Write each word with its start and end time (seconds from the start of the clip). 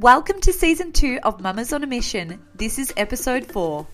Welcome 0.00 0.40
to 0.40 0.52
season 0.52 0.90
two 0.90 1.20
of 1.22 1.40
Mamas 1.40 1.72
on 1.72 1.84
a 1.84 1.86
Mission. 1.86 2.44
This 2.56 2.80
is 2.80 2.92
episode 2.96 3.46
four. 3.46 3.86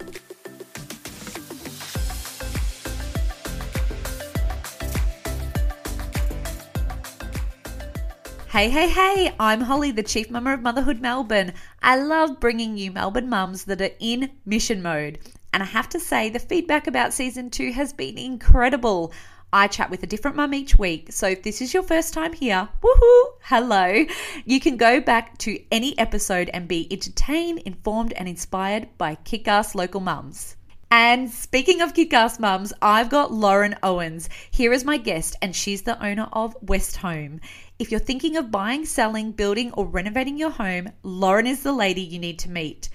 Hey, 8.49 8.71
hey, 8.71 8.89
hey, 8.89 9.35
I'm 9.39 9.61
Holly, 9.61 9.91
the 9.91 10.03
Chief 10.03 10.31
Mama 10.31 10.55
of 10.55 10.63
Motherhood 10.63 11.03
Melbourne. 11.03 11.53
I 11.83 11.97
love 11.97 12.41
bringing 12.41 12.79
you 12.79 12.93
Melbourne 12.93 13.29
mums 13.29 13.65
that 13.65 13.83
are 13.83 13.91
in 14.01 14.31
mission 14.47 14.81
mode. 14.81 15.19
And 15.53 15.63
I 15.63 15.67
have 15.67 15.91
to 15.91 16.01
say, 16.01 16.31
the 16.31 16.39
feedback 16.39 16.87
about 16.87 17.13
season 17.13 17.51
two 17.51 17.73
has 17.73 17.93
been 17.93 18.17
incredible. 18.17 19.13
I 19.53 19.67
chat 19.67 19.91
with 19.91 20.03
a 20.05 20.07
different 20.07 20.37
mum 20.37 20.55
each 20.55 20.79
week. 20.79 21.13
So 21.13 21.27
if 21.27 21.43
this 21.43 21.61
is 21.61 21.75
your 21.75 21.83
first 21.83 22.15
time 22.15 22.33
here, 22.33 22.69
woohoo, 22.83 23.25
hello. 23.43 24.07
You 24.45 24.61
can 24.61 24.77
go 24.77 25.01
back 25.01 25.39
to 25.39 25.61
any 25.73 25.99
episode 25.99 26.51
and 26.55 26.69
be 26.69 26.87
entertained, 26.93 27.61
informed, 27.61 28.13
and 28.13 28.29
inspired 28.29 28.89
by 28.97 29.17
kick 29.17 29.49
ass 29.49 29.75
local 29.75 30.01
mums. 30.01 30.57
And 30.93 31.31
speaking 31.31 31.81
of 31.81 31.95
kick 31.95 32.13
ass 32.13 32.39
mums, 32.39 32.73
I've 32.81 33.11
got 33.11 33.33
Lauren 33.33 33.77
Owens 33.83 34.29
here 34.51 34.73
as 34.73 34.85
my 34.85 34.97
guest, 34.97 35.37
and 35.43 35.55
she's 35.55 35.83
the 35.83 36.01
owner 36.05 36.29
of 36.33 36.57
West 36.63 36.97
Home. 36.99 37.41
If 37.79 37.91
you're 37.91 38.01
thinking 38.01 38.37
of 38.37 38.51
buying, 38.51 38.85
selling, 38.85 39.33
building, 39.33 39.73
or 39.73 39.87
renovating 39.87 40.37
your 40.37 40.51
home, 40.51 40.91
Lauren 41.03 41.47
is 41.47 41.63
the 41.63 41.73
lady 41.73 42.03
you 42.03 42.19
need 42.19 42.39
to 42.41 42.51
meet. 42.51 42.89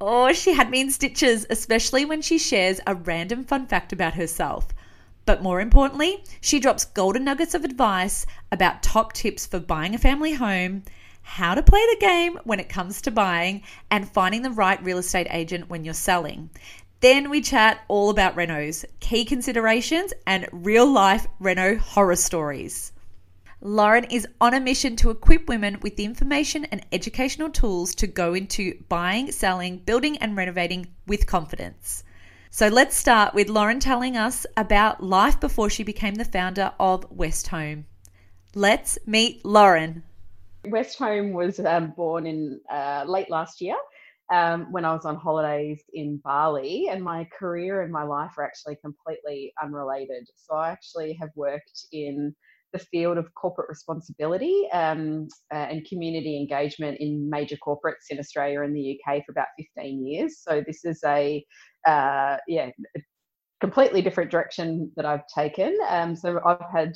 Oh, 0.00 0.32
she 0.32 0.54
had 0.54 0.70
me 0.70 0.80
in 0.80 0.90
stitches, 0.90 1.46
especially 1.50 2.04
when 2.04 2.22
she 2.22 2.38
shares 2.38 2.80
a 2.86 2.94
random 2.94 3.44
fun 3.44 3.66
fact 3.66 3.92
about 3.92 4.14
herself. 4.14 4.68
But 5.30 5.44
more 5.44 5.60
importantly, 5.60 6.24
she 6.40 6.58
drops 6.58 6.86
golden 6.86 7.22
nuggets 7.22 7.54
of 7.54 7.62
advice 7.62 8.26
about 8.50 8.82
top 8.82 9.12
tips 9.12 9.46
for 9.46 9.60
buying 9.60 9.94
a 9.94 9.98
family 9.98 10.32
home, 10.32 10.82
how 11.22 11.54
to 11.54 11.62
play 11.62 11.86
the 11.86 12.00
game 12.00 12.40
when 12.42 12.58
it 12.58 12.68
comes 12.68 13.00
to 13.02 13.12
buying, 13.12 13.62
and 13.92 14.10
finding 14.10 14.42
the 14.42 14.50
right 14.50 14.82
real 14.82 14.98
estate 14.98 15.28
agent 15.30 15.70
when 15.70 15.84
you're 15.84 15.94
selling. 15.94 16.50
Then 16.98 17.30
we 17.30 17.42
chat 17.42 17.84
all 17.86 18.10
about 18.10 18.34
renos, 18.34 18.84
key 18.98 19.24
considerations, 19.24 20.12
and 20.26 20.48
real 20.50 20.90
life 20.90 21.28
reno 21.38 21.76
horror 21.76 22.16
stories. 22.16 22.90
Lauren 23.60 24.06
is 24.06 24.26
on 24.40 24.52
a 24.52 24.58
mission 24.58 24.96
to 24.96 25.10
equip 25.10 25.48
women 25.48 25.78
with 25.80 25.94
the 25.94 26.06
information 26.06 26.64
and 26.72 26.84
educational 26.90 27.50
tools 27.50 27.94
to 27.94 28.08
go 28.08 28.34
into 28.34 28.82
buying, 28.88 29.30
selling, 29.30 29.78
building, 29.78 30.16
and 30.18 30.36
renovating 30.36 30.88
with 31.06 31.28
confidence. 31.28 32.02
So 32.52 32.66
let's 32.66 32.96
start 32.96 33.32
with 33.32 33.48
Lauren 33.48 33.78
telling 33.78 34.16
us 34.16 34.44
about 34.56 35.00
life 35.00 35.38
before 35.38 35.70
she 35.70 35.84
became 35.84 36.16
the 36.16 36.24
founder 36.24 36.72
of 36.80 37.08
West 37.08 37.46
Home. 37.48 37.86
Let's 38.56 38.98
meet 39.06 39.44
Lauren. 39.44 40.02
West 40.64 40.98
Home 40.98 41.32
was 41.32 41.60
um, 41.60 41.92
born 41.96 42.26
in 42.26 42.60
uh, 42.68 43.04
late 43.06 43.30
last 43.30 43.60
year 43.60 43.76
um, 44.32 44.66
when 44.72 44.84
I 44.84 44.92
was 44.92 45.04
on 45.04 45.14
holidays 45.14 45.84
in 45.94 46.20
Bali, 46.24 46.88
and 46.90 47.04
my 47.04 47.24
career 47.38 47.82
and 47.82 47.92
my 47.92 48.02
life 48.02 48.32
are 48.36 48.44
actually 48.44 48.76
completely 48.82 49.52
unrelated. 49.62 50.26
So 50.34 50.56
I 50.56 50.70
actually 50.70 51.16
have 51.20 51.30
worked 51.36 51.86
in 51.92 52.34
the 52.72 52.78
field 52.78 53.18
of 53.18 53.32
corporate 53.34 53.68
responsibility 53.68 54.68
um, 54.72 55.28
uh, 55.52 55.56
and 55.56 55.86
community 55.86 56.36
engagement 56.36 56.98
in 57.00 57.28
major 57.28 57.56
corporates 57.56 58.10
in 58.10 58.18
Australia 58.18 58.62
and 58.62 58.74
the 58.74 58.98
UK 58.98 59.22
for 59.24 59.32
about 59.32 59.48
15 59.76 60.06
years. 60.06 60.40
So 60.40 60.62
this 60.66 60.84
is 60.84 61.00
a 61.04 61.44
uh, 61.86 62.36
yeah 62.46 62.70
completely 63.60 64.00
different 64.02 64.30
direction 64.30 64.90
that 64.96 65.04
I've 65.04 65.26
taken. 65.34 65.76
Um, 65.88 66.16
so 66.16 66.40
I've 66.44 66.58
had 66.72 66.92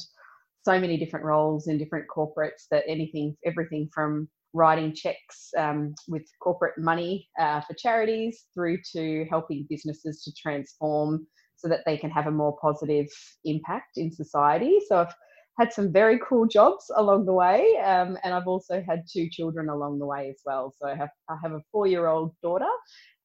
so 0.65 0.81
many 0.81 0.97
different 0.97 1.27
roles 1.27 1.69
in 1.69 1.77
different 1.77 2.07
corporates 2.15 2.67
that 2.71 2.85
anything 2.89 3.37
everything 3.45 3.89
from 3.93 4.29
writing 4.55 4.95
checks 4.95 5.51
um, 5.59 5.95
with 6.09 6.23
corporate 6.41 6.79
money 6.79 7.29
uh, 7.39 7.61
for 7.61 7.75
charities 7.75 8.45
through 8.55 8.79
to 8.95 9.27
helping 9.29 9.67
businesses 9.69 10.23
to 10.23 10.33
transform 10.41 11.27
so 11.57 11.69
that 11.69 11.81
they 11.85 11.97
can 11.97 12.11
have 12.11 12.27
a 12.27 12.31
more 12.31 12.57
positive 12.63 13.07
impact 13.45 13.97
in 13.97 14.11
society. 14.13 14.79
So 14.89 14.99
I've 14.99 15.15
had 15.59 15.73
some 15.73 15.93
very 15.93 16.19
cool 16.29 16.47
jobs 16.47 16.91
along 16.97 17.27
the 17.27 17.33
way, 17.33 17.77
um, 17.79 18.19
and 18.25 18.35
I've 18.35 18.49
also 18.49 18.83
had 18.87 19.05
two 19.11 19.29
children 19.31 19.69
along 19.69 19.99
the 19.99 20.07
way 20.07 20.29
as 20.29 20.41
well. 20.45 20.75
So 20.79 20.89
I 20.89 20.95
have 20.97 21.11
I 21.29 21.37
have 21.43 21.53
a 21.53 21.61
four 21.71 21.87
year 21.87 22.09
old 22.09 22.35
daughter 22.43 22.71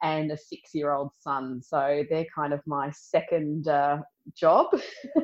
and 0.04 0.32
a 0.32 0.38
six 0.38 0.72
year 0.74 0.94
old 0.94 1.12
son. 1.20 1.62
So 1.64 2.04
they're 2.10 2.26
kind 2.34 2.54
of 2.54 2.62
my 2.66 2.92
second 2.92 3.68
uh, 3.68 4.00
job. 4.38 4.68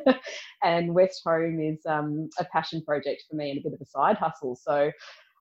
and 0.63 0.93
West 0.93 1.21
Home 1.25 1.59
is 1.61 1.85
um, 1.85 2.29
a 2.39 2.45
passion 2.45 2.81
project 2.83 3.23
for 3.29 3.35
me 3.35 3.51
and 3.51 3.59
a 3.59 3.63
bit 3.63 3.73
of 3.73 3.81
a 3.81 3.85
side 3.85 4.17
hustle. 4.17 4.55
So 4.55 4.91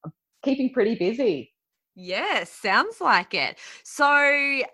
I'm 0.04 0.12
keeping 0.42 0.72
pretty 0.72 0.94
busy. 0.96 1.53
Yeah, 1.96 2.42
sounds 2.42 3.00
like 3.00 3.34
it. 3.34 3.56
So, 3.84 4.04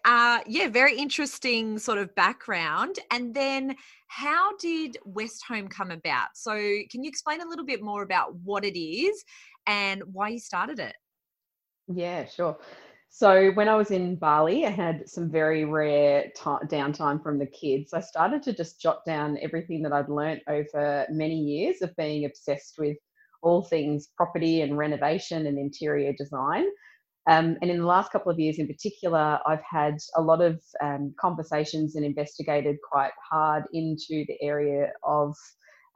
uh, 0.07 0.41
yeah, 0.47 0.69
very 0.69 0.97
interesting 0.97 1.79
sort 1.79 1.99
of 1.99 2.15
background. 2.15 2.99
And 3.11 3.35
then, 3.35 3.77
how 4.07 4.57
did 4.57 4.97
West 5.05 5.45
Home 5.49 5.69
come 5.69 5.91
about? 5.91 6.29
So, 6.35 6.53
can 6.91 7.05
you 7.05 7.09
explain 7.09 7.43
a 7.43 7.47
little 7.47 7.67
bit 7.67 7.83
more 7.83 8.03
about 8.03 8.37
what 8.37 8.65
it 8.65 8.79
is 8.79 9.23
and 9.67 10.03
why 10.05 10.31
you 10.31 10.39
started 10.39 10.79
it? 10.79 10.97
Yeah, 11.89 12.25
sure. 12.27 12.59
So, 13.11 13.51
when 13.53 13.69
I 13.69 13.75
was 13.75 13.91
in 13.91 14.17
Bali, 14.17 14.65
I 14.65 14.71
had 14.71 15.09
some 15.09 15.31
very 15.31 15.65
rare 15.67 16.31
downtime 16.37 17.23
from 17.23 17.39
the 17.39 17.47
kids. 17.47 17.93
I 17.93 18.01
started 18.01 18.43
to 18.45 18.53
just 18.55 18.81
jot 18.81 19.05
down 19.05 19.37
everything 19.43 19.83
that 19.83 19.93
I'd 19.93 20.09
learnt 20.09 20.43
over 20.47 21.07
many 21.11 21.39
years 21.39 21.83
of 21.83 21.95
being 21.97 22.25
obsessed 22.25 22.77
with 22.79 22.97
all 23.43 23.63
things 23.63 24.09
property 24.17 24.63
and 24.63 24.79
renovation 24.79 25.47
and 25.47 25.59
interior 25.59 26.13
design. 26.13 26.65
Um, 27.29 27.57
and 27.61 27.71
in 27.71 27.79
the 27.79 27.87
last 27.87 28.11
couple 28.11 28.33
of 28.33 28.39
years 28.39 28.59
in 28.59 28.67
particular, 28.67 29.39
I've 29.47 29.63
had 29.69 29.97
a 30.17 30.23
lot 30.23 30.41
of 30.41 30.61
um, 30.83 31.15
conversations 31.21 31.95
and 31.97 32.05
investigated 32.05 32.77
quite 32.91 33.13
hard 33.31 33.65
into 33.73 34.25
the 34.27 34.37
area 34.43 34.93
of 35.05 35.35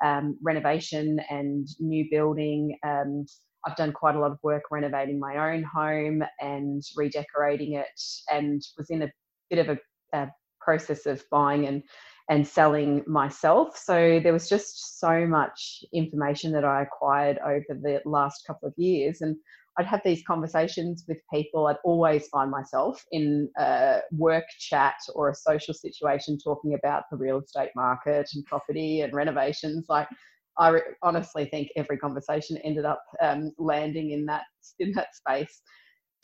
um, 0.04 0.36
renovation 0.42 1.18
and 1.30 1.66
new 1.80 2.06
building. 2.10 2.78
Um, 2.86 3.24
I've 3.66 3.76
done 3.76 3.92
quite 3.92 4.14
a 4.14 4.20
lot 4.20 4.32
of 4.32 4.38
work 4.42 4.64
renovating 4.70 5.18
my 5.18 5.54
own 5.54 5.62
home 5.62 6.22
and 6.40 6.82
redecorating 6.96 7.74
it, 7.74 8.00
and 8.30 8.62
was 8.76 8.90
in 8.90 9.02
a 9.02 9.12
bit 9.48 9.66
of 9.66 9.70
a, 9.70 10.18
a 10.18 10.30
process 10.60 11.06
of 11.06 11.22
buying 11.30 11.66
and 11.66 11.82
and 12.30 12.46
selling 12.46 13.02
myself. 13.06 13.76
So 13.76 14.18
there 14.22 14.32
was 14.32 14.48
just 14.48 14.98
so 14.98 15.26
much 15.26 15.84
information 15.92 16.52
that 16.52 16.64
I 16.64 16.82
acquired 16.82 17.38
over 17.44 17.64
the 17.68 18.00
last 18.06 18.46
couple 18.46 18.68
of 18.68 18.74
years. 18.78 19.20
And 19.20 19.36
I'd 19.76 19.86
have 19.86 20.02
these 20.04 20.22
conversations 20.26 21.04
with 21.08 21.18
people. 21.32 21.66
I'd 21.66 21.76
always 21.84 22.28
find 22.28 22.50
myself 22.50 23.04
in 23.10 23.48
a 23.58 24.00
work 24.12 24.44
chat 24.58 24.96
or 25.14 25.30
a 25.30 25.34
social 25.34 25.74
situation 25.74 26.38
talking 26.38 26.74
about 26.74 27.04
the 27.10 27.16
real 27.16 27.40
estate 27.40 27.70
market 27.74 28.28
and 28.34 28.44
property 28.44 29.00
and 29.00 29.12
renovations. 29.12 29.86
Like, 29.88 30.08
I 30.58 30.68
re- 30.68 30.82
honestly 31.02 31.46
think 31.46 31.70
every 31.76 31.98
conversation 31.98 32.56
ended 32.58 32.84
up 32.84 33.02
um, 33.20 33.52
landing 33.58 34.12
in 34.12 34.24
that 34.26 34.44
in 34.78 34.92
that 34.92 35.14
space. 35.14 35.62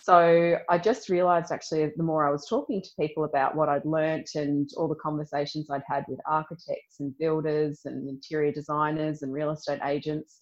So 0.03 0.57
I 0.71 0.79
just 0.79 1.11
realized 1.11 1.53
actually 1.53 1.93
the 1.95 2.03
more 2.03 2.27
I 2.27 2.31
was 2.31 2.47
talking 2.49 2.81
to 2.81 2.89
people 2.99 3.25
about 3.25 3.55
what 3.55 3.69
I'd 3.69 3.85
learnt 3.85 4.31
and 4.35 4.67
all 4.79 4.89
the 4.89 4.95
conversations 4.95 5.69
I'd 5.71 5.83
had 5.87 6.05
with 6.09 6.19
architects 6.27 7.01
and 7.01 7.17
builders 7.19 7.83
and 7.85 8.09
interior 8.09 8.51
designers 8.51 9.21
and 9.21 9.31
real 9.31 9.51
estate 9.51 9.81
agents, 9.85 10.39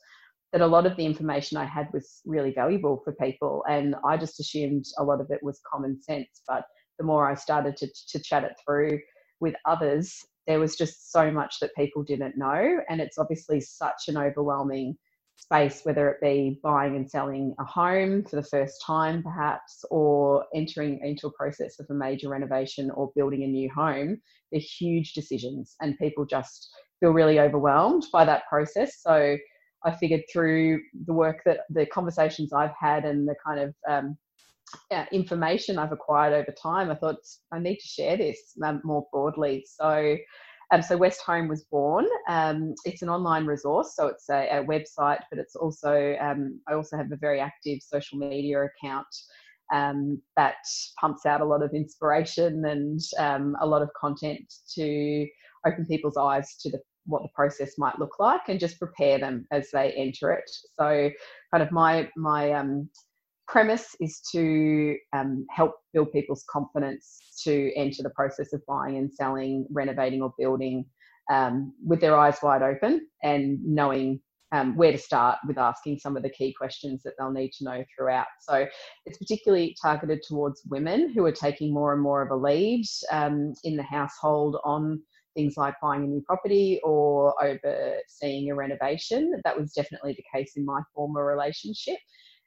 that 0.53 0.61
a 0.63 0.67
lot 0.67 0.87
of 0.87 0.97
the 0.97 1.05
information 1.05 1.59
I 1.59 1.65
had 1.65 1.89
was 1.93 2.21
really 2.25 2.53
valuable 2.53 3.01
for 3.05 3.13
people. 3.15 3.65
And 3.69 3.95
I 4.05 4.17
just 4.17 4.41
assumed 4.41 4.85
a 4.99 5.05
lot 5.05 5.21
of 5.21 5.31
it 5.31 5.43
was 5.43 5.61
common 5.71 6.01
sense. 6.03 6.43
But 6.47 6.65
the 6.99 7.05
more 7.05 7.31
I 7.31 7.35
started 7.35 7.77
to, 7.79 7.89
to 8.09 8.19
chat 8.19 8.45
it 8.45 8.53
through 8.65 8.99
with 9.41 9.55
others, 9.67 10.17
there 10.47 10.59
was 10.59 10.77
just 10.77 11.13
so 11.13 11.31
much 11.31 11.61
that 11.61 11.75
people 11.77 12.03
didn't 12.03 12.39
know. 12.39 12.79
And 12.89 13.01
it's 13.01 13.19
obviously 13.19 13.61
such 13.61 14.09
an 14.09 14.17
overwhelming 14.17 14.97
space, 15.37 15.83
whether 15.85 16.09
it 16.09 16.21
be 16.21 16.59
buying 16.63 16.97
and 16.97 17.09
selling 17.09 17.55
a 17.61 17.65
home 17.65 18.25
for 18.25 18.37
the 18.37 18.43
first 18.43 18.83
time, 18.85 19.23
perhaps, 19.23 19.85
or 19.91 20.45
entering 20.55 20.99
into 21.05 21.29
a 21.29 21.33
process 21.33 21.79
of 21.79 21.87
a 21.91 21.95
major 21.95 22.29
renovation 22.29 22.91
or 22.91 23.13
building 23.15 23.45
a 23.45 23.47
new 23.47 23.71
home, 23.71 24.21
they're 24.51 24.61
huge 24.61 25.13
decisions, 25.13 25.77
and 25.81 25.99
people 25.99 26.25
just 26.25 26.69
feel 26.99 27.11
really 27.11 27.39
overwhelmed 27.39 28.05
by 28.13 28.25
that 28.25 28.43
process. 28.49 29.01
So 29.01 29.37
I 29.85 29.93
figured 29.93 30.23
through 30.33 30.81
the 31.07 31.13
work 31.13 31.43
that 31.45 31.61
the 31.71 31.87
conversations 31.87 32.53
I've 32.53 32.75
had 32.79 33.05
and 33.05 33.27
the 33.29 33.37
kind 33.45 33.61
of 33.61 33.75
um, 33.89 34.17
uh, 34.91 35.05
information 35.13 35.79
I've 35.79 35.93
acquired 35.93 36.35
over 36.35 36.55
time, 36.61 36.91
I 36.91 36.95
thought 36.95 37.17
I 37.53 37.59
need 37.59 37.77
to 37.77 37.87
share 37.87 38.17
this 38.17 38.39
um, 38.65 38.81
more 38.85 39.07
broadly. 39.13 39.65
So 39.67 40.17
um, 40.71 40.83
so 40.83 40.97
West 40.99 41.23
Home 41.23 41.49
was 41.49 41.65
born. 41.65 42.07
Um, 42.29 42.75
it's 42.85 43.01
an 43.01 43.09
online 43.09 43.47
resource, 43.47 43.95
so 43.97 44.07
it's 44.07 44.29
a, 44.29 44.49
a 44.59 44.65
website, 44.65 45.21
but 45.31 45.39
it's 45.39 45.57
also 45.57 46.15
um, 46.21 46.61
I 46.69 46.75
also 46.75 46.97
have 46.97 47.11
a 47.11 47.17
very 47.17 47.41
active 47.41 47.79
social 47.81 48.19
media 48.19 48.65
account 48.65 49.07
um, 49.73 50.21
that 50.37 50.57
pumps 51.01 51.25
out 51.25 51.41
a 51.41 51.45
lot 51.45 51.63
of 51.63 51.73
inspiration 51.73 52.65
and 52.67 53.01
um, 53.19 53.57
a 53.61 53.67
lot 53.67 53.83
of 53.83 53.89
content 53.99 54.53
to 54.75 55.27
open 55.67 55.87
people's 55.87 56.17
eyes 56.17 56.57
to 56.61 56.71
the 56.71 56.81
what 57.09 57.23
the 57.23 57.29
process 57.35 57.73
might 57.79 57.99
look 57.99 58.19
like 58.19 58.43
and 58.49 58.61
just 58.61 58.79
prepare 58.79 59.19
them 59.19 59.47
as 59.51 59.71
they 59.73 59.93
enter 59.93 60.33
it. 60.33 60.49
So, 60.79 61.11
kind 61.51 61.63
of 61.63 61.73
my 61.73 62.09
my 62.17 62.53
um, 62.53 62.89
premise 63.49 63.97
is 64.01 64.21
to 64.33 64.97
um, 65.15 65.47
help 65.51 65.75
build 65.93 66.13
people's 66.13 66.45
confidence 66.49 67.21
to 67.45 67.73
enter 67.75 68.03
the 68.03 68.11
process 68.11 68.53
of 68.53 68.65
buying 68.67 68.99
and 68.99 69.13
selling, 69.13 69.67
renovating, 69.71 70.23
or 70.23 70.33
building 70.39 70.85
um, 71.31 71.73
with 71.85 72.01
their 72.01 72.17
eyes 72.17 72.39
wide 72.43 72.63
open 72.63 73.07
and 73.23 73.59
knowing 73.65 74.21
um, 74.53 74.77
where 74.77 74.93
to 74.93 74.99
start 74.99 75.39
with 75.47 75.59
asking 75.59 75.99
some 75.99 76.17
of 76.17 76.23
the 76.23 76.31
key 76.31 76.55
questions 76.55 77.03
that 77.03 77.15
they'll 77.19 77.31
need 77.31 77.53
to 77.59 77.65
know 77.65 77.85
throughout. 77.95 78.27
So 78.41 78.67
it's 79.05 79.19
particularly 79.19 79.77
targeted 79.81 80.23
towards 80.27 80.63
women 80.69 81.13
who 81.13 81.25
are 81.27 81.33
taking 81.33 81.73
more 81.73 81.93
and 81.93 82.03
more 82.03 82.23
of 82.23 82.31
a 82.31 82.37
lead 82.37 82.85
um, 83.11 83.53
in 83.65 83.77
the 83.77 83.83
household 83.83 84.57
on 84.65 85.03
things 85.39 85.57
like 85.57 85.75
buying 85.81 86.03
a 86.03 86.07
new 86.07 86.23
property 86.23 86.81
or 86.83 87.33
overseeing 87.43 88.51
a 88.51 88.55
renovation. 88.55 89.41
That 89.45 89.57
was 89.59 89.73
definitely 89.73 90.15
the 90.15 90.25
case 90.35 90.53
in 90.57 90.65
my 90.65 90.81
former 90.93 91.25
relationship. 91.25 91.99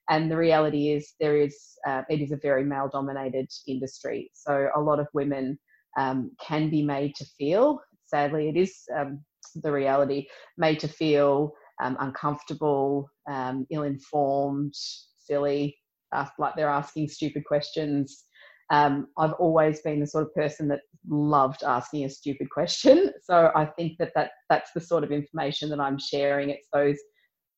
And 0.09 0.29
the 0.29 0.35
reality 0.35 0.89
is, 0.89 1.13
there 1.21 1.38
is 1.38 1.55
uh, 1.88 2.01
it 2.09 2.19
is 2.19 2.31
a 2.33 2.38
very 2.49 2.65
male 2.65 2.89
dominated 2.91 3.47
industry. 3.65 4.29
So 4.33 4.67
a 4.75 4.81
lot 4.81 4.99
of 4.99 5.07
women 5.13 5.57
um, 5.97 6.31
can 6.45 6.69
be 6.69 6.81
made 6.81 7.15
to 7.15 7.25
feel, 7.38 7.79
sadly, 8.05 8.49
it 8.49 8.57
is 8.57 8.73
um, 8.97 9.23
the 9.63 9.71
reality, 9.71 10.27
made 10.57 10.79
to 10.81 10.88
feel 10.88 11.53
um, 11.81 11.95
uncomfortable, 11.99 13.09
um, 13.29 13.65
ill 13.71 13.83
informed, 13.83 14.73
silly, 14.75 15.77
uh, 16.11 16.25
like 16.38 16.55
they're 16.55 16.67
asking 16.69 17.07
stupid 17.07 17.43
questions. 17.45 18.25
Um, 18.71 19.07
I've 19.18 19.33
always 19.33 19.81
been 19.81 20.00
the 20.00 20.07
sort 20.07 20.25
of 20.25 20.33
person 20.33 20.69
that 20.69 20.81
loved 21.07 21.63
asking 21.63 22.06
a 22.06 22.09
stupid 22.09 22.50
question. 22.50 23.12
So 23.23 23.51
I 23.56 23.65
think 23.65 23.97
that, 24.00 24.12
that 24.15 24.31
that's 24.50 24.71
the 24.73 24.81
sort 24.81 25.03
of 25.03 25.12
information 25.12 25.69
that 25.69 25.79
I'm 25.79 26.00
sharing. 26.00 26.50
It's 26.50 26.68
those 26.73 26.97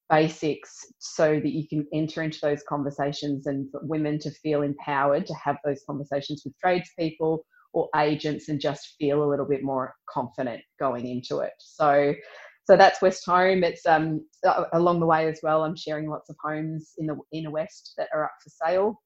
basics 0.10 0.86
so 1.00 1.39
that 1.39 1.51
you 1.51 1.68
can 1.68 1.88
enter 1.94 2.21
into 2.21 2.39
those 2.42 2.63
conversations 2.68 3.48
and 3.48 3.71
for 3.71 3.80
women 3.83 4.19
to 4.19 4.31
feel 4.31 4.62
empowered 4.62 5.25
to 5.27 5.33
have 5.36 5.57
those 5.65 5.81
conversations 5.88 6.44
with 6.45 6.54
tradespeople 6.60 7.45
or 7.74 7.89
agents 7.95 8.50
and 8.50 8.59
just 8.59 8.95
feel 9.00 9.24
a 9.24 9.30
little 9.30 9.48
bit 9.48 9.63
more 9.63 9.95
confident 10.09 10.62
going 10.80 11.07
into 11.07 11.39
it. 11.39 11.54
So 11.59 12.13
so 12.66 12.77
that's 12.77 13.01
West 13.01 13.25
Home. 13.25 13.63
It's 13.63 13.86
um, 13.86 14.25
along 14.74 15.01
the 15.01 15.06
way 15.06 15.27
as 15.27 15.39
well. 15.44 15.63
I'm 15.63 15.75
sharing 15.75 16.09
lots 16.09 16.30
of 16.30 16.38
homes 16.42 16.94
in 16.98 17.07
the 17.07 17.18
inner 17.33 17.51
west 17.51 17.94
that 17.98 18.09
are 18.13 18.25
up 18.25 18.31
for 18.42 18.50
sale. 18.50 19.01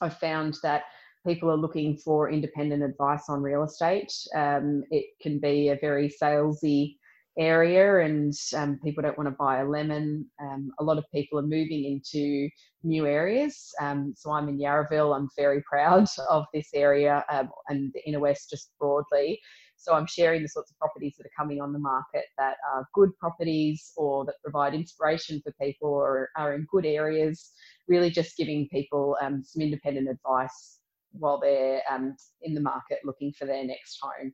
I've 0.00 0.18
found 0.18 0.58
that 0.62 0.82
people 1.26 1.50
are 1.50 1.56
looking 1.56 1.96
for 1.96 2.30
independent 2.30 2.82
advice 2.82 3.24
on 3.28 3.42
real 3.42 3.64
estate. 3.64 4.12
Um, 4.34 4.84
it 4.90 5.06
can 5.20 5.38
be 5.38 5.68
a 5.68 5.78
very 5.80 6.08
salesy 6.22 6.96
area, 7.38 7.98
and 8.04 8.32
um, 8.56 8.78
people 8.82 9.02
don't 9.02 9.18
want 9.18 9.28
to 9.28 9.36
buy 9.38 9.58
a 9.58 9.68
lemon. 9.68 10.26
Um, 10.40 10.70
a 10.78 10.84
lot 10.84 10.98
of 10.98 11.04
people 11.12 11.38
are 11.38 11.42
moving 11.42 11.84
into 11.84 12.48
new 12.82 13.06
areas. 13.06 13.70
Um, 13.80 14.14
so 14.16 14.30
I'm 14.30 14.48
in 14.48 14.58
Yarraville. 14.58 15.14
I'm 15.14 15.28
very 15.36 15.62
proud 15.68 16.06
of 16.30 16.44
this 16.54 16.68
area 16.74 17.24
um, 17.30 17.50
and 17.68 17.92
the 17.92 18.06
inner 18.06 18.20
west 18.20 18.50
just 18.50 18.70
broadly. 18.78 19.38
So 19.78 19.92
I'm 19.92 20.06
sharing 20.06 20.42
the 20.42 20.48
sorts 20.48 20.70
of 20.70 20.78
properties 20.78 21.14
that 21.18 21.26
are 21.26 21.36
coming 21.38 21.60
on 21.60 21.72
the 21.72 21.78
market 21.78 22.24
that 22.38 22.56
are 22.72 22.88
good 22.94 23.10
properties 23.18 23.92
or 23.96 24.24
that 24.24 24.36
provide 24.42 24.74
inspiration 24.74 25.42
for 25.44 25.52
people 25.60 25.90
or 25.90 26.30
are 26.36 26.54
in 26.54 26.66
good 26.72 26.86
areas. 26.86 27.50
Really, 27.86 28.10
just 28.10 28.38
giving 28.38 28.68
people 28.68 29.18
um, 29.20 29.44
some 29.44 29.62
independent 29.62 30.08
advice 30.08 30.80
while 31.18 31.40
they're 31.40 31.82
um, 31.90 32.16
in 32.42 32.54
the 32.54 32.60
market 32.60 32.98
looking 33.04 33.32
for 33.32 33.46
their 33.46 33.64
next 33.64 33.98
home. 34.00 34.32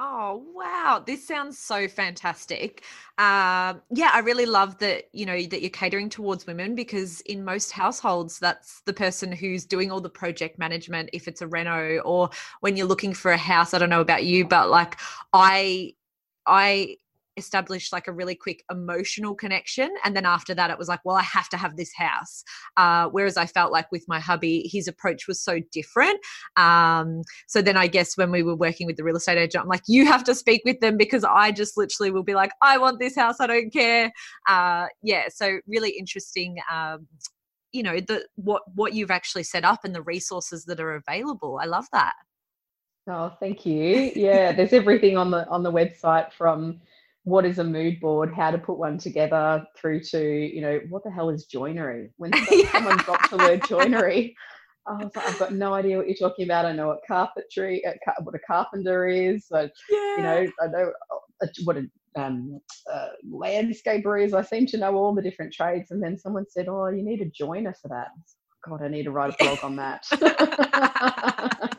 Oh, 0.00 0.44
wow. 0.54 1.02
This 1.04 1.26
sounds 1.26 1.58
so 1.58 1.88
fantastic. 1.88 2.84
Um, 3.18 3.82
yeah, 3.92 4.10
I 4.12 4.20
really 4.22 4.46
love 4.46 4.78
that, 4.78 5.08
you 5.12 5.26
know, 5.26 5.42
that 5.42 5.60
you're 5.60 5.70
catering 5.70 6.08
towards 6.08 6.46
women 6.46 6.76
because 6.76 7.20
in 7.22 7.44
most 7.44 7.72
households, 7.72 8.38
that's 8.38 8.80
the 8.86 8.92
person 8.92 9.32
who's 9.32 9.64
doing 9.64 9.90
all 9.90 10.00
the 10.00 10.08
project 10.08 10.56
management, 10.56 11.10
if 11.12 11.26
it's 11.26 11.42
a 11.42 11.48
reno 11.48 11.98
or 12.04 12.30
when 12.60 12.76
you're 12.76 12.86
looking 12.86 13.12
for 13.12 13.32
a 13.32 13.36
house. 13.36 13.74
I 13.74 13.78
don't 13.78 13.90
know 13.90 14.00
about 14.00 14.24
you, 14.24 14.46
but 14.46 14.70
like 14.70 14.98
I, 15.32 15.94
I 16.46 16.98
established 17.38 17.92
like 17.92 18.08
a 18.08 18.12
really 18.12 18.34
quick 18.34 18.62
emotional 18.70 19.34
connection 19.34 19.88
and 20.04 20.14
then 20.14 20.26
after 20.26 20.54
that 20.54 20.70
it 20.70 20.78
was 20.78 20.88
like 20.88 21.00
well 21.04 21.16
i 21.16 21.22
have 21.22 21.48
to 21.48 21.56
have 21.56 21.76
this 21.76 21.92
house. 21.96 22.44
Uh, 22.76 23.08
whereas 23.08 23.36
i 23.36 23.46
felt 23.46 23.72
like 23.72 23.90
with 23.90 24.04
my 24.08 24.20
hubby 24.20 24.68
his 24.70 24.88
approach 24.88 25.26
was 25.26 25.40
so 25.40 25.60
different. 25.72 26.18
Um, 26.56 27.22
so 27.46 27.62
then 27.62 27.76
i 27.76 27.86
guess 27.86 28.16
when 28.16 28.30
we 28.30 28.42
were 28.42 28.56
working 28.56 28.86
with 28.86 28.96
the 28.96 29.04
real 29.04 29.16
estate 29.16 29.38
agent 29.38 29.62
i'm 29.62 29.68
like 29.68 29.82
you 29.86 30.04
have 30.06 30.24
to 30.24 30.34
speak 30.34 30.62
with 30.64 30.80
them 30.80 30.96
because 30.96 31.24
i 31.24 31.50
just 31.50 31.76
literally 31.76 32.10
will 32.10 32.22
be 32.22 32.34
like 32.34 32.50
i 32.62 32.76
want 32.76 32.98
this 32.98 33.16
house 33.16 33.36
i 33.40 33.46
don't 33.46 33.72
care 33.72 34.10
uh, 34.48 34.86
yeah 35.02 35.24
so 35.28 35.58
really 35.66 35.90
interesting 35.90 36.56
um, 36.70 37.06
you 37.72 37.82
know 37.82 38.00
the 38.00 38.26
what 38.36 38.62
what 38.74 38.94
you've 38.94 39.10
actually 39.10 39.42
set 39.42 39.64
up 39.64 39.84
and 39.84 39.94
the 39.94 40.02
resources 40.02 40.64
that 40.64 40.80
are 40.80 40.94
available. 40.94 41.58
I 41.60 41.66
love 41.66 41.86
that. 41.92 42.14
Oh, 43.06 43.32
thank 43.40 43.64
you. 43.64 44.12
Yeah, 44.14 44.52
there's 44.52 44.72
everything 44.72 45.16
on 45.16 45.30
the 45.30 45.48
on 45.48 45.62
the 45.62 45.72
website 45.72 46.32
from 46.32 46.80
what 47.28 47.44
is 47.44 47.58
a 47.58 47.64
mood 47.64 48.00
board, 48.00 48.32
how 48.34 48.50
to 48.50 48.58
put 48.58 48.78
one 48.78 48.98
together, 48.98 49.64
through 49.76 50.00
to, 50.00 50.20
you 50.20 50.60
know, 50.62 50.80
what 50.88 51.04
the 51.04 51.10
hell 51.10 51.28
is 51.28 51.44
joinery? 51.44 52.10
When 52.16 52.32
someone 52.72 52.96
drops 52.98 53.30
the 53.30 53.36
word 53.36 53.62
joinery, 53.68 54.34
I 54.86 55.04
was 55.04 55.14
like, 55.14 55.28
I've 55.28 55.38
got 55.38 55.52
no 55.52 55.74
idea 55.74 55.98
what 55.98 56.08
you're 56.08 56.16
talking 56.16 56.46
about. 56.46 56.64
I 56.64 56.72
know 56.72 56.88
what 56.88 57.00
carpentry, 57.06 57.84
uh, 57.84 57.92
what 58.22 58.34
a 58.34 58.38
carpenter 58.38 59.06
is. 59.06 59.46
So, 59.46 59.68
yeah. 59.90 60.16
you 60.16 60.22
know, 60.22 60.46
I 60.62 60.66
know 60.68 60.92
uh, 61.42 61.46
what 61.64 61.76
a 61.76 61.86
um, 62.16 62.60
uh, 62.90 63.08
landscaper 63.30 64.24
is. 64.24 64.32
I 64.32 64.42
seem 64.42 64.66
to 64.66 64.78
know 64.78 64.96
all 64.96 65.14
the 65.14 65.22
different 65.22 65.52
trades. 65.52 65.90
And 65.90 66.02
then 66.02 66.16
someone 66.16 66.46
said, 66.48 66.68
oh, 66.68 66.88
you 66.88 67.02
need 67.02 67.20
a 67.20 67.26
joiner 67.26 67.74
for 67.80 67.88
that. 67.88 68.08
God, 68.64 68.82
I 68.82 68.88
need 68.88 69.04
to 69.04 69.10
write 69.12 69.34
a 69.34 69.44
blog 69.44 69.58
on 69.62 69.76
that. 69.76 70.04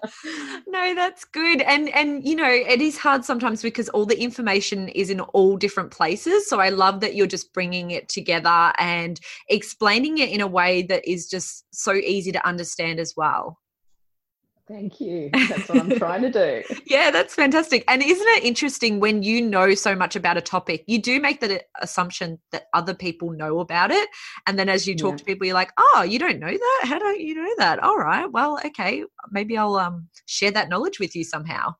no, 0.67 0.95
that's 0.95 1.25
good. 1.25 1.61
And 1.61 1.89
and 1.89 2.25
you 2.25 2.35
know, 2.35 2.49
it 2.49 2.81
is 2.81 2.97
hard 2.97 3.25
sometimes 3.25 3.61
because 3.61 3.89
all 3.89 4.05
the 4.05 4.19
information 4.19 4.87
is 4.89 5.09
in 5.09 5.19
all 5.19 5.57
different 5.57 5.91
places. 5.91 6.47
So 6.47 6.59
I 6.59 6.69
love 6.69 7.01
that 7.01 7.15
you're 7.15 7.27
just 7.27 7.53
bringing 7.53 7.91
it 7.91 8.07
together 8.07 8.71
and 8.77 9.19
explaining 9.49 10.19
it 10.19 10.29
in 10.29 10.41
a 10.41 10.47
way 10.47 10.83
that 10.83 11.07
is 11.07 11.29
just 11.29 11.65
so 11.71 11.93
easy 11.93 12.31
to 12.31 12.47
understand 12.47 12.99
as 12.99 13.13
well. 13.15 13.59
Thank 14.69 15.01
you. 15.01 15.31
That's 15.49 15.67
what 15.67 15.79
I'm 15.79 15.97
trying 15.97 16.21
to 16.21 16.31
do. 16.31 16.63
yeah, 16.85 17.09
that's 17.09 17.33
fantastic. 17.33 17.83
And 17.87 18.03
isn't 18.03 18.27
it 18.27 18.43
interesting 18.43 18.99
when 18.99 19.23
you 19.23 19.41
know 19.41 19.73
so 19.73 19.95
much 19.95 20.15
about 20.15 20.37
a 20.37 20.41
topic, 20.41 20.83
you 20.85 21.01
do 21.01 21.19
make 21.19 21.39
that 21.39 21.63
assumption 21.81 22.39
that 22.51 22.65
other 22.75 22.93
people 22.93 23.31
know 23.31 23.61
about 23.61 23.89
it. 23.89 24.07
And 24.45 24.59
then 24.59 24.69
as 24.69 24.87
you 24.87 24.95
talk 24.95 25.13
yeah. 25.13 25.17
to 25.17 25.25
people, 25.25 25.47
you're 25.47 25.55
like, 25.55 25.71
oh, 25.79 26.03
you 26.07 26.19
don't 26.19 26.39
know 26.39 26.51
that? 26.51 26.81
How 26.83 26.99
don't 26.99 27.19
you 27.19 27.33
know 27.33 27.51
that? 27.57 27.79
All 27.79 27.97
right. 27.97 28.31
Well, 28.31 28.59
okay. 28.63 29.03
Maybe 29.31 29.57
I'll 29.57 29.75
um, 29.75 30.07
share 30.27 30.51
that 30.51 30.69
knowledge 30.69 30.99
with 30.99 31.15
you 31.15 31.23
somehow. 31.23 31.73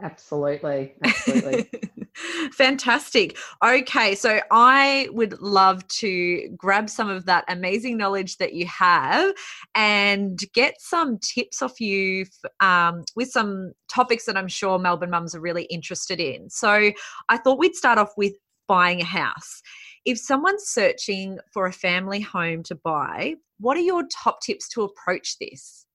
Absolutely. 0.00 0.94
Absolutely. 1.02 1.70
Fantastic. 2.52 3.36
Okay, 3.64 4.14
so 4.14 4.40
I 4.50 5.08
would 5.12 5.40
love 5.40 5.86
to 5.88 6.48
grab 6.56 6.88
some 6.88 7.10
of 7.10 7.26
that 7.26 7.44
amazing 7.48 7.96
knowledge 7.96 8.38
that 8.38 8.54
you 8.54 8.66
have 8.66 9.34
and 9.74 10.38
get 10.54 10.80
some 10.80 11.18
tips 11.18 11.62
off 11.62 11.80
you 11.80 12.26
um, 12.60 13.04
with 13.16 13.30
some 13.30 13.72
topics 13.92 14.24
that 14.26 14.36
I'm 14.36 14.48
sure 14.48 14.78
Melbourne 14.78 15.10
mums 15.10 15.34
are 15.34 15.40
really 15.40 15.64
interested 15.64 16.20
in. 16.20 16.48
So 16.50 16.90
I 17.28 17.36
thought 17.38 17.58
we'd 17.58 17.74
start 17.74 17.98
off 17.98 18.12
with 18.16 18.34
buying 18.68 19.00
a 19.00 19.04
house. 19.04 19.62
If 20.04 20.18
someone's 20.18 20.64
searching 20.64 21.38
for 21.52 21.66
a 21.66 21.72
family 21.72 22.20
home 22.20 22.62
to 22.64 22.74
buy, 22.74 23.34
what 23.58 23.76
are 23.76 23.80
your 23.80 24.04
top 24.12 24.40
tips 24.40 24.68
to 24.70 24.82
approach 24.82 25.38
this? 25.38 25.85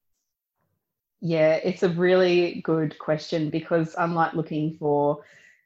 Yeah, 1.21 1.53
it's 1.63 1.83
a 1.83 1.89
really 1.89 2.61
good 2.65 2.97
question 2.97 3.51
because 3.51 3.93
unlike 3.97 4.33
looking 4.33 4.75
for 4.77 5.23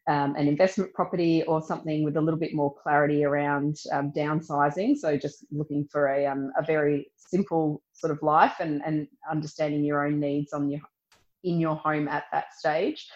um, 0.08 0.36
an 0.36 0.48
investment 0.48 0.94
property 0.94 1.44
or 1.44 1.62
something 1.62 2.04
with 2.04 2.18
a 2.18 2.22
little 2.22 2.40
bit 2.40 2.54
more 2.54 2.76
clarity 2.76 3.24
around 3.24 3.78
um, 3.92 4.12
downsizing. 4.12 4.98
So 4.98 5.18
just 5.18 5.46
looking 5.52 5.88
for 5.90 6.10
a, 6.10 6.26
um, 6.28 6.52
a 6.58 6.64
very 6.64 7.10
simple 7.16 7.82
sort 7.94 8.12
of 8.12 8.22
life 8.22 8.56
and, 8.60 8.82
and 8.86 9.08
understanding 9.32 9.84
your 9.84 10.06
own 10.06 10.20
needs 10.20 10.54
on 10.54 10.70
your 10.70 10.82
in 11.44 11.60
your 11.60 11.76
home 11.76 12.08
at 12.08 12.26
that 12.32 12.54
stage. 12.54 13.08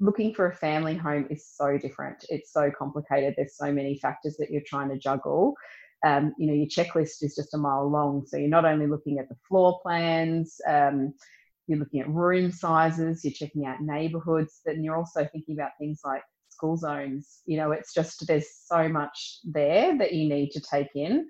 Looking 0.00 0.34
for 0.34 0.46
a 0.46 0.54
family 0.54 0.94
home 0.94 1.26
is 1.30 1.46
so 1.46 1.78
different. 1.78 2.24
It's 2.28 2.52
so 2.52 2.70
complicated. 2.76 3.34
There's 3.36 3.56
so 3.56 3.72
many 3.72 3.98
factors 3.98 4.36
that 4.38 4.50
you're 4.50 4.62
trying 4.66 4.90
to 4.90 4.98
juggle. 4.98 5.54
Um, 6.04 6.34
you 6.38 6.46
know, 6.46 6.54
your 6.54 6.66
checklist 6.66 7.22
is 7.22 7.34
just 7.34 7.54
a 7.54 7.58
mile 7.58 7.88
long. 7.88 8.24
So 8.26 8.36
you're 8.36 8.48
not 8.48 8.64
only 8.64 8.86
looking 8.86 9.18
at 9.18 9.28
the 9.28 9.36
floor 9.48 9.80
plans, 9.82 10.60
um, 10.68 11.14
you're 11.68 11.78
looking 11.78 12.00
at 12.00 12.08
room 12.08 12.50
sizes, 12.50 13.24
you're 13.24 13.32
checking 13.32 13.66
out 13.66 13.80
neighborhoods, 13.80 14.60
and 14.66 14.84
you're 14.84 14.96
also 14.96 15.28
thinking 15.32 15.56
about 15.56 15.72
things 15.78 16.00
like 16.04 16.22
school 16.48 16.76
zones. 16.76 17.42
You 17.46 17.58
know, 17.58 17.72
it's 17.72 17.94
just 17.94 18.26
there's 18.26 18.48
so 18.64 18.88
much 18.88 19.38
there 19.44 19.96
that 19.98 20.12
you 20.12 20.28
need 20.28 20.50
to 20.52 20.60
take 20.60 20.88
in. 20.94 21.28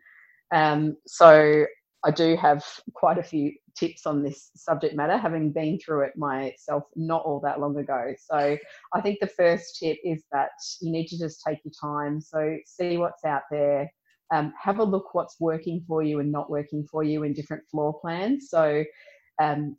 Um, 0.52 0.96
so 1.06 1.66
I 2.04 2.10
do 2.10 2.36
have 2.36 2.64
quite 2.94 3.18
a 3.18 3.22
few 3.22 3.52
tips 3.76 4.06
on 4.06 4.22
this 4.22 4.50
subject 4.54 4.94
matter, 4.94 5.16
having 5.16 5.52
been 5.52 5.78
through 5.78 6.02
it 6.02 6.16
myself 6.16 6.84
not 6.96 7.24
all 7.24 7.40
that 7.40 7.60
long 7.60 7.76
ago. 7.78 8.14
So 8.18 8.56
I 8.94 9.00
think 9.00 9.18
the 9.20 9.26
first 9.26 9.78
tip 9.78 9.98
is 10.04 10.24
that 10.32 10.50
you 10.80 10.92
need 10.92 11.08
to 11.08 11.18
just 11.18 11.42
take 11.46 11.58
your 11.64 11.72
time. 11.80 12.20
So 12.20 12.56
see 12.64 12.96
what's 12.96 13.24
out 13.24 13.42
there, 13.50 13.90
um, 14.32 14.52
have 14.60 14.78
a 14.78 14.84
look 14.84 15.14
what's 15.14 15.40
working 15.40 15.84
for 15.86 16.02
you 16.02 16.20
and 16.20 16.30
not 16.30 16.50
working 16.50 16.86
for 16.90 17.02
you 17.02 17.24
in 17.24 17.32
different 17.32 17.64
floor 17.70 17.98
plans. 18.00 18.48
So 18.48 18.84
um, 19.40 19.76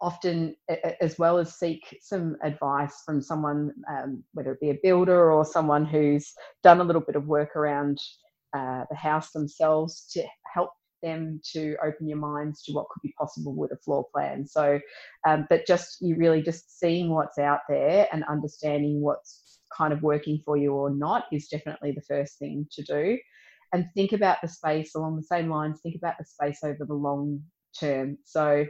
often 0.00 0.54
as 1.00 1.18
well 1.18 1.38
as 1.38 1.58
seek 1.58 1.98
some 2.00 2.36
advice 2.42 3.02
from 3.04 3.22
someone, 3.22 3.72
um, 3.90 4.22
whether 4.34 4.52
it 4.52 4.60
be 4.60 4.70
a 4.70 4.78
builder 4.82 5.32
or 5.32 5.44
someone 5.44 5.84
who's 5.84 6.32
done 6.62 6.80
a 6.80 6.84
little 6.84 7.00
bit 7.00 7.16
of 7.16 7.26
work 7.26 7.56
around 7.56 7.98
uh, 8.56 8.84
the 8.90 8.96
house 8.96 9.30
themselves 9.32 10.06
to 10.12 10.22
help 10.52 10.70
them 11.02 11.40
to 11.52 11.76
open 11.84 12.08
your 12.08 12.18
minds 12.18 12.62
to 12.62 12.72
what 12.72 12.88
could 12.88 13.02
be 13.02 13.14
possible 13.18 13.54
with 13.54 13.70
a 13.72 13.76
floor 13.78 14.06
plan. 14.12 14.46
So, 14.46 14.80
um, 15.26 15.46
but 15.48 15.66
just 15.66 15.98
you 16.00 16.16
really 16.16 16.42
just 16.42 16.78
seeing 16.78 17.10
what's 17.10 17.38
out 17.38 17.60
there 17.68 18.08
and 18.12 18.24
understanding 18.24 19.00
what's 19.00 19.60
kind 19.76 19.92
of 19.92 20.02
working 20.02 20.40
for 20.44 20.56
you 20.56 20.72
or 20.72 20.90
not 20.90 21.24
is 21.32 21.48
definitely 21.48 21.92
the 21.92 22.02
first 22.02 22.38
thing 22.38 22.66
to 22.72 22.82
do. 22.82 23.18
And 23.72 23.86
think 23.94 24.12
about 24.12 24.38
the 24.42 24.48
space 24.48 24.94
along 24.94 25.16
the 25.16 25.22
same 25.22 25.50
lines, 25.50 25.80
think 25.82 25.96
about 25.96 26.14
the 26.18 26.24
space 26.24 26.60
over 26.64 26.84
the 26.86 26.94
long 26.94 27.42
term. 27.78 28.18
So, 28.24 28.64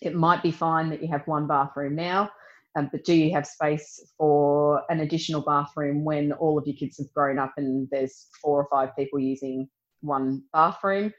it 0.00 0.14
might 0.14 0.42
be 0.42 0.50
fine 0.50 0.90
that 0.90 1.02
you 1.02 1.08
have 1.08 1.26
one 1.26 1.46
bathroom 1.46 1.94
now, 1.94 2.30
um, 2.76 2.88
but 2.92 3.04
do 3.04 3.14
you 3.14 3.32
have 3.32 3.46
space 3.46 4.12
for 4.16 4.82
an 4.90 5.00
additional 5.00 5.40
bathroom 5.40 6.04
when 6.04 6.32
all 6.32 6.58
of 6.58 6.66
your 6.66 6.76
kids 6.76 6.98
have 6.98 7.12
grown 7.12 7.38
up 7.38 7.54
and 7.56 7.88
there's 7.90 8.28
four 8.40 8.62
or 8.62 8.68
five 8.70 8.94
people 8.96 9.18
using 9.18 9.68
one 10.00 10.42
bathroom? 10.52 11.12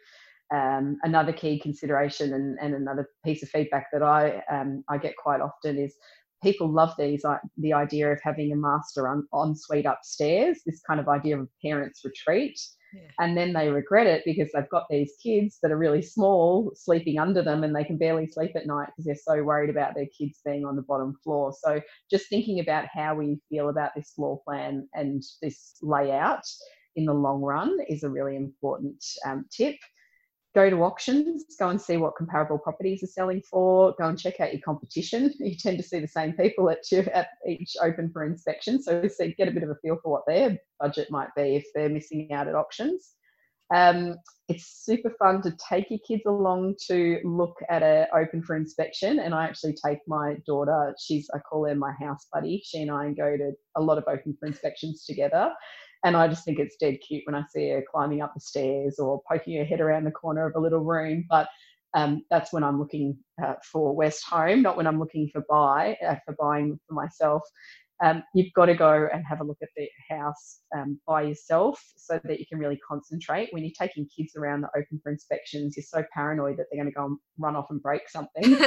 Um, 0.51 0.97
another 1.03 1.33
key 1.33 1.59
consideration 1.59 2.33
and, 2.33 2.57
and, 2.59 2.73
another 2.73 3.09
piece 3.23 3.43
of 3.43 3.49
feedback 3.49 3.87
that 3.93 4.01
I 4.01 4.41
um, 4.49 4.83
I 4.89 4.97
get 4.97 5.15
quite 5.15 5.41
often 5.41 5.77
is 5.77 5.95
people 6.41 6.67
love 6.67 6.93
these 6.97 7.23
like 7.23 7.41
the 7.57 7.73
idea 7.73 8.11
of 8.11 8.19
having 8.23 8.51
a 8.51 8.55
master 8.55 9.07
on, 9.07 9.27
en 9.31 9.55
suite 9.55 9.85
upstairs. 9.85 10.61
This 10.65 10.81
kind 10.81 10.99
of 10.99 11.07
idea 11.07 11.39
of 11.39 11.49
parents 11.63 12.01
retreat. 12.03 12.59
And 13.19 13.37
then 13.37 13.53
they 13.53 13.69
regret 13.69 14.07
it 14.07 14.23
because 14.25 14.49
they've 14.53 14.69
got 14.69 14.87
these 14.89 15.13
kids 15.21 15.59
that 15.61 15.71
are 15.71 15.77
really 15.77 16.01
small 16.01 16.71
sleeping 16.75 17.19
under 17.19 17.41
them 17.41 17.63
and 17.63 17.75
they 17.75 17.83
can 17.83 17.97
barely 17.97 18.27
sleep 18.27 18.51
at 18.55 18.65
night 18.65 18.87
because 18.87 19.05
they're 19.05 19.15
so 19.15 19.43
worried 19.43 19.69
about 19.69 19.95
their 19.95 20.07
kids 20.17 20.39
being 20.45 20.65
on 20.65 20.75
the 20.75 20.81
bottom 20.81 21.15
floor. 21.23 21.53
So, 21.53 21.81
just 22.09 22.29
thinking 22.29 22.59
about 22.59 22.85
how 22.93 23.15
we 23.15 23.39
feel 23.49 23.69
about 23.69 23.91
this 23.95 24.11
floor 24.11 24.41
plan 24.45 24.87
and 24.93 25.23
this 25.41 25.77
layout 25.81 26.43
in 26.95 27.05
the 27.05 27.13
long 27.13 27.41
run 27.41 27.77
is 27.87 28.03
a 28.03 28.09
really 28.09 28.35
important 28.35 29.03
um, 29.25 29.45
tip 29.51 29.75
go 30.55 30.69
to 30.69 30.83
auctions, 30.83 31.43
go 31.59 31.69
and 31.69 31.79
see 31.79 31.97
what 31.97 32.15
comparable 32.17 32.57
properties 32.57 33.03
are 33.03 33.07
selling 33.07 33.41
for, 33.41 33.93
go 33.99 34.07
and 34.07 34.19
check 34.19 34.39
out 34.39 34.51
your 34.51 34.61
competition. 34.61 35.33
You 35.39 35.55
tend 35.55 35.77
to 35.77 35.83
see 35.83 35.99
the 35.99 36.07
same 36.07 36.33
people 36.33 36.69
at, 36.69 36.91
your, 36.91 37.09
at 37.11 37.29
each 37.47 37.75
open 37.81 38.09
for 38.11 38.23
inspection. 38.23 38.81
So, 38.81 39.07
so 39.07 39.29
get 39.37 39.47
a 39.47 39.51
bit 39.51 39.63
of 39.63 39.69
a 39.69 39.75
feel 39.81 39.97
for 40.01 40.11
what 40.11 40.23
their 40.27 40.57
budget 40.79 41.11
might 41.11 41.29
be 41.35 41.55
if 41.55 41.65
they're 41.73 41.89
missing 41.89 42.31
out 42.31 42.47
at 42.47 42.55
auctions. 42.55 43.13
Um, 43.73 44.15
it's 44.47 44.83
super 44.83 45.11
fun 45.19 45.43
to 45.43 45.55
take 45.69 45.91
your 45.91 45.99
kids 46.07 46.23
along 46.25 46.75
to 46.87 47.19
look 47.23 47.55
at 47.69 47.83
a 47.83 48.07
open 48.15 48.41
for 48.41 48.55
inspection. 48.55 49.19
And 49.19 49.35
I 49.35 49.43
actually 49.45 49.75
take 49.85 49.99
my 50.07 50.37
daughter, 50.47 50.95
she's, 50.99 51.29
I 51.35 51.39
call 51.39 51.67
her 51.67 51.75
my 51.75 51.93
house 52.01 52.25
buddy. 52.33 52.61
She 52.65 52.81
and 52.81 52.89
I 52.89 53.11
go 53.11 53.37
to 53.37 53.51
a 53.75 53.81
lot 53.81 53.99
of 53.99 54.05
open 54.07 54.35
for 54.39 54.47
inspections 54.47 55.05
together. 55.05 55.51
And 56.03 56.15
I 56.15 56.27
just 56.27 56.45
think 56.45 56.59
it's 56.59 56.77
dead 56.77 56.97
cute 57.05 57.23
when 57.25 57.35
I 57.35 57.43
see 57.49 57.69
her 57.69 57.83
climbing 57.89 58.21
up 58.21 58.33
the 58.33 58.39
stairs 58.39 58.99
or 58.99 59.21
poking 59.29 59.57
her 59.57 59.65
head 59.65 59.81
around 59.81 60.05
the 60.05 60.11
corner 60.11 60.45
of 60.47 60.55
a 60.55 60.59
little 60.59 60.79
room. 60.79 61.25
But 61.29 61.49
um, 61.93 62.23
that's 62.29 62.53
when 62.53 62.63
I'm 62.63 62.79
looking 62.79 63.17
uh, 63.43 63.55
for 63.63 63.95
West 63.95 64.23
Home, 64.29 64.61
not 64.61 64.77
when 64.77 64.87
I'm 64.87 64.99
looking 64.99 65.29
for 65.29 65.43
buy 65.49 65.97
uh, 66.05 66.15
for 66.25 66.35
buying 66.39 66.79
for 66.87 66.93
myself 66.93 67.43
um, 68.01 68.23
you've 68.33 68.53
got 68.53 68.67
to 68.67 68.75
go 68.75 69.07
and 69.11 69.25
have 69.25 69.41
a 69.41 69.43
look 69.43 69.57
at 69.61 69.69
the 69.75 69.87
house 70.09 70.61
um, 70.75 70.99
by 71.05 71.23
yourself 71.23 71.83
so 71.97 72.19
that 72.23 72.39
you 72.39 72.45
can 72.47 72.57
really 72.57 72.79
concentrate. 72.87 73.49
When 73.51 73.63
you're 73.63 73.73
taking 73.77 74.07
kids 74.15 74.35
around 74.37 74.61
the 74.61 74.69
open 74.69 74.99
for 75.03 75.11
inspections, 75.11 75.75
you're 75.75 75.83
so 75.83 76.03
paranoid 76.13 76.57
that 76.57 76.67
they're 76.71 76.81
going 76.81 76.91
to 76.91 76.97
go 76.97 77.05
and 77.05 77.17
run 77.37 77.55
off 77.55 77.67
and 77.69 77.81
break 77.81 78.09
something, 78.09 78.57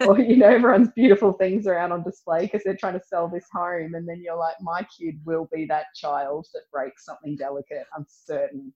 or 0.06 0.18
you 0.18 0.36
know 0.36 0.48
everyone's 0.48 0.90
beautiful 0.96 1.32
things 1.34 1.66
around 1.66 1.92
on 1.92 2.02
display 2.02 2.42
because 2.42 2.62
they're 2.64 2.76
trying 2.76 2.98
to 2.98 3.06
sell 3.06 3.28
this 3.28 3.46
home, 3.52 3.94
and 3.94 4.08
then 4.08 4.20
you're 4.22 4.36
like, 4.36 4.56
my 4.60 4.86
kid 4.98 5.20
will 5.24 5.48
be 5.52 5.64
that 5.66 5.86
child 5.94 6.46
that 6.54 6.62
breaks 6.72 7.04
something 7.04 7.36
delicate. 7.36 7.86
I'm 7.96 8.06
certain. 8.08 8.72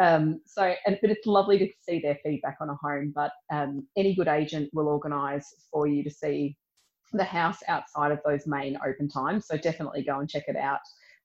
Um, 0.00 0.40
so, 0.46 0.74
and 0.86 0.98
but 1.00 1.10
it's 1.10 1.26
lovely 1.26 1.58
to 1.58 1.68
see 1.80 2.00
their 2.00 2.18
feedback 2.24 2.58
on 2.60 2.70
a 2.70 2.76
home. 2.76 3.12
But 3.14 3.32
um, 3.52 3.86
any 3.96 4.14
good 4.14 4.28
agent 4.28 4.70
will 4.72 4.88
organise 4.88 5.54
for 5.72 5.86
you 5.86 6.04
to 6.04 6.10
see 6.10 6.56
the 7.12 7.24
house 7.24 7.58
outside 7.68 8.12
of 8.12 8.20
those 8.24 8.46
main 8.46 8.78
open 8.86 9.08
times. 9.08 9.46
So 9.46 9.56
definitely 9.56 10.02
go 10.02 10.18
and 10.18 10.28
check 10.28 10.44
it 10.48 10.56
out 10.56 10.80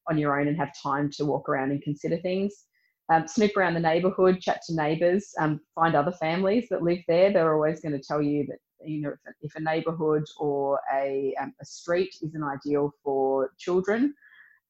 on 0.09 0.17
your 0.17 0.39
own 0.39 0.47
and 0.47 0.57
have 0.57 0.71
time 0.81 1.09
to 1.11 1.25
walk 1.25 1.49
around 1.49 1.71
and 1.71 1.81
consider 1.81 2.17
things. 2.17 2.65
Um, 3.09 3.27
snoop 3.27 3.55
around 3.57 3.73
the 3.73 3.81
neighbourhood, 3.81 4.39
chat 4.39 4.61
to 4.67 4.75
neighbours, 4.75 5.33
um, 5.39 5.59
find 5.75 5.93
other 5.93 6.13
families 6.13 6.67
that 6.69 6.83
live 6.83 6.99
there. 7.07 7.31
They're 7.31 7.53
always 7.53 7.81
going 7.81 7.91
to 7.93 7.99
tell 7.99 8.21
you 8.21 8.45
that 8.47 8.57
you 8.85 9.01
know 9.01 9.09
if, 9.09 9.33
if 9.41 9.55
a 9.55 9.59
neighbourhood 9.59 10.23
or 10.37 10.79
a, 10.93 11.33
um, 11.41 11.53
a 11.61 11.65
street 11.65 12.15
isn't 12.21 12.43
ideal 12.43 12.93
for 13.03 13.51
children. 13.57 14.13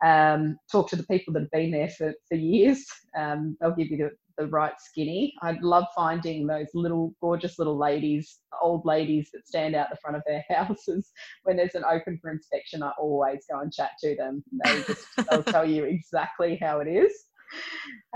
Um, 0.03 0.58
talk 0.70 0.89
to 0.89 0.96
the 0.96 1.03
people 1.03 1.34
that 1.34 1.41
have 1.41 1.51
been 1.51 1.72
there 1.72 1.89
for, 1.89 2.13
for 2.27 2.36
years. 2.36 2.86
Um, 3.15 3.55
they'll 3.62 3.75
give 3.75 3.91
you 3.91 3.98
the, 3.98 4.10
the 4.38 4.48
right 4.48 4.74
skinny. 4.80 5.34
I 5.42 5.58
love 5.62 5.86
finding 5.96 6.48
those 6.48 6.68
little 6.74 7.13
gorgeous 7.22 7.60
little 7.60 7.78
ladies, 7.78 8.40
old 8.62 8.86
ladies 8.86 9.30
that 9.34 9.48
stand 9.48 9.75
out 9.75 9.90
the 9.90 9.98
front 9.98 10.18
of 10.18 10.24
their 10.25 10.44
houses 10.56 11.12
when 11.44 11.58
there's 11.58 11.75
an 11.75 11.84
open 11.90 12.20
for 12.22 12.32
inspection. 12.32 12.84
I 12.84 12.92
always 13.00 13.46
go 13.52 13.60
and 13.60 13.72
chat 13.72 13.92
to 14.04 14.16
them. 14.16 14.44
They 14.63 14.84
just 14.84 15.06
they'll 15.30 15.44
tell 15.44 15.68
you 15.68 15.86
exactly 15.86 16.58
how 16.62 16.80
it 16.80 16.88
is. 16.88 17.13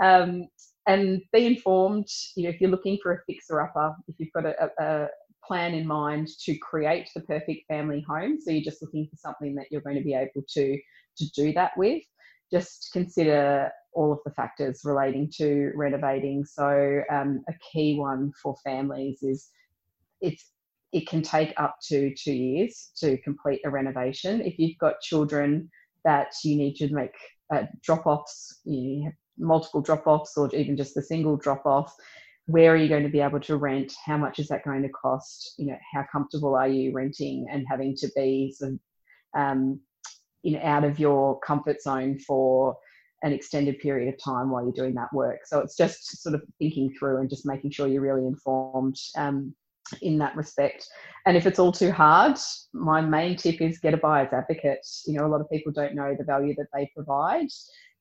Um, 0.02 0.48
and 0.86 1.20
be 1.32 1.46
informed. 1.46 2.08
You 2.36 2.44
know, 2.44 2.50
if 2.50 2.60
you're 2.60 2.70
looking 2.70 2.98
for 3.02 3.12
a 3.12 3.22
fixer 3.26 3.60
upper, 3.60 3.94
if 4.08 4.16
you've 4.18 4.32
got 4.32 4.46
a, 4.46 4.70
a 4.80 5.08
plan 5.44 5.74
in 5.74 5.86
mind 5.86 6.28
to 6.44 6.56
create 6.58 7.08
the 7.14 7.20
perfect 7.22 7.66
family 7.68 8.04
home, 8.08 8.38
so 8.40 8.50
you're 8.50 8.62
just 8.62 8.82
looking 8.82 9.06
for 9.10 9.16
something 9.16 9.54
that 9.54 9.66
you're 9.70 9.82
going 9.82 9.96
to 9.96 10.04
be 10.04 10.14
able 10.14 10.44
to 10.54 10.78
to 11.18 11.30
do 11.34 11.52
that 11.52 11.72
with 11.76 12.02
just 12.50 12.90
consider 12.92 13.70
all 13.92 14.12
of 14.12 14.18
the 14.24 14.32
factors 14.32 14.82
relating 14.84 15.30
to 15.36 15.72
renovating. 15.74 16.44
So 16.44 17.02
um, 17.10 17.42
a 17.48 17.52
key 17.72 17.98
one 17.98 18.32
for 18.42 18.56
families 18.64 19.22
is 19.22 19.48
it's 20.20 20.52
it 20.92 21.06
can 21.06 21.22
take 21.22 21.52
up 21.58 21.76
to 21.88 22.14
two 22.14 22.32
years 22.32 22.90
to 22.96 23.18
complete 23.18 23.60
a 23.64 23.70
renovation. 23.70 24.40
If 24.40 24.58
you've 24.58 24.78
got 24.78 25.00
children 25.00 25.70
that 26.04 26.32
you 26.44 26.56
need 26.56 26.76
to 26.76 26.92
make 26.92 27.12
uh, 27.54 27.64
drop 27.82 28.06
offs, 28.06 28.60
you 28.64 29.04
have 29.04 29.12
multiple 29.38 29.82
drop 29.82 30.06
offs, 30.06 30.36
or 30.38 30.54
even 30.54 30.76
just 30.76 30.96
a 30.96 31.02
single 31.02 31.36
drop 31.36 31.66
off, 31.66 31.94
where 32.46 32.72
are 32.72 32.76
you 32.76 32.88
going 32.88 33.02
to 33.02 33.10
be 33.10 33.20
able 33.20 33.40
to 33.40 33.56
rent? 33.56 33.92
How 34.06 34.16
much 34.16 34.38
is 34.38 34.48
that 34.48 34.64
going 34.64 34.82
to 34.82 34.88
cost? 34.88 35.54
You 35.58 35.66
know, 35.66 35.78
how 35.92 36.06
comfortable 36.10 36.54
are 36.54 36.68
you 36.68 36.92
renting 36.92 37.46
and 37.52 37.66
having 37.68 37.94
to 37.96 38.08
be 38.16 38.54
sort 38.56 38.72
of 38.72 38.78
um, 39.38 39.80
know 40.44 40.60
out 40.62 40.84
of 40.84 40.98
your 40.98 41.38
comfort 41.40 41.82
zone 41.82 42.18
for 42.18 42.76
an 43.22 43.32
extended 43.32 43.78
period 43.80 44.12
of 44.12 44.22
time 44.22 44.50
while 44.50 44.62
you're 44.62 44.72
doing 44.72 44.94
that 44.94 45.12
work. 45.12 45.40
So 45.44 45.58
it's 45.58 45.76
just 45.76 46.22
sort 46.22 46.34
of 46.34 46.42
thinking 46.58 46.94
through 46.98 47.18
and 47.18 47.28
just 47.28 47.46
making 47.46 47.72
sure 47.72 47.88
you're 47.88 48.02
really 48.02 48.26
informed 48.26 48.96
um, 49.16 49.54
in 50.02 50.18
that 50.18 50.36
respect. 50.36 50.86
And 51.26 51.36
if 51.36 51.46
it's 51.46 51.58
all 51.58 51.72
too 51.72 51.90
hard, 51.90 52.38
my 52.72 53.00
main 53.00 53.36
tip 53.36 53.60
is 53.60 53.78
get 53.78 53.94
a 53.94 53.98
buyer's 53.98 54.32
advocate. 54.32 54.86
You 55.06 55.14
know, 55.14 55.26
a 55.26 55.28
lot 55.28 55.40
of 55.40 55.50
people 55.50 55.72
don't 55.72 55.94
know 55.94 56.14
the 56.16 56.24
value 56.24 56.54
that 56.56 56.68
they 56.72 56.90
provide. 56.94 57.48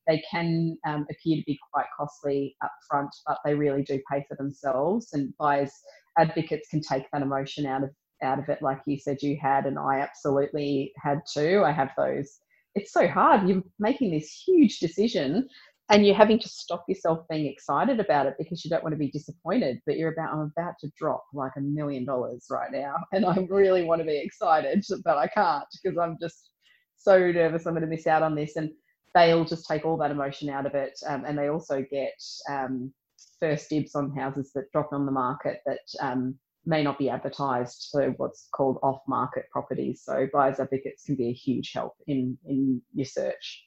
They 0.08 0.24
can 0.30 0.78
um, 0.88 1.06
appear 1.12 1.38
to 1.38 1.44
be 1.46 1.60
quite 1.74 1.88
costly 1.98 2.56
up 2.64 2.72
front, 2.90 3.10
but 3.26 3.40
they 3.44 3.56
really 3.56 3.84
do 3.84 4.00
pay 4.10 4.24
for 4.28 4.38
themselves. 4.38 5.10
And 5.14 5.34
buyers 5.38 5.72
advocates 6.18 6.70
can 6.70 6.82
take 6.82 7.06
that 7.12 7.22
emotion 7.22 7.66
out 7.66 7.84
of 7.84 7.90
out 8.24 8.40
of 8.40 8.50
it 8.50 8.62
like 8.62 8.82
you 8.86 8.98
said 8.98 9.22
you 9.22 9.38
had 9.42 9.66
and 9.66 9.78
i 9.78 10.00
absolutely 10.00 10.92
had 10.98 11.22
too. 11.32 11.64
I 11.66 11.72
have 11.72 11.92
those. 11.98 12.40
It's 12.76 12.92
so 12.92 13.08
hard. 13.08 13.48
You're 13.48 13.64
making 13.80 14.12
this 14.12 14.32
huge 14.46 14.80
decision 14.80 15.48
and 15.90 16.06
you're 16.06 16.16
having 16.16 16.40
to 16.40 16.50
stop 16.50 16.84
yourself 16.88 17.20
being 17.30 17.48
excited 17.48 18.00
about 18.00 18.26
it 18.26 18.36
because 18.38 18.64
you 18.64 18.70
don't 18.70 18.84
want 18.84 18.94
to 18.94 19.00
be 19.00 19.10
disappointed 19.10 19.82
but 19.86 19.98
you're 19.98 20.12
about 20.12 20.34
i'm 20.34 20.52
about 20.58 20.74
to 20.80 20.92
drop 20.98 21.24
like 21.34 21.54
a 21.56 21.62
million 21.62 22.04
dollars 22.04 22.48
right 22.50 22.72
now 22.72 22.96
and 23.14 23.26
i 23.26 23.38
really 23.50 23.84
want 23.84 24.02
to 24.02 24.06
be 24.06 24.18
excited 24.18 24.84
but 25.06 25.18
i 25.18 25.28
can't 25.28 25.64
because 25.82 25.98
i'm 25.98 26.18
just 26.22 26.50
so 26.98 27.18
nervous 27.32 27.66
i'm 27.66 27.74
going 27.74 27.82
to 27.82 27.88
miss 27.88 28.08
out 28.08 28.22
on 28.24 28.36
this. 28.36 28.56
And 28.56 28.70
they'll 29.16 29.46
just 29.46 29.68
take 29.68 29.86
all 29.86 29.98
that 29.98 30.12
emotion 30.12 30.50
out 30.50 30.66
of 30.66 30.76
it 30.76 31.00
um, 31.08 31.24
and 31.26 31.38
they 31.38 31.48
also 31.48 31.84
get 31.90 32.14
um, 32.50 32.94
first 33.40 33.70
dibs 33.70 33.96
on 33.96 34.16
houses 34.16 34.52
that 34.54 34.72
drop 34.72 34.90
on 34.92 35.06
the 35.06 35.12
market 35.12 35.62
that 35.66 35.80
um, 36.02 36.38
may 36.68 36.84
not 36.84 37.00
be 37.00 37.10
advertised 37.10 37.88
for 37.92 38.12
what's 38.18 38.50
called 38.52 38.78
off 38.84 39.00
market 39.08 39.46
properties. 39.50 40.04
So 40.04 40.28
buyers 40.32 40.60
advocates 40.60 41.06
can 41.06 41.16
be 41.16 41.30
a 41.30 41.34
huge 41.34 41.72
help 41.74 41.94
in, 42.06 42.38
in 42.46 42.82
your 42.94 43.06
search. 43.06 43.64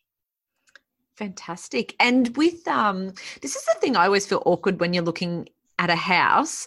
Fantastic. 1.16 1.96
And 1.98 2.36
with 2.36 2.66
um 2.68 3.12
this 3.42 3.56
is 3.56 3.64
the 3.64 3.80
thing 3.80 3.96
I 3.96 4.06
always 4.06 4.26
feel 4.26 4.42
awkward 4.46 4.80
when 4.80 4.94
you're 4.94 5.04
looking 5.04 5.48
at 5.78 5.90
a 5.90 5.96
house. 5.96 6.66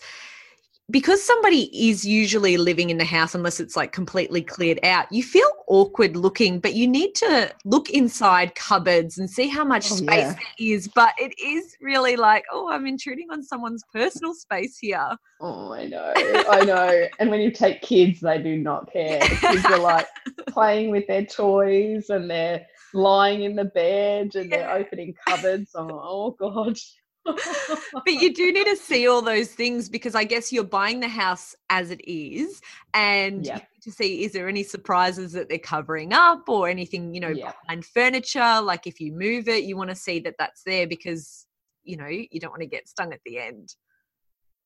Because 0.92 1.24
somebody 1.24 1.70
is 1.90 2.06
usually 2.06 2.58
living 2.58 2.90
in 2.90 2.98
the 2.98 3.06
house 3.06 3.34
unless 3.36 3.60
it's 3.60 3.76
like 3.76 3.92
completely 3.94 4.42
cleared 4.42 4.80
out 4.84 5.10
you 5.12 5.24
feel 5.24 5.48
awkward 5.68 6.18
looking 6.18 6.60
but 6.60 6.74
you 6.74 6.88
need 6.88 7.16
to 7.16 7.50
look 7.64 7.90
inside 7.90 8.54
cupboards 8.56 9.18
and 9.18 9.30
see 9.30 9.48
how 9.48 9.64
much 9.64 9.92
Oh, 9.92 9.96
space 9.96 10.08
yeah. 10.18 10.34
there 10.34 10.44
is 10.60 10.88
but 10.90 11.14
it 11.18 11.34
is 11.42 11.76
really 11.82 12.16
like 12.18 12.44
oh 12.52 12.70
i'm 12.70 12.86
intruding 12.86 13.28
on 13.32 13.42
someone's 13.44 13.84
personal 13.94 14.34
space 14.34 14.78
here 14.80 15.10
Oh, 15.46 15.74
I 15.74 15.88
know, 15.88 16.14
I 16.16 16.64
know. 16.64 17.06
And 17.20 17.30
when 17.30 17.42
you 17.42 17.52
take 17.52 17.82
kids, 17.82 18.22
they 18.22 18.42
do 18.42 18.56
not 18.56 18.90
care. 18.94 19.20
The 19.20 19.36
kids 19.42 19.66
are 19.66 19.78
like 19.78 20.08
playing 20.48 20.90
with 20.90 21.06
their 21.08 21.26
toys 21.26 22.10
and 22.10 22.30
they're 22.30 22.66
lying 22.94 23.44
in 23.44 23.54
the 23.54 23.66
bed 23.66 24.36
and 24.36 24.50
they're 24.50 24.72
opening 24.72 25.14
cupboards. 25.28 25.72
I'm 25.76 25.90
oh 25.92 26.32
god. 26.40 26.78
but 27.26 28.14
you 28.14 28.34
do 28.34 28.52
need 28.52 28.66
to 28.66 28.76
see 28.76 29.08
all 29.08 29.22
those 29.22 29.50
things 29.50 29.90
because 29.90 30.16
I 30.16 30.24
guess 30.24 30.52
you're 30.52 30.64
buying 30.64 31.00
the 31.00 31.08
house 31.08 31.56
as 31.70 31.92
it 31.92 32.02
is, 32.10 32.62
and 32.94 33.46
Yeah. 33.46 33.56
you 33.56 33.62
need 33.62 33.82
to 33.84 33.92
see 33.92 34.24
is 34.24 34.34
there 34.34 34.48
any 34.50 34.64
surprises 34.64 35.32
that 35.34 35.50
they're 35.50 35.58
covering 35.58 36.14
up 36.14 36.48
or 36.50 36.68
anything 36.68 37.14
you 37.14 37.22
know 37.22 37.36
Yeah. 37.36 37.52
behind 37.66 37.86
furniture. 37.86 38.62
Like 38.62 38.88
if 38.88 39.00
you 39.00 39.14
move 39.14 39.48
it, 39.48 39.64
you 39.64 39.78
want 39.78 39.90
to 39.90 39.96
see 39.96 40.20
that 40.22 40.36
that's 40.38 40.64
there 40.64 40.88
because 40.88 41.46
you 41.84 41.98
know 41.98 42.08
you 42.08 42.40
don't 42.40 42.52
want 42.52 42.62
to 42.62 42.68
get 42.68 42.88
stung 42.88 43.14
at 43.14 43.22
the 43.26 43.40
end. 43.40 43.74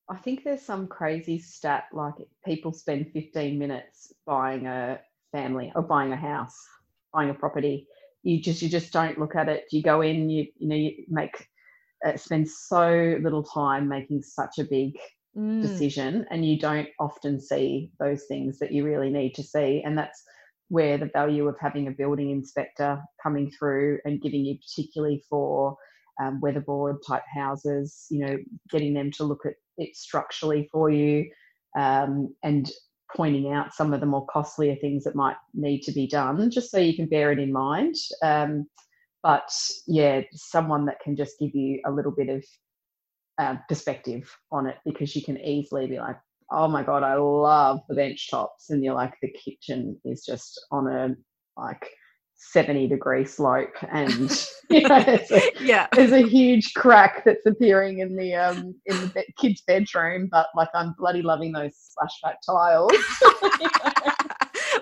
I 0.09 0.15
think 0.15 0.43
there's 0.43 0.61
some 0.61 0.87
crazy 0.87 1.37
stat 1.37 1.85
like 1.91 2.13
people 2.45 2.71
spend 2.71 3.11
15 3.11 3.59
minutes 3.59 4.13
buying 4.25 4.65
a 4.65 5.01
family 5.33 5.71
or 5.75 5.81
buying 5.81 6.13
a 6.13 6.17
house, 6.17 6.57
buying 7.13 7.29
a 7.29 7.33
property. 7.33 7.87
You 8.23 8.41
just 8.41 8.61
you 8.61 8.69
just 8.69 8.93
don't 8.93 9.19
look 9.19 9.35
at 9.35 9.49
it. 9.49 9.65
You 9.71 9.83
go 9.83 10.01
in, 10.01 10.29
you 10.29 10.47
you 10.57 10.67
know 10.67 10.75
you 10.75 11.05
make 11.09 11.47
spend 12.15 12.47
so 12.49 13.17
little 13.21 13.43
time 13.43 13.87
making 13.87 14.21
such 14.21 14.59
a 14.59 14.63
big 14.63 14.93
Mm. 15.37 15.61
decision 15.61 16.25
and 16.31 16.45
you 16.45 16.57
don't 16.57 16.89
often 16.99 17.39
see 17.39 17.91
those 17.99 18.23
things 18.25 18.57
that 18.57 18.71
you 18.71 18.83
really 18.83 19.09
need 19.11 19.35
to 19.35 19.43
see 19.43 19.83
and 19.85 19.95
that's 19.97 20.23
where 20.69 20.97
the 20.97 21.11
value 21.13 21.47
of 21.47 21.55
having 21.59 21.87
a 21.87 21.91
building 21.91 22.31
inspector 22.31 22.99
coming 23.21 23.51
through 23.51 23.99
and 24.03 24.21
giving 24.21 24.43
you 24.43 24.57
particularly 24.57 25.23
for 25.29 25.77
um, 26.19 26.41
weatherboard 26.41 26.97
type 27.07 27.23
houses 27.31 28.07
you 28.09 28.25
know 28.25 28.37
getting 28.71 28.95
them 28.95 29.11
to 29.11 29.23
look 29.23 29.45
at 29.45 29.53
it 29.77 29.95
structurally 29.95 30.67
for 30.71 30.89
you 30.89 31.29
um, 31.77 32.33
and 32.43 32.71
pointing 33.15 33.53
out 33.53 33.73
some 33.73 33.93
of 33.93 33.99
the 33.99 34.07
more 34.07 34.25
costlier 34.25 34.75
things 34.75 35.03
that 35.03 35.15
might 35.15 35.37
need 35.53 35.81
to 35.81 35.91
be 35.91 36.07
done 36.07 36.49
just 36.49 36.71
so 36.71 36.79
you 36.79 36.95
can 36.95 37.07
bear 37.07 37.31
it 37.31 37.39
in 37.39 37.53
mind 37.53 37.93
um, 38.23 38.65
but 39.23 39.49
yeah 39.87 40.21
someone 40.33 40.85
that 40.85 40.99
can 40.99 41.15
just 41.15 41.39
give 41.39 41.53
you 41.53 41.79
a 41.85 41.91
little 41.91 42.11
bit 42.11 42.29
of 42.29 42.43
uh, 43.37 43.55
perspective 43.67 44.35
on 44.51 44.67
it 44.67 44.77
because 44.85 45.15
you 45.15 45.21
can 45.21 45.37
easily 45.39 45.87
be 45.87 45.99
like, 45.99 46.17
oh 46.51 46.67
my 46.67 46.83
god, 46.83 47.03
I 47.03 47.15
love 47.15 47.81
the 47.87 47.95
bench 47.95 48.29
tops, 48.29 48.69
and 48.69 48.83
you're 48.83 48.95
like, 48.95 49.13
the 49.21 49.31
kitchen 49.31 49.99
is 50.05 50.25
just 50.25 50.59
on 50.71 50.87
a 50.87 51.15
like 51.57 51.87
70 52.35 52.87
degree 52.87 53.25
slope, 53.25 53.75
and 53.91 54.47
you 54.69 54.87
know, 54.87 55.03
there's 55.03 55.31
a, 55.31 55.41
yeah. 55.61 55.87
there's 55.93 56.11
a 56.11 56.27
huge 56.27 56.73
crack 56.73 57.23
that's 57.25 57.45
appearing 57.45 57.99
in 57.99 58.15
the 58.15 58.33
um 58.33 58.75
in 58.85 59.01
the 59.01 59.11
be- 59.13 59.33
kids' 59.37 59.61
bedroom, 59.67 60.29
but 60.31 60.47
like 60.55 60.69
I'm 60.73 60.95
bloody 60.97 61.21
loving 61.21 61.51
those 61.51 61.73
splashback 61.73 62.35
tiles. 62.45 62.91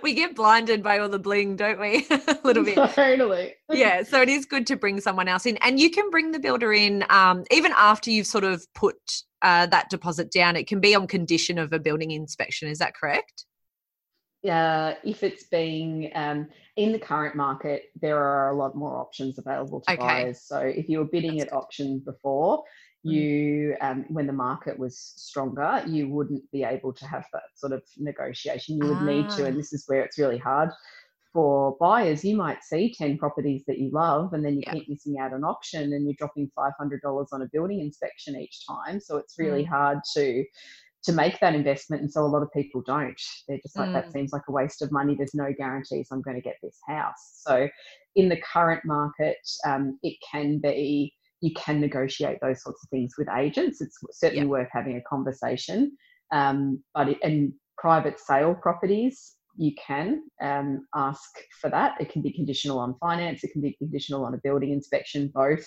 we 0.05 0.13
get 0.13 0.35
blinded 0.35 0.83
by 0.83 0.99
all 0.99 1.09
the 1.09 1.17
bling, 1.17 1.55
don't 1.55 1.79
we? 1.79 2.05
a 2.11 2.37
little 2.43 2.63
bit. 2.63 2.75
totally. 2.93 3.55
yeah 3.73 4.03
so 4.03 4.21
it 4.21 4.29
is 4.29 4.45
good 4.45 4.67
to 4.67 4.75
bring 4.75 5.01
someone 5.01 5.27
else 5.27 5.47
in 5.47 5.57
and 5.57 5.79
you 5.79 5.89
can 5.89 6.09
bring 6.11 6.31
the 6.31 6.39
builder 6.39 6.71
in 6.71 7.03
um, 7.09 7.43
even 7.49 7.73
after 7.75 8.11
you've 8.11 8.27
sort 8.27 8.43
of 8.43 8.71
put 8.75 8.95
uh, 9.41 9.65
that 9.65 9.89
deposit 9.89 10.31
down 10.31 10.55
it 10.55 10.67
can 10.67 10.79
be 10.79 10.93
on 10.93 11.07
condition 11.07 11.57
of 11.57 11.73
a 11.73 11.79
building 11.79 12.11
inspection 12.11 12.69
is 12.69 12.77
that 12.77 12.93
correct 12.93 13.45
uh, 14.47 14.93
if 15.03 15.23
it's 15.23 15.45
being 15.45 16.11
um, 16.13 16.47
in 16.75 16.91
the 16.91 16.99
current 16.99 17.35
market, 17.35 17.85
there 17.99 18.21
are 18.21 18.51
a 18.51 18.55
lot 18.55 18.75
more 18.75 18.95
options 18.95 19.39
available 19.39 19.81
to 19.81 19.93
Okay. 19.93 20.01
buyers. 20.01 20.41
So 20.43 20.59
if 20.59 20.87
you 20.87 20.99
were 20.99 21.05
bidding 21.05 21.37
That's 21.37 21.51
at 21.51 21.57
auction 21.57 21.99
before. 22.05 22.63
You 23.05 23.75
um, 23.81 24.05
when 24.09 24.27
the 24.27 24.33
market 24.33 24.79
was 24.79 24.97
stronger, 25.17 25.83
you 25.87 26.09
wouldn't 26.09 26.49
be 26.51 26.63
able 26.63 26.93
to 26.93 27.05
have 27.07 27.25
that 27.33 27.43
sort 27.55 27.73
of 27.73 27.83
negotiation. 27.97 28.77
You 28.77 28.87
would 28.87 29.01
need 29.01 29.29
to, 29.31 29.43
Ah. 29.43 29.47
and 29.47 29.57
this 29.57 29.73
is 29.73 29.85
where 29.87 30.03
it's 30.03 30.17
really 30.17 30.37
hard 30.39 30.71
for 31.33 31.77
buyers. 31.79 32.25
You 32.25 32.37
might 32.37 32.63
see 32.63 32.93
ten 32.93 33.17
properties 33.17 33.63
that 33.67 33.79
you 33.79 33.91
love, 33.91 34.33
and 34.33 34.43
then 34.45 34.57
you 34.57 34.63
Yeah. 34.63 34.71
keep 34.71 34.89
missing 34.89 35.19
out 35.19 35.33
on 35.33 35.43
auction, 35.43 35.93
and 35.93 36.05
you're 36.05 36.15
dropping 36.17 36.51
five 36.55 36.73
hundred 36.79 37.01
dollars 37.01 37.29
on 37.33 37.41
a 37.43 37.49
building 37.53 37.81
inspection 37.81 38.35
each 38.37 38.65
time. 38.67 38.99
So 38.99 39.17
it's 39.17 39.37
really 39.39 39.63
Mm. 39.63 39.69
hard 39.69 39.99
to 40.15 40.45
to 41.03 41.13
make 41.13 41.39
that 41.39 41.53
investment 41.55 42.01
and 42.01 42.11
so 42.11 42.25
a 42.25 42.27
lot 42.27 42.41
of 42.41 42.51
people 42.51 42.81
don't 42.81 43.21
they're 43.47 43.59
just 43.61 43.77
like 43.77 43.89
Mm. 43.89 43.93
that 43.93 44.11
seems 44.11 44.33
like 44.33 44.41
a 44.49 44.51
waste 44.51 44.81
of 44.81 44.91
money 44.91 45.15
there's 45.15 45.35
no 45.35 45.53
guarantees 45.57 46.07
i'm 46.11 46.21
going 46.21 46.35
to 46.35 46.41
get 46.41 46.55
this 46.63 46.79
house 46.87 47.41
so 47.45 47.69
in 48.15 48.27
the 48.27 48.41
current 48.51 48.83
market 48.85 49.37
um, 49.67 49.99
it 50.03 50.17
can 50.31 50.57
be 50.59 51.13
you 51.45 51.53
can 51.53 51.79
negotiate 51.79 52.39
those 52.41 52.63
sorts 52.63 52.83
of 52.83 52.89
things 52.89 53.13
with 53.17 53.27
agents. 53.29 53.79
It's 53.79 53.97
certainly 54.11 54.47
worth 54.47 54.69
having 54.71 54.97
a 54.97 55.01
conversation. 55.01 55.95
Um, 56.31 56.83
but 56.95 57.09
it, 57.09 57.19
in 57.21 57.53
private 57.77 58.19
sale 58.19 58.55
properties 58.55 59.35
you 59.57 59.71
can 59.87 60.23
um, 60.41 60.85
ask 60.95 61.29
for 61.61 61.69
that. 61.69 61.95
It 62.01 62.11
can 62.11 62.21
be 62.21 62.31
conditional 62.31 62.79
on 62.79 62.95
finance 62.99 63.43
it 63.43 63.51
can 63.53 63.61
be 63.61 63.73
conditional 63.73 64.25
on 64.25 64.33
a 64.33 64.41
building 64.43 64.71
inspection 64.71 65.31
both. 65.33 65.65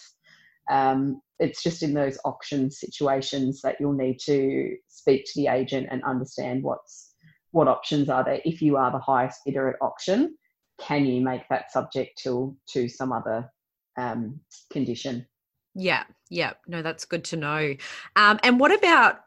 Um, 0.70 1.22
it's 1.38 1.62
just 1.62 1.82
in 1.82 1.94
those 1.94 2.18
auction 2.24 2.70
situations 2.70 3.62
that 3.62 3.76
you'll 3.78 3.92
need 3.92 4.18
to 4.26 4.76
speak 4.88 5.24
to 5.24 5.32
the 5.36 5.46
agent 5.46 5.86
and 5.90 6.02
understand 6.02 6.64
what's 6.64 7.14
what 7.52 7.68
options 7.68 8.08
are 8.08 8.24
there. 8.24 8.40
If 8.44 8.60
you 8.60 8.76
are 8.76 8.90
the 8.90 8.98
highest 8.98 9.40
bidder 9.46 9.70
at 9.70 9.76
auction, 9.80 10.36
can 10.78 11.06
you 11.06 11.22
make 11.22 11.48
that 11.48 11.72
subject 11.72 12.20
to 12.24 12.56
to 12.72 12.88
some 12.88 13.12
other 13.12 13.48
um, 13.96 14.40
condition? 14.70 15.26
Yeah 15.78 16.02
yeah 16.28 16.52
no 16.66 16.82
that's 16.82 17.04
good 17.04 17.24
to 17.24 17.36
know 17.36 17.74
um, 18.16 18.38
and 18.42 18.58
what 18.60 18.76
about 18.76 19.20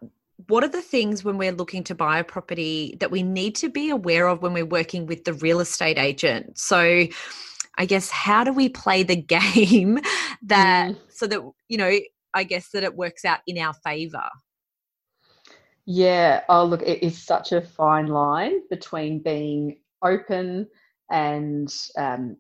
what 0.47 0.63
are 0.63 0.69
the 0.69 0.81
things 0.81 1.23
when 1.23 1.37
we're 1.37 1.51
looking 1.51 1.83
to 1.83 1.95
buy 1.95 2.19
a 2.19 2.23
property 2.23 2.97
that 2.99 3.09
we 3.09 3.23
need 3.23 3.55
to 3.55 3.69
be 3.69 3.89
aware 3.89 4.27
of 4.27 4.41
when 4.41 4.53
we're 4.53 4.65
working 4.65 5.05
with 5.05 5.23
the 5.23 5.33
real 5.33 5.61
estate 5.61 5.97
agent 5.97 6.57
so 6.57 7.07
i 7.77 7.85
guess 7.85 8.09
how 8.09 8.43
do 8.43 8.51
we 8.51 8.67
play 8.67 9.01
the 9.01 9.15
game 9.21 9.97
that 10.43 10.91
Mm. 10.91 10.97
so 11.09 11.25
that 11.27 11.41
you 11.69 11.77
know 11.77 11.97
i 12.33 12.43
guess 12.43 12.69
that 12.73 12.83
it 12.83 12.95
works 12.95 13.23
out 13.23 13.39
in 13.47 13.57
our 13.57 13.73
favor 13.73 14.27
Yeah. 15.85 16.41
Oh, 16.47 16.63
look, 16.63 16.83
it 16.83 17.01
is 17.03 17.17
such 17.21 17.51
a 17.53 17.61
fine 17.61 18.07
line 18.07 18.61
between 18.69 19.19
being 19.23 19.79
open 20.03 20.67
and 21.09 21.73
um, 21.97 22.37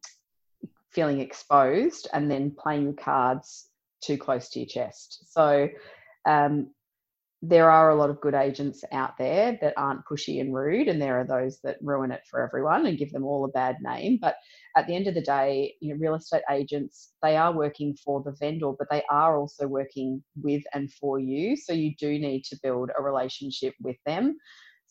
feeling 0.91 1.19
exposed 1.19 2.07
and 2.13 2.29
then 2.29 2.51
playing 2.51 2.83
your 2.83 2.93
cards 2.93 3.70
too 4.01 4.17
close 4.17 4.49
to 4.49 4.59
your 4.59 4.67
chest. 4.67 5.25
So, 5.31 5.69
um, 6.25 6.71
there 7.43 7.71
are 7.71 7.89
a 7.89 7.95
lot 7.95 8.11
of 8.11 8.21
good 8.21 8.35
agents 8.35 8.83
out 8.91 9.17
there 9.17 9.57
that 9.61 9.73
aren't 9.75 10.05
pushy 10.05 10.39
and 10.39 10.53
rude, 10.53 10.87
and 10.87 11.01
there 11.01 11.19
are 11.19 11.25
those 11.25 11.59
that 11.63 11.77
ruin 11.81 12.11
it 12.11 12.21
for 12.29 12.39
everyone 12.39 12.85
and 12.85 12.99
give 12.99 13.11
them 13.11 13.25
all 13.25 13.45
a 13.45 13.49
bad 13.49 13.77
name. 13.81 14.19
But 14.21 14.35
at 14.77 14.85
the 14.85 14.95
end 14.95 15.07
of 15.07 15.15
the 15.15 15.21
day, 15.21 15.75
you 15.81 15.89
know, 15.89 15.99
real 15.99 16.13
estate 16.13 16.43
agents 16.51 17.13
they 17.23 17.37
are 17.37 17.51
working 17.51 17.95
for 17.95 18.21
the 18.21 18.35
vendor, 18.39 18.71
but 18.77 18.87
they 18.91 19.01
are 19.09 19.37
also 19.37 19.67
working 19.67 20.23
with 20.35 20.61
and 20.73 20.93
for 20.93 21.17
you. 21.17 21.57
So 21.57 21.73
you 21.73 21.95
do 21.95 22.09
need 22.19 22.43
to 22.45 22.59
build 22.61 22.91
a 22.95 23.01
relationship 23.01 23.73
with 23.81 23.97
them. 24.05 24.37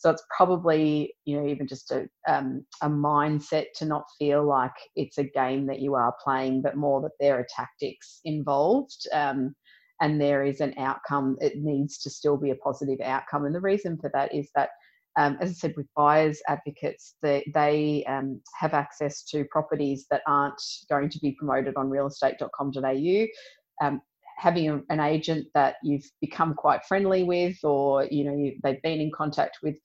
So 0.00 0.08
it's 0.08 0.24
probably 0.34 1.14
you 1.26 1.38
know 1.38 1.46
even 1.46 1.66
just 1.68 1.92
a 1.92 2.08
um, 2.26 2.64
a 2.82 2.88
mindset 2.88 3.66
to 3.76 3.84
not 3.84 4.04
feel 4.18 4.46
like 4.46 4.72
it's 4.96 5.18
a 5.18 5.24
game 5.24 5.66
that 5.66 5.80
you 5.80 5.94
are 5.94 6.14
playing, 6.24 6.62
but 6.62 6.76
more 6.76 7.00
that 7.02 7.12
there 7.20 7.38
are 7.38 7.46
tactics 7.54 8.20
involved. 8.24 9.06
Um, 9.12 9.54
and 10.00 10.20
there 10.20 10.42
is 10.42 10.60
an 10.60 10.74
outcome, 10.78 11.36
it 11.40 11.58
needs 11.58 11.98
to 11.98 12.10
still 12.10 12.36
be 12.36 12.50
a 12.50 12.56
positive 12.56 13.00
outcome. 13.04 13.44
And 13.44 13.54
the 13.54 13.60
reason 13.60 13.98
for 13.98 14.10
that 14.14 14.34
is 14.34 14.48
that, 14.54 14.70
um, 15.18 15.36
as 15.40 15.50
I 15.50 15.52
said, 15.52 15.74
with 15.76 15.86
buyers 15.94 16.40
advocates, 16.48 17.16
they, 17.20 17.44
they 17.52 18.04
um, 18.08 18.40
have 18.58 18.72
access 18.72 19.22
to 19.24 19.44
properties 19.50 20.06
that 20.10 20.22
aren't 20.26 20.60
going 20.88 21.10
to 21.10 21.18
be 21.18 21.36
promoted 21.38 21.76
on 21.76 21.90
realestate.com.au. 21.90 23.86
Um, 23.86 24.00
having 24.40 24.84
an 24.88 25.00
agent 25.00 25.46
that 25.54 25.76
you've 25.82 26.08
become 26.20 26.54
quite 26.54 26.84
friendly 26.86 27.24
with, 27.24 27.56
or 27.62 28.04
you 28.10 28.24
know 28.24 28.34
you, 28.34 28.56
they've 28.62 28.82
been 28.82 29.00
in 29.00 29.10
contact 29.14 29.58
with 29.62 29.76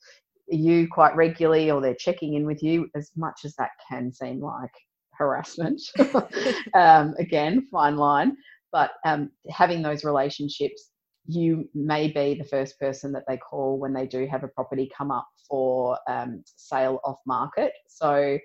you 0.47 0.87
quite 0.89 1.15
regularly, 1.15 1.71
or 1.71 1.81
they're 1.81 1.95
checking 1.95 2.35
in 2.35 2.45
with 2.45 2.63
you, 2.63 2.87
as 2.95 3.11
much 3.15 3.41
as 3.45 3.55
that 3.55 3.71
can 3.89 4.11
seem 4.13 4.39
like 4.39 4.71
harassment. 5.13 5.81
um, 6.73 7.13
again, 7.19 7.67
fine 7.71 7.97
line 7.97 8.35
but 8.75 8.91
um, 9.05 9.31
having 9.49 9.81
those 9.81 10.03
relationships 10.03 10.91
you 11.27 11.67
may 11.73 12.09
be 12.09 12.35
the 12.35 12.43
first 12.43 12.77
person 12.77 13.13
that 13.13 13.23
they 13.25 13.37
call 13.37 13.79
when 13.79 13.93
they 13.93 14.05
do 14.05 14.27
have 14.27 14.43
a 14.43 14.49
property 14.49 14.91
come 14.95 15.11
up 15.11 15.27
for 15.47 15.97
um, 16.09 16.43
sale 16.57 16.99
off 17.05 17.17
market 17.25 17.71
so 17.87 18.37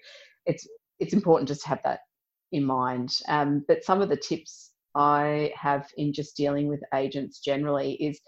it's 0.46 0.68
it's 1.00 1.12
important 1.12 1.48
just 1.48 1.62
to 1.62 1.68
have 1.68 1.80
that 1.82 2.00
in 2.52 2.64
mind 2.64 3.10
um, 3.28 3.64
but 3.66 3.82
some 3.82 4.00
of 4.00 4.08
the 4.08 4.16
tips 4.16 4.69
i 4.94 5.52
have 5.56 5.86
in 5.96 6.12
just 6.12 6.36
dealing 6.36 6.68
with 6.68 6.80
agents 6.94 7.40
generally 7.40 7.92
is 7.94 8.20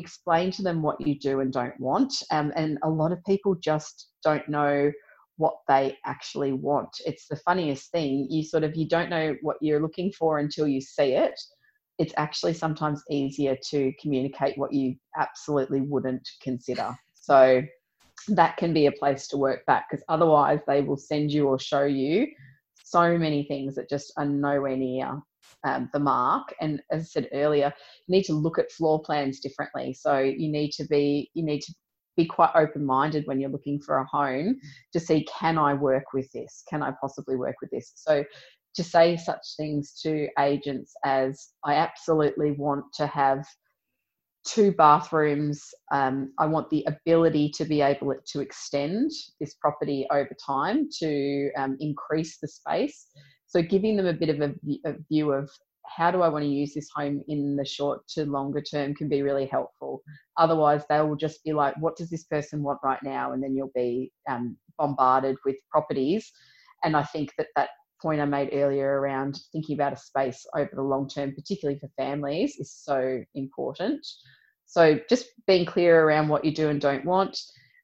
explain 0.00 0.50
to 0.50 0.62
them 0.62 0.82
what 0.82 1.00
you 1.06 1.18
do 1.18 1.40
and 1.40 1.52
don't 1.52 1.78
want. 1.78 2.12
Um, 2.30 2.52
and 2.56 2.78
a 2.82 2.90
lot 2.90 3.12
of 3.12 3.24
people 3.24 3.54
just 3.54 4.08
don't 4.24 4.48
know 4.48 4.90
what 5.36 5.54
they 5.68 5.96
actually 6.04 6.52
want. 6.52 6.90
It's 7.06 7.28
the 7.28 7.36
funniest 7.36 7.90
thing. 7.92 8.26
You 8.28 8.42
sort 8.42 8.64
of 8.64 8.76
you 8.76 8.88
don't 8.88 9.10
know 9.10 9.36
what 9.42 9.56
you're 9.60 9.80
looking 9.80 10.12
for 10.12 10.38
until 10.38 10.66
you 10.66 10.80
see 10.80 11.12
it. 11.12 11.38
It's 11.98 12.14
actually 12.16 12.54
sometimes 12.54 13.02
easier 13.10 13.56
to 13.70 13.92
communicate 14.00 14.56
what 14.58 14.72
you 14.72 14.96
absolutely 15.18 15.82
wouldn't 15.82 16.28
consider. 16.42 16.94
So 17.14 17.62
that 18.28 18.56
can 18.56 18.72
be 18.72 18.86
a 18.86 18.92
place 18.92 19.28
to 19.28 19.36
work 19.36 19.64
back 19.66 19.86
because 19.90 20.04
otherwise 20.08 20.60
they 20.66 20.82
will 20.82 20.96
send 20.96 21.30
you 21.32 21.48
or 21.48 21.58
show 21.58 21.84
you 21.84 22.26
so 22.82 23.16
many 23.16 23.44
things 23.44 23.74
that 23.74 23.88
just 23.88 24.12
are 24.16 24.26
nowhere 24.26 24.76
near 24.76 25.22
um, 25.64 25.90
the 25.92 25.98
mark. 25.98 26.54
And 26.60 26.82
as 26.90 27.02
I 27.02 27.04
said 27.04 27.28
earlier, 27.32 27.72
you 28.06 28.16
need 28.16 28.24
to 28.24 28.34
look 28.34 28.58
at 28.58 28.72
floor 28.72 29.02
plans 29.02 29.40
differently. 29.40 29.94
So 29.94 30.18
you 30.18 30.50
need 30.50 30.70
to 30.72 30.84
be 30.86 31.30
you 31.34 31.44
need 31.44 31.60
to 31.62 31.74
be 32.16 32.26
quite 32.26 32.50
open 32.54 32.84
minded 32.84 33.26
when 33.26 33.40
you're 33.40 33.50
looking 33.50 33.80
for 33.80 33.98
a 33.98 34.06
home 34.06 34.56
to 34.92 35.00
see 35.00 35.26
can 35.38 35.58
I 35.58 35.74
work 35.74 36.04
with 36.12 36.30
this? 36.32 36.62
Can 36.68 36.82
I 36.82 36.92
possibly 37.00 37.36
work 37.36 37.56
with 37.60 37.70
this? 37.70 37.92
So 37.94 38.24
to 38.74 38.84
say 38.84 39.16
such 39.16 39.44
things 39.56 39.98
to 40.02 40.28
agents 40.38 40.92
as 41.04 41.48
I 41.64 41.74
absolutely 41.74 42.52
want 42.52 42.84
to 42.94 43.06
have 43.06 43.44
two 44.44 44.72
bathrooms. 44.72 45.62
Um, 45.92 46.32
I 46.38 46.46
want 46.46 46.70
the 46.70 46.86
ability 46.86 47.50
to 47.56 47.64
be 47.64 47.82
able 47.82 48.14
to 48.32 48.40
extend 48.40 49.10
this 49.38 49.54
property 49.54 50.06
over 50.10 50.30
time 50.44 50.88
to 51.00 51.50
um, 51.56 51.76
increase 51.80 52.38
the 52.38 52.48
space. 52.48 53.06
So, 53.50 53.60
giving 53.62 53.96
them 53.96 54.06
a 54.06 54.12
bit 54.12 54.28
of 54.28 54.40
a, 54.40 54.54
a, 54.84 54.94
view 55.08 55.32
of 55.32 55.50
how 55.84 56.12
do 56.12 56.22
I 56.22 56.28
want 56.28 56.44
to 56.44 56.48
use 56.48 56.72
this 56.72 56.88
home 56.94 57.20
in 57.26 57.56
the 57.56 57.64
short 57.64 58.06
to 58.10 58.24
longer 58.24 58.60
term 58.60 58.94
can 58.94 59.08
be 59.08 59.22
really 59.22 59.44
helpful. 59.44 60.02
Otherwise, 60.36 60.84
they 60.88 61.00
will 61.00 61.16
just 61.16 61.42
be 61.42 61.52
like, 61.52 61.74
what 61.78 61.96
does 61.96 62.10
this 62.10 62.24
person 62.24 62.62
want 62.62 62.78
right 62.84 63.02
now? 63.02 63.32
And 63.32 63.42
then 63.42 63.56
you'll 63.56 63.72
be 63.74 64.12
um, 64.28 64.56
bombarded 64.78 65.36
with 65.44 65.56
properties. 65.68 66.30
And 66.84 66.96
I 66.96 67.02
think 67.02 67.32
that 67.38 67.48
that 67.56 67.70
point 68.00 68.20
I 68.20 68.24
made 68.24 68.50
earlier 68.52 69.00
around 69.00 69.40
thinking 69.50 69.74
about 69.74 69.94
a 69.94 69.96
space 69.96 70.46
over 70.54 70.70
the 70.72 70.82
long 70.82 71.08
term, 71.08 71.34
particularly 71.34 71.80
for 71.80 71.90
families, 71.96 72.56
is 72.60 72.72
so 72.72 73.24
important. 73.34 74.06
So 74.66 75.00
just 75.08 75.26
being 75.48 75.66
clear 75.66 76.04
around 76.04 76.28
what 76.28 76.44
you 76.44 76.54
do 76.54 76.68
and 76.68 76.80
don't 76.80 77.04
want. 77.04 77.36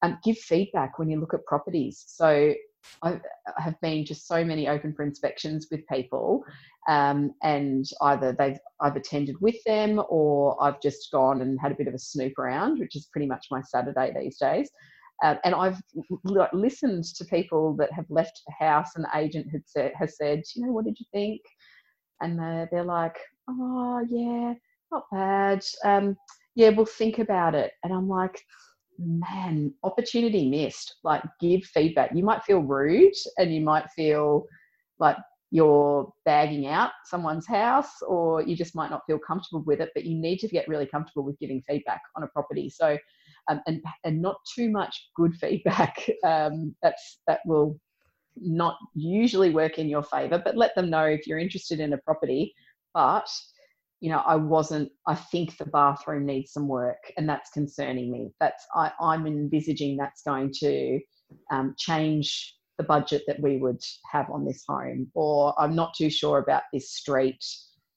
Um, 0.02 0.18
give 0.22 0.38
feedback 0.38 1.00
when 1.00 1.10
you 1.10 1.18
look 1.18 1.34
at 1.34 1.44
properties. 1.44 2.04
So 2.06 2.54
I 3.02 3.20
have 3.58 3.80
been 3.80 4.04
just 4.04 4.26
so 4.26 4.44
many 4.44 4.68
open 4.68 4.92
for 4.94 5.02
inspections 5.02 5.68
with 5.70 5.86
people, 5.86 6.44
um, 6.88 7.32
and 7.42 7.84
either 8.02 8.34
they've 8.38 8.58
I've 8.80 8.96
attended 8.96 9.36
with 9.40 9.56
them 9.64 10.02
or 10.08 10.62
I've 10.62 10.80
just 10.80 11.10
gone 11.12 11.42
and 11.42 11.60
had 11.60 11.72
a 11.72 11.76
bit 11.76 11.88
of 11.88 11.94
a 11.94 11.98
snoop 11.98 12.38
around, 12.38 12.78
which 12.78 12.96
is 12.96 13.06
pretty 13.12 13.26
much 13.26 13.46
my 13.50 13.62
Saturday 13.62 14.12
these 14.14 14.38
days. 14.38 14.70
Um, 15.22 15.38
and 15.44 15.54
I've 15.54 15.80
l- 16.28 16.48
listened 16.52 17.04
to 17.16 17.24
people 17.24 17.74
that 17.76 17.92
have 17.92 18.06
left 18.10 18.42
the 18.46 18.64
house, 18.64 18.96
and 18.96 19.04
the 19.04 19.18
agent 19.18 19.46
had 19.50 19.62
said, 19.66 19.92
has 19.98 20.16
said, 20.16 20.42
you 20.54 20.66
know, 20.66 20.72
what 20.72 20.84
did 20.84 20.98
you 21.00 21.06
think? 21.12 21.40
And 22.20 22.38
they're, 22.38 22.68
they're 22.70 22.84
like, 22.84 23.16
oh 23.48 24.04
yeah, 24.08 24.54
not 24.92 25.04
bad. 25.10 25.64
Um, 25.84 26.16
yeah, 26.54 26.70
we'll 26.70 26.86
think 26.86 27.18
about 27.18 27.54
it. 27.54 27.72
And 27.82 27.92
I'm 27.92 28.08
like, 28.08 28.42
man, 28.98 29.72
opportunity 29.82 30.48
missed. 30.48 30.96
Like, 31.04 31.22
give 31.40 31.64
feedback. 31.64 32.10
You 32.14 32.24
might 32.24 32.44
feel 32.44 32.60
rude 32.60 33.14
and 33.38 33.54
you 33.54 33.60
might 33.60 33.90
feel 33.90 34.46
like 34.98 35.16
you're 35.50 36.12
bagging 36.24 36.66
out 36.66 36.90
someone's 37.04 37.46
house 37.46 38.02
or 38.06 38.42
you 38.42 38.56
just 38.56 38.74
might 38.74 38.90
not 38.90 39.02
feel 39.06 39.18
comfortable 39.18 39.62
with 39.64 39.80
it, 39.80 39.90
but 39.94 40.04
you 40.04 40.16
need 40.16 40.38
to 40.38 40.48
get 40.48 40.68
really 40.68 40.86
comfortable 40.86 41.24
with 41.24 41.38
giving 41.38 41.62
feedback 41.68 42.02
on 42.16 42.22
a 42.22 42.28
property. 42.28 42.68
So, 42.68 42.98
um, 43.48 43.60
and, 43.66 43.80
and 44.04 44.20
not 44.20 44.36
too 44.54 44.70
much 44.70 45.10
good 45.16 45.34
feedback. 45.34 45.96
Um, 46.24 46.74
that's, 46.82 47.20
that 47.28 47.40
will 47.46 47.78
not 48.36 48.76
usually 48.94 49.50
work 49.50 49.78
in 49.78 49.88
your 49.88 50.02
favor, 50.02 50.40
but 50.44 50.56
let 50.56 50.74
them 50.74 50.90
know 50.90 51.04
if 51.04 51.26
you're 51.26 51.38
interested 51.38 51.78
in 51.78 51.92
a 51.92 51.98
property. 51.98 52.52
But 52.92 53.28
you 54.00 54.10
know, 54.10 54.22
I 54.26 54.36
wasn't, 54.36 54.90
I 55.06 55.14
think 55.14 55.56
the 55.56 55.66
bathroom 55.66 56.26
needs 56.26 56.52
some 56.52 56.68
work 56.68 57.12
and 57.16 57.28
that's 57.28 57.50
concerning 57.50 58.12
me. 58.12 58.30
That's, 58.40 58.66
I, 58.74 58.92
I'm 59.00 59.26
envisaging 59.26 59.96
that's 59.96 60.22
going 60.22 60.52
to 60.60 61.00
um, 61.50 61.74
change 61.78 62.54
the 62.78 62.84
budget 62.84 63.22
that 63.26 63.40
we 63.40 63.56
would 63.56 63.82
have 64.12 64.30
on 64.30 64.44
this 64.44 64.64
home. 64.68 65.10
Or 65.14 65.58
I'm 65.58 65.74
not 65.74 65.94
too 65.94 66.10
sure 66.10 66.38
about 66.38 66.64
this 66.72 66.90
street. 66.92 67.42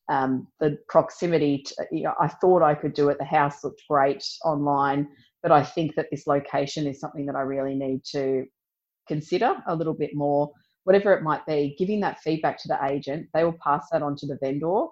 Um, 0.07 0.47
the 0.59 0.77
proximity, 0.87 1.63
to, 1.67 1.87
you 1.91 2.03
know, 2.03 2.13
I 2.19 2.29
thought 2.29 2.63
I 2.63 2.75
could 2.75 2.93
do 2.93 3.09
it. 3.09 3.17
The 3.19 3.25
house 3.25 3.63
looked 3.63 3.83
great 3.89 4.25
online, 4.45 5.07
but 5.43 5.51
I 5.51 5.63
think 5.63 5.95
that 5.95 6.07
this 6.11 6.27
location 6.27 6.87
is 6.87 6.99
something 6.99 7.25
that 7.25 7.35
I 7.35 7.41
really 7.41 7.75
need 7.75 8.03
to 8.13 8.45
consider 9.07 9.55
a 9.67 9.75
little 9.75 9.93
bit 9.93 10.11
more. 10.15 10.49
Whatever 10.85 11.13
it 11.13 11.23
might 11.23 11.45
be, 11.45 11.75
giving 11.77 11.99
that 11.99 12.21
feedback 12.21 12.57
to 12.61 12.69
the 12.69 12.83
agent, 12.85 13.27
they 13.33 13.43
will 13.43 13.57
pass 13.61 13.87
that 13.91 14.01
on 14.01 14.15
to 14.15 14.25
the 14.25 14.39
vendor 14.41 14.85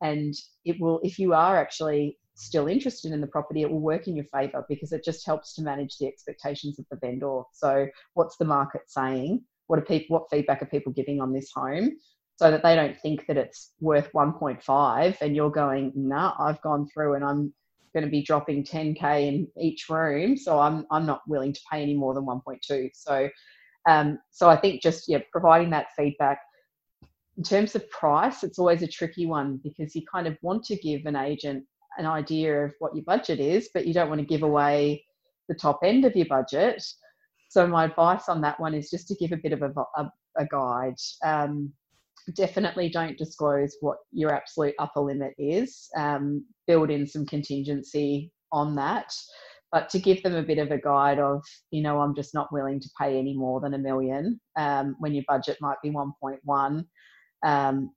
and 0.00 0.34
it 0.64 0.76
will 0.80 1.00
if 1.02 1.18
you 1.18 1.34
are 1.34 1.56
actually 1.56 2.18
still 2.34 2.68
interested 2.68 3.12
in 3.12 3.20
the 3.20 3.26
property 3.26 3.62
it 3.62 3.70
will 3.70 3.80
work 3.80 4.06
in 4.06 4.14
your 4.14 4.24
favor 4.26 4.64
because 4.68 4.92
it 4.92 5.04
just 5.04 5.26
helps 5.26 5.54
to 5.54 5.62
manage 5.62 5.98
the 5.98 6.06
expectations 6.06 6.78
of 6.78 6.86
the 6.90 6.96
vendor. 6.96 7.42
So 7.52 7.88
what's 8.14 8.36
the 8.36 8.44
market 8.44 8.82
saying? 8.86 9.42
What 9.66 9.78
are 9.80 9.82
people 9.84 10.18
what 10.18 10.30
feedback 10.30 10.62
are 10.62 10.66
people 10.66 10.92
giving 10.92 11.20
on 11.20 11.32
this 11.32 11.50
home? 11.54 11.96
So 12.36 12.52
that 12.52 12.62
they 12.62 12.76
don't 12.76 12.96
think 13.00 13.26
that 13.26 13.36
it's 13.36 13.72
worth 13.80 14.12
1.5 14.12 15.16
and 15.20 15.34
you're 15.34 15.50
going 15.50 15.92
nah 15.96 16.34
i've 16.38 16.62
gone 16.62 16.86
through 16.94 17.14
and 17.14 17.24
i'm 17.24 17.52
going 17.92 18.04
to 18.04 18.10
be 18.10 18.22
dropping 18.22 18.62
10k 18.62 19.26
in 19.26 19.48
each 19.60 19.88
room 19.88 20.36
so 20.36 20.60
i'm 20.60 20.86
i'm 20.92 21.04
not 21.04 21.22
willing 21.26 21.52
to 21.52 21.60
pay 21.70 21.82
any 21.82 21.94
more 21.94 22.14
than 22.14 22.24
1.2 22.24 22.90
so 22.94 23.28
um, 23.88 24.18
so 24.30 24.48
i 24.48 24.56
think 24.56 24.80
just 24.80 25.08
yeah 25.08 25.18
providing 25.32 25.70
that 25.70 25.88
feedback 25.96 26.38
in 27.38 27.44
terms 27.44 27.76
of 27.76 27.88
price, 27.90 28.42
it's 28.42 28.58
always 28.58 28.82
a 28.82 28.88
tricky 28.88 29.24
one 29.24 29.60
because 29.62 29.94
you 29.94 30.02
kind 30.12 30.26
of 30.26 30.36
want 30.42 30.64
to 30.64 30.76
give 30.76 31.06
an 31.06 31.14
agent 31.14 31.64
an 31.96 32.04
idea 32.04 32.64
of 32.64 32.74
what 32.80 32.94
your 32.94 33.04
budget 33.04 33.38
is, 33.38 33.70
but 33.72 33.86
you 33.86 33.94
don't 33.94 34.08
want 34.08 34.20
to 34.20 34.26
give 34.26 34.42
away 34.42 35.04
the 35.48 35.54
top 35.54 35.80
end 35.84 36.04
of 36.04 36.16
your 36.16 36.26
budget. 36.26 36.82
So 37.48 37.66
my 37.66 37.84
advice 37.84 38.28
on 38.28 38.40
that 38.42 38.58
one 38.58 38.74
is 38.74 38.90
just 38.90 39.06
to 39.08 39.14
give 39.14 39.32
a 39.32 39.36
bit 39.36 39.52
of 39.52 39.62
a, 39.62 39.72
a, 39.96 40.12
a 40.36 40.46
guide. 40.50 40.96
Um, 41.24 41.72
definitely 42.34 42.88
don't 42.88 43.16
disclose 43.16 43.76
what 43.80 43.98
your 44.12 44.34
absolute 44.34 44.74
upper 44.78 45.00
limit 45.00 45.32
is. 45.38 45.88
Um, 45.96 46.44
build 46.66 46.90
in 46.90 47.06
some 47.06 47.24
contingency 47.24 48.32
on 48.52 48.74
that, 48.76 49.12
but 49.70 49.88
to 49.90 49.98
give 50.00 50.22
them 50.22 50.34
a 50.34 50.42
bit 50.42 50.58
of 50.58 50.72
a 50.72 50.78
guide 50.78 51.18
of, 51.18 51.42
you 51.70 51.82
know, 51.82 52.00
I'm 52.00 52.14
just 52.14 52.34
not 52.34 52.52
willing 52.52 52.80
to 52.80 52.90
pay 53.00 53.18
any 53.18 53.34
more 53.34 53.60
than 53.60 53.74
a 53.74 53.78
million 53.78 54.40
um, 54.56 54.96
when 54.98 55.14
your 55.14 55.24
budget 55.28 55.58
might 55.60 55.78
be 55.82 55.90
1.1 55.90 56.84
um, 57.44 57.90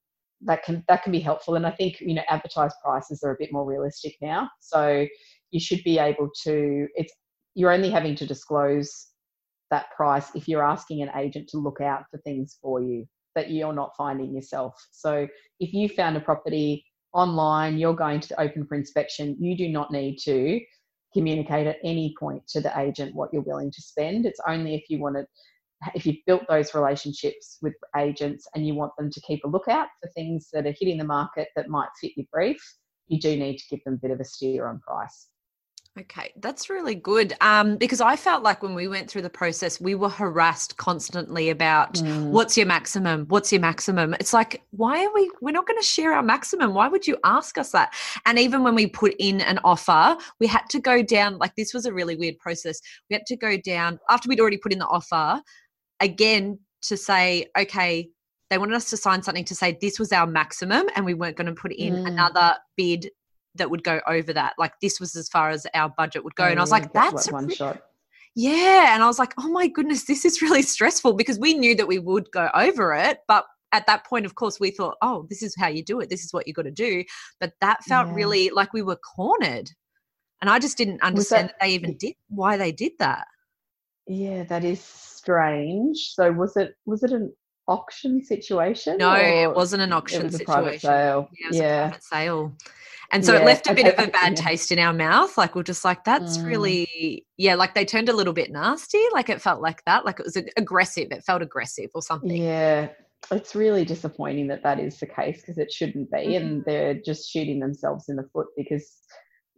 that 0.43 0.63
can 0.63 0.83
that 0.87 1.03
can 1.03 1.11
be 1.11 1.19
helpful. 1.19 1.55
And 1.55 1.65
I 1.65 1.71
think 1.71 1.99
you 2.01 2.13
know 2.13 2.23
advertised 2.29 2.75
prices 2.83 3.23
are 3.23 3.31
a 3.31 3.37
bit 3.39 3.51
more 3.51 3.65
realistic 3.65 4.15
now, 4.21 4.49
so 4.59 5.05
you 5.51 5.59
should 5.59 5.83
be 5.83 5.99
able 5.99 6.29
to. 6.43 6.87
It's 6.95 7.13
you're 7.55 7.71
only 7.71 7.89
having 7.89 8.15
to 8.15 8.25
disclose 8.25 9.07
that 9.71 9.91
price 9.95 10.27
if 10.35 10.47
you're 10.47 10.63
asking 10.63 11.01
an 11.01 11.11
agent 11.15 11.47
to 11.49 11.57
look 11.57 11.81
out 11.81 12.03
for 12.11 12.17
things 12.19 12.57
for 12.61 12.81
you 12.81 13.05
that 13.35 13.51
you're 13.51 13.73
not 13.73 13.91
finding 13.97 14.33
yourself. 14.33 14.75
So 14.91 15.27
if 15.59 15.73
you 15.73 15.87
found 15.87 16.17
a 16.17 16.21
property 16.21 16.85
online, 17.13 17.77
you're 17.77 17.95
going 17.95 18.19
to 18.19 18.41
open 18.41 18.65
for 18.65 18.75
inspection, 18.75 19.37
you 19.39 19.57
do 19.57 19.69
not 19.69 19.91
need 19.91 20.17
to 20.23 20.59
communicate 21.13 21.67
at 21.67 21.77
any 21.83 22.13
point 22.19 22.45
to 22.47 22.61
the 22.61 22.77
agent 22.79 23.15
what 23.15 23.29
you're 23.33 23.41
willing 23.41 23.71
to 23.71 23.81
spend. 23.81 24.25
It's 24.25 24.39
only 24.47 24.75
if 24.75 24.89
you 24.89 24.99
want 24.99 25.15
to 25.15 25.25
if 25.95 26.05
you've 26.05 26.23
built 26.25 26.43
those 26.47 26.73
relationships 26.73 27.57
with 27.61 27.73
agents 27.97 28.47
and 28.55 28.65
you 28.65 28.75
want 28.75 28.91
them 28.97 29.09
to 29.09 29.21
keep 29.21 29.43
a 29.43 29.47
lookout 29.47 29.87
for 30.01 30.09
things 30.11 30.49
that 30.53 30.67
are 30.67 30.75
hitting 30.79 30.97
the 30.97 31.03
market 31.03 31.49
that 31.55 31.69
might 31.69 31.89
fit 31.99 32.11
your 32.15 32.27
brief, 32.31 32.61
you 33.07 33.19
do 33.19 33.35
need 33.35 33.57
to 33.57 33.63
give 33.69 33.83
them 33.83 33.95
a 33.95 33.97
bit 33.97 34.11
of 34.11 34.19
a 34.19 34.25
steer 34.25 34.67
on 34.67 34.79
price. 34.79 35.27
Okay, 35.99 36.31
that's 36.37 36.69
really 36.69 36.95
good. 36.95 37.33
Um, 37.41 37.75
because 37.75 37.99
I 37.99 38.15
felt 38.15 38.43
like 38.43 38.63
when 38.63 38.73
we 38.73 38.87
went 38.87 39.09
through 39.09 39.23
the 39.23 39.29
process, 39.29 39.81
we 39.81 39.93
were 39.93 40.07
harassed 40.07 40.77
constantly 40.77 41.49
about 41.49 41.95
mm. 41.95 42.29
what's 42.29 42.55
your 42.55 42.65
maximum? 42.65 43.25
What's 43.27 43.51
your 43.51 43.59
maximum? 43.59 44.13
It's 44.13 44.31
like, 44.31 44.61
why 44.71 45.03
are 45.03 45.13
we, 45.13 45.29
we're 45.41 45.51
not 45.51 45.67
going 45.67 45.79
to 45.79 45.85
share 45.85 46.13
our 46.13 46.23
maximum. 46.23 46.73
Why 46.73 46.87
would 46.87 47.05
you 47.05 47.17
ask 47.25 47.57
us 47.57 47.71
that? 47.71 47.93
And 48.25 48.39
even 48.39 48.63
when 48.63 48.73
we 48.73 48.87
put 48.87 49.15
in 49.19 49.41
an 49.41 49.59
offer, 49.65 50.15
we 50.39 50.47
had 50.47 50.63
to 50.69 50.79
go 50.79 51.03
down, 51.03 51.37
like, 51.39 51.55
this 51.57 51.73
was 51.73 51.85
a 51.85 51.93
really 51.93 52.15
weird 52.15 52.37
process. 52.39 52.79
We 53.09 53.15
had 53.15 53.25
to 53.25 53.35
go 53.35 53.57
down 53.57 53.99
after 54.09 54.29
we'd 54.29 54.39
already 54.39 54.59
put 54.59 54.71
in 54.71 54.79
the 54.79 54.87
offer 54.87 55.41
again 56.01 56.59
to 56.83 56.97
say, 56.97 57.45
okay, 57.57 58.09
they 58.49 58.57
wanted 58.57 58.75
us 58.75 58.89
to 58.89 58.97
sign 58.97 59.23
something 59.23 59.45
to 59.45 59.55
say 59.55 59.77
this 59.79 59.97
was 59.97 60.11
our 60.11 60.27
maximum 60.27 60.87
and 60.95 61.05
we 61.05 61.13
weren't 61.13 61.37
going 61.37 61.47
to 61.47 61.53
put 61.53 61.71
in 61.71 61.95
mm. 61.95 62.07
another 62.07 62.55
bid 62.75 63.09
that 63.55 63.69
would 63.69 63.83
go 63.83 64.01
over 64.07 64.33
that. 64.33 64.53
Like 64.57 64.73
this 64.81 64.99
was 64.99 65.15
as 65.15 65.29
far 65.29 65.49
as 65.49 65.65
our 65.73 65.89
budget 65.97 66.23
would 66.23 66.35
go. 66.35 66.45
Oh, 66.45 66.47
and 66.47 66.59
I 66.59 66.63
was 66.63 66.71
like, 66.71 66.91
that's 66.91 67.31
one 67.31 67.49
shot. 67.49 67.81
Yeah. 68.35 68.93
And 68.93 69.03
I 69.03 69.07
was 69.07 69.19
like, 69.19 69.33
oh 69.39 69.49
my 69.49 69.67
goodness, 69.67 70.05
this 70.05 70.25
is 70.25 70.41
really 70.41 70.61
stressful 70.73 71.13
because 71.13 71.39
we 71.39 71.53
knew 71.53 71.75
that 71.75 71.87
we 71.87 71.99
would 71.99 72.29
go 72.31 72.49
over 72.53 72.93
it. 72.93 73.19
But 73.27 73.45
at 73.71 73.85
that 73.87 74.05
point, 74.05 74.25
of 74.25 74.35
course, 74.35 74.59
we 74.59 74.71
thought, 74.71 74.97
oh, 75.01 75.25
this 75.29 75.41
is 75.43 75.55
how 75.57 75.67
you 75.67 75.83
do 75.83 75.99
it. 75.99 76.09
This 76.09 76.23
is 76.23 76.33
what 76.33 76.47
you 76.47 76.53
got 76.53 76.63
to 76.63 76.71
do. 76.71 77.03
But 77.39 77.53
that 77.61 77.83
felt 77.85 78.07
yeah. 78.07 78.15
really 78.15 78.49
like 78.49 78.73
we 78.73 78.81
were 78.81 78.97
cornered. 78.97 79.69
And 80.41 80.49
I 80.49 80.59
just 80.59 80.77
didn't 80.77 81.01
understand 81.03 81.49
that, 81.49 81.55
that 81.59 81.65
they 81.65 81.73
even 81.73 81.95
did 81.97 82.15
why 82.27 82.57
they 82.57 82.71
did 82.71 82.93
that. 82.99 83.27
Yeah, 84.07 84.43
that 84.45 84.63
is 84.63 84.79
strange. 85.21 86.13
So 86.13 86.31
was 86.31 86.57
it 86.57 86.75
was 86.85 87.03
it 87.03 87.11
an 87.11 87.31
auction 87.67 88.23
situation? 88.23 88.97
No, 88.97 89.13
it 89.13 89.55
wasn't 89.55 89.81
an 89.83 89.93
auction 89.93 90.21
it 90.21 90.25
was 90.25 90.37
situation. 90.37 90.59
A 90.59 90.63
private 90.63 90.81
sale. 90.81 91.29
Yeah, 91.39 91.45
it 91.45 91.49
was 91.49 91.57
yeah. 91.57 91.85
a 91.85 91.89
private 91.89 92.03
sale. 92.03 92.53
And 93.13 93.25
so 93.25 93.33
yeah. 93.33 93.41
it 93.41 93.45
left 93.45 93.67
a 93.67 93.73
bit 93.73 93.87
of 93.87 94.07
a 94.07 94.09
bad 94.09 94.37
yeah. 94.37 94.45
taste 94.45 94.71
in 94.71 94.79
our 94.79 94.93
mouth. 94.93 95.37
Like 95.37 95.53
we're 95.53 95.63
just 95.63 95.83
like, 95.83 96.05
that's 96.05 96.37
mm. 96.37 96.45
really, 96.45 97.25
yeah, 97.37 97.55
like 97.55 97.75
they 97.75 97.83
turned 97.83 98.07
a 98.07 98.13
little 98.13 98.31
bit 98.31 98.51
nasty. 98.51 99.01
Like 99.11 99.29
it 99.29 99.41
felt 99.41 99.61
like 99.61 99.83
that. 99.85 100.05
Like 100.05 100.21
it 100.21 100.25
was 100.25 100.37
aggressive. 100.55 101.09
It 101.11 101.23
felt 101.25 101.41
aggressive 101.41 101.89
or 101.93 102.01
something. 102.01 102.41
Yeah. 102.41 102.87
It's 103.29 103.53
really 103.53 103.83
disappointing 103.83 104.47
that 104.47 104.63
that 104.63 104.79
is 104.79 104.97
the 104.97 105.07
case 105.07 105.41
because 105.41 105.57
it 105.57 105.73
shouldn't 105.73 106.09
be. 106.09 106.17
Mm-hmm. 106.19 106.45
And 106.45 106.65
they're 106.65 106.95
just 107.05 107.29
shooting 107.29 107.59
themselves 107.59 108.05
in 108.07 108.15
the 108.15 108.27
foot 108.31 108.47
because 108.55 108.89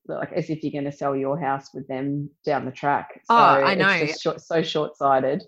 like 0.07 0.31
as 0.33 0.49
if 0.49 0.63
you're 0.63 0.71
going 0.71 0.91
to 0.91 0.97
sell 0.97 1.15
your 1.15 1.39
house 1.39 1.69
with 1.73 1.87
them 1.87 2.29
down 2.45 2.65
the 2.65 2.71
track. 2.71 3.21
So 3.25 3.35
oh, 3.35 3.37
I 3.37 3.75
know. 3.75 3.89
It's 3.89 4.21
short, 4.21 4.41
so 4.41 4.61
short-sighted. 4.61 5.43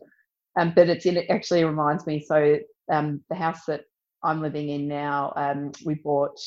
Um, 0.57 0.73
but 0.75 0.89
it's 0.89 1.05
in, 1.05 1.17
it 1.17 1.29
actually 1.29 1.63
reminds 1.63 2.07
me. 2.07 2.23
So 2.25 2.57
um, 2.91 3.21
the 3.29 3.35
house 3.35 3.65
that 3.65 3.81
I'm 4.23 4.41
living 4.41 4.69
in 4.69 4.87
now, 4.87 5.33
um, 5.35 5.71
we 5.85 5.95
bought 5.95 6.39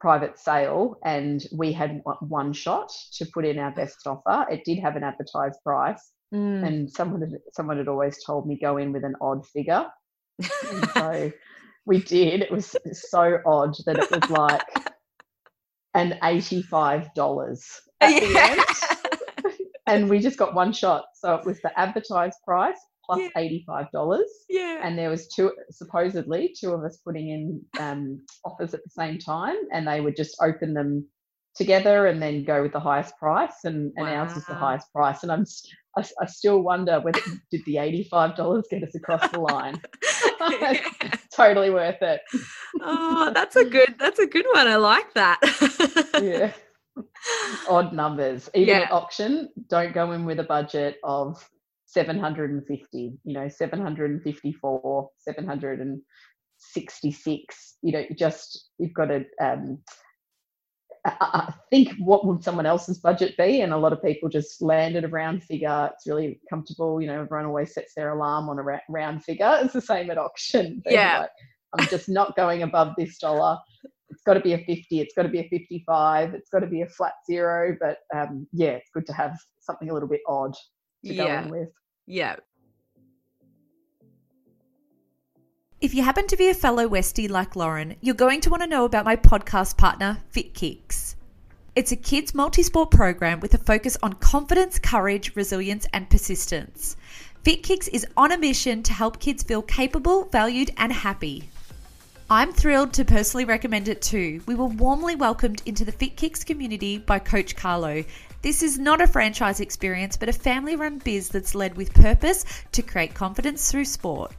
private 0.00 0.36
sale 0.36 0.96
and 1.04 1.46
we 1.52 1.72
had 1.72 2.02
one 2.20 2.52
shot 2.52 2.92
to 3.12 3.24
put 3.26 3.44
in 3.44 3.58
our 3.58 3.70
best 3.70 4.06
offer. 4.06 4.46
It 4.50 4.64
did 4.64 4.78
have 4.80 4.96
an 4.96 5.04
advertised 5.04 5.58
price, 5.64 6.12
mm. 6.34 6.66
and 6.66 6.90
someone 6.90 7.22
had, 7.22 7.38
someone 7.52 7.78
had 7.78 7.88
always 7.88 8.22
told 8.24 8.46
me 8.46 8.58
go 8.60 8.76
in 8.76 8.92
with 8.92 9.04
an 9.04 9.14
odd 9.20 9.46
figure. 9.46 9.86
so 10.94 11.32
we 11.86 12.00
did. 12.02 12.42
It 12.42 12.50
was 12.50 12.76
so 12.92 13.38
odd 13.46 13.76
that 13.86 13.98
it 13.98 14.10
was 14.10 14.30
like 14.30 14.62
and 15.94 16.18
$85 16.22 17.80
at 18.00 18.10
yeah. 18.10 18.20
the 18.20 18.40
end. 18.40 19.54
and 19.86 20.10
we 20.10 20.18
just 20.18 20.38
got 20.38 20.54
one 20.54 20.72
shot. 20.72 21.04
So 21.14 21.34
it 21.34 21.44
was 21.44 21.60
the 21.62 21.78
advertised 21.78 22.38
price 22.44 22.78
plus 23.04 23.20
yeah. 23.34 23.60
$85. 23.68 24.18
Yeah. 24.48 24.80
And 24.82 24.98
there 24.98 25.10
was 25.10 25.28
two, 25.28 25.52
supposedly 25.70 26.54
two 26.58 26.72
of 26.72 26.84
us 26.84 26.98
putting 26.98 27.28
in 27.28 27.60
um, 27.78 28.20
offers 28.44 28.74
at 28.74 28.82
the 28.84 28.90
same 28.90 29.18
time 29.18 29.56
and 29.72 29.86
they 29.86 30.00
would 30.00 30.16
just 30.16 30.36
open 30.40 30.74
them 30.74 31.06
together 31.54 32.06
and 32.06 32.22
then 32.22 32.44
go 32.44 32.62
with 32.62 32.72
the 32.72 32.80
highest 32.80 33.16
price 33.18 33.64
and, 33.64 33.92
and 33.96 34.06
wow. 34.06 34.22
ours 34.22 34.34
was 34.34 34.46
the 34.46 34.54
highest 34.54 34.90
price. 34.92 35.22
And 35.22 35.32
I'm, 35.32 35.44
I, 35.96 36.04
I 36.20 36.26
still 36.26 36.60
wonder 36.60 37.00
whether 37.00 37.20
did 37.50 37.62
the 37.66 37.74
$85 37.74 38.62
get 38.70 38.82
us 38.82 38.94
across 38.94 39.30
the 39.30 39.40
line? 39.40 39.80
totally 41.34 41.70
worth 41.70 42.02
it. 42.02 42.20
oh, 42.80 43.32
that's 43.34 43.56
a 43.56 43.64
good 43.64 43.96
that's 43.98 44.18
a 44.18 44.26
good 44.26 44.44
one. 44.52 44.68
I 44.68 44.76
like 44.76 45.14
that. 45.14 45.40
yeah. 46.22 46.52
Odd 47.68 47.92
numbers. 47.92 48.48
Even 48.54 48.68
yeah. 48.68 48.80
at 48.82 48.92
auction, 48.92 49.48
don't 49.68 49.92
go 49.94 50.12
in 50.12 50.24
with 50.24 50.38
a 50.40 50.44
budget 50.44 50.96
of 51.04 51.46
750, 51.86 53.18
you 53.24 53.34
know, 53.34 53.48
754, 53.48 55.10
766. 55.18 57.76
You 57.82 57.92
know, 57.92 58.04
just 58.16 58.68
you've 58.78 58.94
got 58.94 59.06
to 59.06 59.24
um, 59.40 59.78
I 61.04 61.52
think 61.70 61.94
what 61.98 62.26
would 62.26 62.44
someone 62.44 62.66
else's 62.66 62.98
budget 62.98 63.36
be? 63.36 63.60
And 63.60 63.72
a 63.72 63.76
lot 63.76 63.92
of 63.92 64.02
people 64.02 64.28
just 64.28 64.62
landed 64.62 65.04
a 65.04 65.08
round 65.08 65.42
figure. 65.42 65.90
It's 65.92 66.06
really 66.06 66.40
comfortable. 66.48 67.00
You 67.00 67.08
know, 67.08 67.22
everyone 67.22 67.46
always 67.46 67.74
sets 67.74 67.94
their 67.94 68.12
alarm 68.12 68.48
on 68.48 68.58
a 68.58 68.80
round 68.88 69.24
figure. 69.24 69.58
It's 69.62 69.72
the 69.72 69.80
same 69.80 70.10
at 70.10 70.18
auction. 70.18 70.82
yeah. 70.86 71.20
Like, 71.20 71.30
I'm 71.78 71.86
just 71.88 72.08
not 72.08 72.36
going 72.36 72.62
above 72.62 72.94
this 72.96 73.18
dollar. 73.18 73.58
It's 74.10 74.22
got 74.22 74.34
to 74.34 74.40
be 74.40 74.52
a 74.52 74.58
50. 74.58 75.00
It's 75.00 75.14
got 75.14 75.22
to 75.22 75.28
be 75.28 75.40
a 75.40 75.48
55. 75.48 76.34
It's 76.34 76.50
got 76.50 76.60
to 76.60 76.66
be 76.66 76.82
a 76.82 76.86
flat 76.86 77.14
zero. 77.26 77.76
But 77.80 77.98
um, 78.14 78.46
yeah, 78.52 78.72
it's 78.72 78.90
good 78.94 79.06
to 79.06 79.12
have 79.12 79.36
something 79.60 79.90
a 79.90 79.94
little 79.94 80.08
bit 80.08 80.20
odd 80.28 80.54
to 81.04 81.14
yeah. 81.14 81.24
go 81.24 81.46
in 81.46 81.50
with. 81.50 81.68
Yeah. 82.06 82.36
If 85.82 85.94
you 85.94 86.04
happen 86.04 86.28
to 86.28 86.36
be 86.36 86.48
a 86.48 86.54
fellow 86.54 86.88
Westie 86.88 87.28
like 87.28 87.56
Lauren, 87.56 87.96
you're 88.00 88.14
going 88.14 88.40
to 88.42 88.50
want 88.50 88.62
to 88.62 88.68
know 88.68 88.84
about 88.84 89.04
my 89.04 89.16
podcast 89.16 89.76
partner, 89.76 90.18
FitKicks. 90.32 91.16
It's 91.74 91.90
a 91.90 91.96
kids 91.96 92.36
multi 92.36 92.62
sport 92.62 92.92
program 92.92 93.40
with 93.40 93.52
a 93.54 93.58
focus 93.58 93.96
on 94.00 94.12
confidence, 94.12 94.78
courage, 94.78 95.34
resilience, 95.34 95.88
and 95.92 96.08
persistence. 96.08 96.96
FitKicks 97.42 97.88
is 97.92 98.06
on 98.16 98.30
a 98.30 98.38
mission 98.38 98.84
to 98.84 98.92
help 98.92 99.18
kids 99.18 99.42
feel 99.42 99.60
capable, 99.60 100.26
valued, 100.26 100.70
and 100.76 100.92
happy. 100.92 101.48
I'm 102.30 102.52
thrilled 102.52 102.92
to 102.92 103.04
personally 103.04 103.44
recommend 103.44 103.88
it 103.88 104.02
too. 104.02 104.40
We 104.46 104.54
were 104.54 104.66
warmly 104.66 105.16
welcomed 105.16 105.62
into 105.66 105.84
the 105.84 105.90
FitKicks 105.90 106.46
community 106.46 106.98
by 106.98 107.18
Coach 107.18 107.56
Carlo. 107.56 108.04
This 108.42 108.62
is 108.62 108.78
not 108.78 109.00
a 109.00 109.08
franchise 109.08 109.58
experience, 109.58 110.16
but 110.16 110.28
a 110.28 110.32
family 110.32 110.76
run 110.76 110.98
biz 110.98 111.28
that's 111.28 111.56
led 111.56 111.76
with 111.76 111.92
purpose 111.92 112.44
to 112.70 112.82
create 112.82 113.14
confidence 113.14 113.68
through 113.68 113.86
sport. 113.86 114.32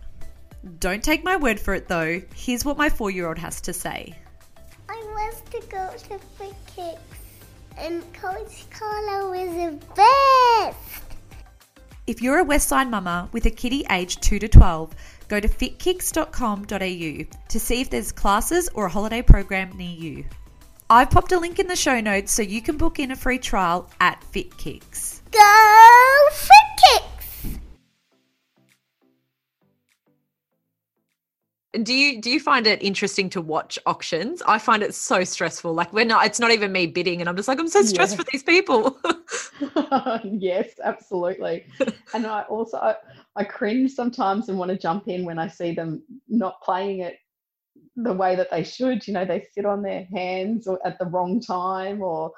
Don't 0.79 1.03
take 1.03 1.23
my 1.23 1.35
word 1.35 1.59
for 1.59 1.73
it 1.73 1.87
though. 1.87 2.21
Here's 2.35 2.63
what 2.63 2.77
my 2.77 2.89
four 2.89 3.11
year 3.11 3.27
old 3.27 3.37
has 3.37 3.59
to 3.61 3.73
say. 3.73 4.15
I 4.89 4.95
want 4.95 5.45
to 5.51 5.61
go 5.67 5.89
to 5.91 6.19
Free 6.37 6.53
Kicks, 6.75 7.19
and 7.77 8.01
Coach 8.13 8.65
Carlo 8.69 9.33
is 9.33 9.53
the 9.55 9.85
best. 9.95 10.77
If 12.05 12.21
you're 12.21 12.39
a 12.39 12.45
Westside 12.45 12.89
mama 12.89 13.29
with 13.31 13.45
a 13.45 13.49
kiddie 13.49 13.85
aged 13.89 14.21
2 14.21 14.39
to 14.39 14.47
12, 14.47 14.93
go 15.29 15.39
to 15.39 15.47
fitkicks.com.au 15.47 17.37
to 17.47 17.59
see 17.59 17.81
if 17.81 17.89
there's 17.89 18.11
classes 18.11 18.69
or 18.73 18.87
a 18.87 18.89
holiday 18.89 19.21
program 19.21 19.71
near 19.77 19.95
you. 19.95 20.25
I've 20.89 21.09
popped 21.09 21.31
a 21.31 21.39
link 21.39 21.59
in 21.59 21.67
the 21.67 21.77
show 21.77 22.01
notes 22.01 22.31
so 22.31 22.41
you 22.41 22.61
can 22.61 22.77
book 22.77 22.99
in 22.99 23.11
a 23.11 23.15
free 23.15 23.39
trial 23.39 23.89
at 24.01 24.21
FitKicks. 24.33 25.21
Go 25.31 26.29
FitKicks! 26.31 27.12
Do 31.81 31.93
you 31.93 32.21
do 32.21 32.29
you 32.29 32.39
find 32.39 32.67
it 32.67 32.81
interesting 32.83 33.29
to 33.31 33.41
watch 33.41 33.79
auctions? 33.87 34.43
I 34.45 34.59
find 34.59 34.83
it 34.83 34.93
so 34.93 35.23
stressful. 35.23 35.73
Like 35.73 35.91
we're 35.91 36.05
not 36.05 36.25
it's 36.25 36.39
not 36.39 36.51
even 36.51 36.71
me 36.71 36.85
bidding 36.85 37.19
and 37.19 37.27
i'm 37.27 37.35
just 37.35 37.47
like 37.47 37.59
i'm 37.59 37.67
so 37.67 37.81
stressed 37.81 38.13
yeah. 38.13 38.23
for 38.23 38.25
these 38.31 38.43
people. 38.43 38.97
Yes 40.23 40.71
absolutely. 40.83 41.65
And 42.13 42.27
i 42.27 42.41
also 42.43 42.77
I, 42.77 42.95
I 43.35 43.43
cringe 43.43 43.91
sometimes 43.91 44.49
and 44.49 44.57
want 44.57 44.69
to 44.69 44.77
jump 44.77 45.07
in 45.07 45.25
when 45.25 45.39
i 45.39 45.47
see 45.47 45.73
them 45.73 46.03
not 46.27 46.61
playing 46.61 46.99
it 46.99 47.17
the 47.95 48.13
way 48.13 48.35
that 48.35 48.51
they 48.51 48.63
should. 48.63 49.07
You 49.07 49.13
know 49.13 49.25
they 49.25 49.47
sit 49.53 49.65
on 49.65 49.81
their 49.81 50.05
hands 50.13 50.67
or 50.67 50.79
at 50.85 50.99
the 50.99 51.05
wrong 51.05 51.41
time 51.41 52.01
or 52.03 52.31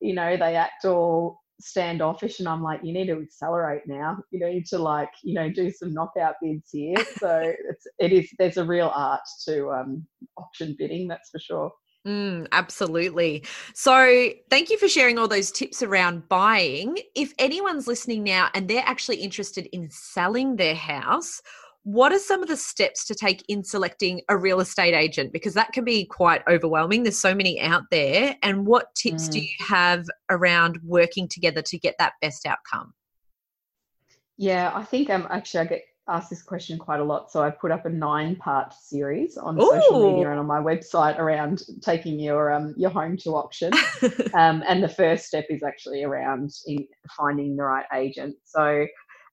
you 0.00 0.14
know 0.14 0.36
they 0.36 0.56
act 0.56 0.84
all 0.84 1.40
standoffish 1.60 2.40
and 2.40 2.48
I'm 2.48 2.62
like, 2.62 2.80
you 2.82 2.92
need 2.92 3.06
to 3.06 3.20
accelerate 3.20 3.82
now. 3.86 4.18
You 4.30 4.46
need 4.46 4.66
to 4.66 4.78
like, 4.78 5.10
you 5.22 5.34
know, 5.34 5.50
do 5.50 5.70
some 5.70 5.92
knockout 5.92 6.34
bids 6.42 6.70
here. 6.72 6.96
So 7.20 7.52
it's 7.68 7.86
it 7.98 8.12
is 8.12 8.30
there's 8.38 8.56
a 8.56 8.64
real 8.64 8.90
art 8.94 9.20
to 9.46 9.70
um, 9.70 10.06
auction 10.38 10.74
bidding, 10.78 11.06
that's 11.06 11.28
for 11.30 11.38
sure. 11.38 11.72
Mm, 12.06 12.46
absolutely. 12.52 13.44
So, 13.74 14.30
thank 14.48 14.70
you 14.70 14.78
for 14.78 14.88
sharing 14.88 15.18
all 15.18 15.28
those 15.28 15.50
tips 15.50 15.82
around 15.82 16.28
buying. 16.30 16.96
If 17.14 17.34
anyone's 17.38 17.86
listening 17.86 18.24
now 18.24 18.48
and 18.54 18.68
they're 18.68 18.84
actually 18.86 19.16
interested 19.16 19.68
in 19.72 19.90
selling 19.90 20.56
their 20.56 20.74
house, 20.74 21.42
what 21.84 22.12
are 22.12 22.18
some 22.18 22.42
of 22.42 22.48
the 22.48 22.56
steps 22.56 23.06
to 23.06 23.14
take 23.14 23.42
in 23.48 23.64
selecting 23.64 24.20
a 24.28 24.36
real 24.36 24.60
estate 24.60 24.94
agent? 24.94 25.32
Because 25.32 25.54
that 25.54 25.72
can 25.72 25.84
be 25.84 26.04
quite 26.04 26.42
overwhelming. 26.48 27.02
There's 27.02 27.18
so 27.18 27.34
many 27.34 27.60
out 27.60 27.84
there. 27.90 28.36
And 28.42 28.66
what 28.66 28.94
tips 28.94 29.28
mm. 29.28 29.32
do 29.32 29.40
you 29.40 29.54
have 29.66 30.06
around 30.28 30.78
working 30.84 31.26
together 31.26 31.62
to 31.62 31.78
get 31.78 31.94
that 31.98 32.14
best 32.20 32.46
outcome? 32.46 32.92
Yeah, 34.36 34.72
I 34.74 34.84
think 34.84 35.10
um, 35.10 35.26
actually 35.30 35.60
I 35.60 35.64
get 35.64 35.82
asked 36.08 36.28
this 36.28 36.42
question 36.42 36.78
quite 36.78 37.00
a 37.00 37.04
lot. 37.04 37.30
So 37.30 37.42
I 37.42 37.50
put 37.50 37.70
up 37.70 37.86
a 37.86 37.90
nine 37.90 38.36
part 38.36 38.74
series 38.74 39.36
on 39.36 39.58
Ooh. 39.58 39.66
social 39.66 40.12
media 40.12 40.30
and 40.30 40.40
on 40.40 40.46
my 40.46 40.58
website 40.58 41.18
around 41.18 41.62
taking 41.82 42.18
your 42.18 42.52
um, 42.52 42.74
your 42.76 42.90
home 42.90 43.16
to 43.18 43.30
auction. 43.30 43.72
um, 44.34 44.62
and 44.68 44.82
the 44.82 44.88
first 44.88 45.26
step 45.26 45.46
is 45.48 45.62
actually 45.62 46.02
around 46.02 46.50
finding 47.16 47.56
the 47.56 47.62
right 47.62 47.86
agent. 47.94 48.36
So 48.44 48.86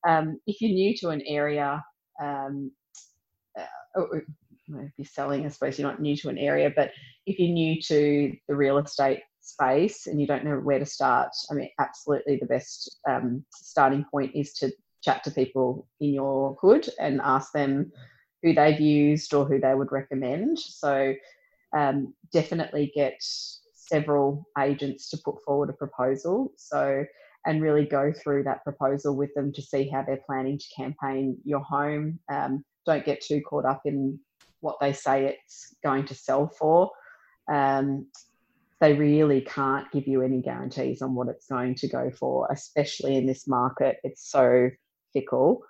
um, 0.08 0.40
if 0.48 0.62
you're 0.62 0.72
new 0.72 0.96
to 0.98 1.10
an 1.10 1.22
area, 1.28 1.84
um, 2.22 2.72
uh, 3.58 4.02
if 4.68 4.92
you're 4.98 5.06
selling, 5.06 5.46
I 5.46 5.50
suppose 5.50 5.80
you're 5.80 5.90
not 5.90 6.02
new 6.02 6.16
to 6.18 6.30
an 6.30 6.38
area, 6.38 6.72
but 6.76 6.92
if 7.26 7.40
you're 7.40 7.50
new 7.50 7.82
to 7.84 8.36
the 8.48 8.56
real 8.56 8.78
estate 8.78 9.22
space 9.42 10.08
and 10.08 10.20
you 10.20 10.28
don't 10.28 10.44
know 10.44 10.58
where 10.58 10.80
to 10.80 10.86
start, 10.86 11.30
I 11.50 11.54
mean, 11.54 11.70
absolutely 11.80 12.38
the 12.38 12.48
best 12.48 12.98
um, 13.08 13.46
starting 13.54 14.06
point 14.12 14.32
is 14.36 14.54
to 14.56 14.72
chat 15.02 15.24
to 15.24 15.32
people 15.32 15.88
in 16.00 16.14
your 16.14 16.58
hood 16.62 16.90
and 17.00 17.22
ask 17.24 17.52
them 17.54 17.92
who 18.44 18.54
they've 18.54 18.80
used 18.80 19.34
or 19.34 19.46
who 19.46 19.60
they 19.60 19.74
would 19.74 19.92
recommend. 19.92 20.60
So 20.60 21.14
um, 21.76 22.14
definitely 22.32 22.92
get 22.94 23.16
several 23.20 24.48
agents 24.60 25.10
to 25.10 25.18
put 25.18 25.42
forward 25.44 25.70
a 25.70 25.74
proposal. 25.74 26.52
So 26.58 27.06
and 27.48 27.62
really 27.62 27.86
go 27.86 28.14
through 28.14 28.44
that 28.44 28.64
proposal 28.64 29.16
with 29.16 29.34
them 29.34 29.54
to 29.54 29.62
see 29.62 29.90
how 29.90 30.04
they're 30.04 30.20
planning 30.26 30.60
to 30.60 30.66
campaign 30.76 31.38
your 31.46 31.62
home. 31.62 32.20
Um, 32.30 32.64
don't 32.86 33.06
get 33.06 33.22
too 33.22 33.42
caught 33.42 33.66
up 33.66 33.82
in 33.86 34.20
what 34.60 34.76
they 34.82 34.92
say 34.92 35.26
it's 35.26 35.76
going 35.84 36.06
to 36.06 36.14
sell 36.14 36.52
for. 36.60 36.92
Um, 37.50 38.08
they 38.82 38.94
really 38.94 39.42
can't 39.42 39.90
give 39.92 40.08
you 40.08 40.22
any 40.22 40.42
guarantees 40.42 41.02
on 41.02 41.16
what 41.16 41.30
it's 41.30 41.48
going 41.48 41.76
to 41.76 41.88
go 41.88 42.12
for, 42.12 42.48
especially 42.52 43.16
in 43.16 43.26
this 43.26 43.48
market. 43.48 43.98
It's 44.04 44.30
so 44.30 44.70
fickle, 45.14 45.62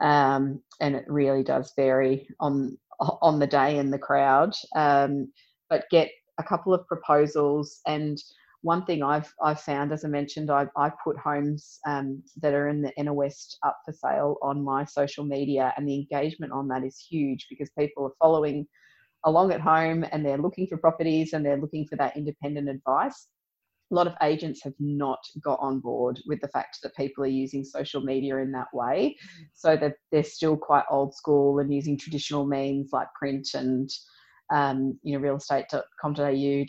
um, 0.00 0.60
and 0.80 0.96
it 0.96 1.04
really 1.08 1.44
does 1.44 1.72
vary 1.76 2.26
on 2.40 2.76
on 3.00 3.38
the 3.38 3.46
day 3.46 3.78
and 3.78 3.92
the 3.92 3.98
crowd. 3.98 4.54
Um, 4.74 5.30
but 5.68 5.84
get 5.90 6.10
a 6.38 6.42
couple 6.42 6.74
of 6.74 6.86
proposals 6.86 7.80
and 7.86 8.18
one 8.62 8.84
thing 8.84 9.02
I've 9.02 9.32
I've 9.42 9.60
found, 9.60 9.92
as 9.92 10.04
I 10.04 10.08
mentioned, 10.08 10.50
I, 10.50 10.66
I 10.76 10.90
put 11.04 11.16
homes 11.16 11.78
um, 11.86 12.22
that 12.42 12.54
are 12.54 12.68
in 12.68 12.82
the 12.82 12.92
inner 12.96 13.12
west 13.12 13.58
up 13.64 13.78
for 13.84 13.92
sale 13.92 14.36
on 14.42 14.64
my 14.64 14.84
social 14.84 15.24
media, 15.24 15.72
and 15.76 15.88
the 15.88 15.94
engagement 15.94 16.52
on 16.52 16.68
that 16.68 16.84
is 16.84 16.98
huge 16.98 17.46
because 17.48 17.70
people 17.78 18.04
are 18.04 18.16
following 18.18 18.66
along 19.24 19.52
at 19.52 19.60
home 19.60 20.04
and 20.10 20.24
they're 20.24 20.38
looking 20.38 20.66
for 20.66 20.76
properties 20.76 21.32
and 21.32 21.44
they're 21.44 21.60
looking 21.60 21.86
for 21.86 21.96
that 21.96 22.16
independent 22.16 22.68
advice. 22.68 23.28
A 23.90 23.94
lot 23.94 24.06
of 24.06 24.14
agents 24.22 24.62
have 24.64 24.74
not 24.78 25.18
got 25.42 25.58
on 25.60 25.80
board 25.80 26.20
with 26.26 26.40
the 26.40 26.48
fact 26.48 26.78
that 26.82 26.94
people 26.94 27.24
are 27.24 27.28
using 27.28 27.64
social 27.64 28.02
media 28.02 28.36
in 28.36 28.52
that 28.52 28.68
way. 28.72 29.16
So 29.54 29.76
that 29.76 29.94
they're 30.12 30.22
still 30.22 30.56
quite 30.56 30.84
old 30.90 31.14
school 31.14 31.58
and 31.58 31.72
using 31.72 31.96
traditional 31.96 32.46
means 32.46 32.90
like 32.92 33.08
print 33.18 33.48
and 33.54 33.90
um, 34.50 34.98
you 35.02 35.18
know, 35.18 35.26
realestate.com.au, 35.26 36.64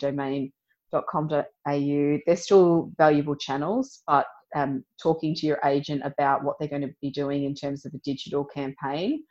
domain.com.au. 0.92 2.18
They're 2.26 2.36
still 2.36 2.90
valuable 2.96 3.36
channels, 3.36 4.02
but 4.06 4.26
um, 4.54 4.84
talking 5.00 5.34
to 5.36 5.46
your 5.46 5.60
agent 5.64 6.02
about 6.04 6.44
what 6.44 6.56
they're 6.58 6.68
going 6.68 6.82
to 6.82 6.94
be 7.00 7.10
doing 7.10 7.44
in 7.44 7.54
terms 7.54 7.86
of 7.86 7.94
a 7.94 7.98
digital 7.98 8.44
campaign 8.44 9.22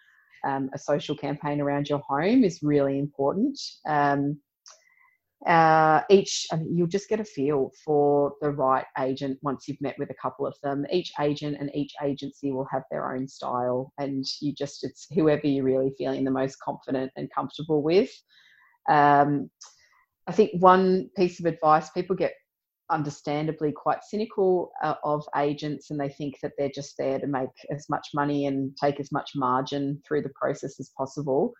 um, 0.45 0.69
a 0.73 0.77
social 0.77 1.15
campaign 1.15 1.61
around 1.61 1.89
your 1.89 2.01
home 2.07 2.43
is 2.43 2.59
really 2.61 2.99
important. 2.99 3.59
Um, 3.87 4.39
uh, 5.47 6.01
each, 6.09 6.47
I 6.51 6.57
mean, 6.57 6.77
you'll 6.77 6.87
just 6.87 7.07
get 7.07 7.21
a 7.21 7.25
feel 7.25 7.71
for 7.85 8.33
the 8.41 8.49
right 8.49 8.85
agent 8.99 9.39
once 9.41 9.67
you've 9.67 9.79
met 9.79 9.97
with 9.97 10.09
a 10.09 10.15
couple 10.21 10.45
of 10.45 10.55
them. 10.63 10.85
Each 10.91 11.11
agent 11.19 11.57
and 11.59 11.71
each 11.73 11.93
agency 12.03 12.51
will 12.51 12.67
have 12.71 12.83
their 12.91 13.13
own 13.15 13.27
style, 13.27 13.93
and 13.97 14.25
you 14.41 14.53
just, 14.53 14.83
it's 14.83 15.07
whoever 15.13 15.47
you're 15.47 15.63
really 15.63 15.93
feeling 15.97 16.25
the 16.25 16.31
most 16.31 16.59
confident 16.59 17.11
and 17.15 17.31
comfortable 17.33 17.81
with. 17.81 18.11
Um, 18.89 19.49
I 20.29 20.31
think 20.31 20.51
one 20.61 21.09
piece 21.17 21.39
of 21.39 21.47
advice 21.47 21.89
people 21.89 22.15
get 22.15 22.33
understandably 22.91 23.71
quite 23.71 24.03
cynical 24.03 24.71
uh, 24.83 24.93
of 25.03 25.25
agents 25.35 25.89
and 25.89 25.99
they 25.99 26.09
think 26.09 26.35
that 26.43 26.51
they're 26.55 26.69
just 26.73 26.95
there 26.99 27.17
to 27.17 27.25
make 27.25 27.49
as 27.71 27.89
much 27.89 28.09
money 28.13 28.45
and 28.45 28.77
take 28.77 28.99
as 28.99 29.11
much 29.11 29.31
margin 29.33 29.99
through 30.07 30.21
the 30.21 30.31
process 30.39 30.79
as 30.79 30.91
possible. 30.95 31.53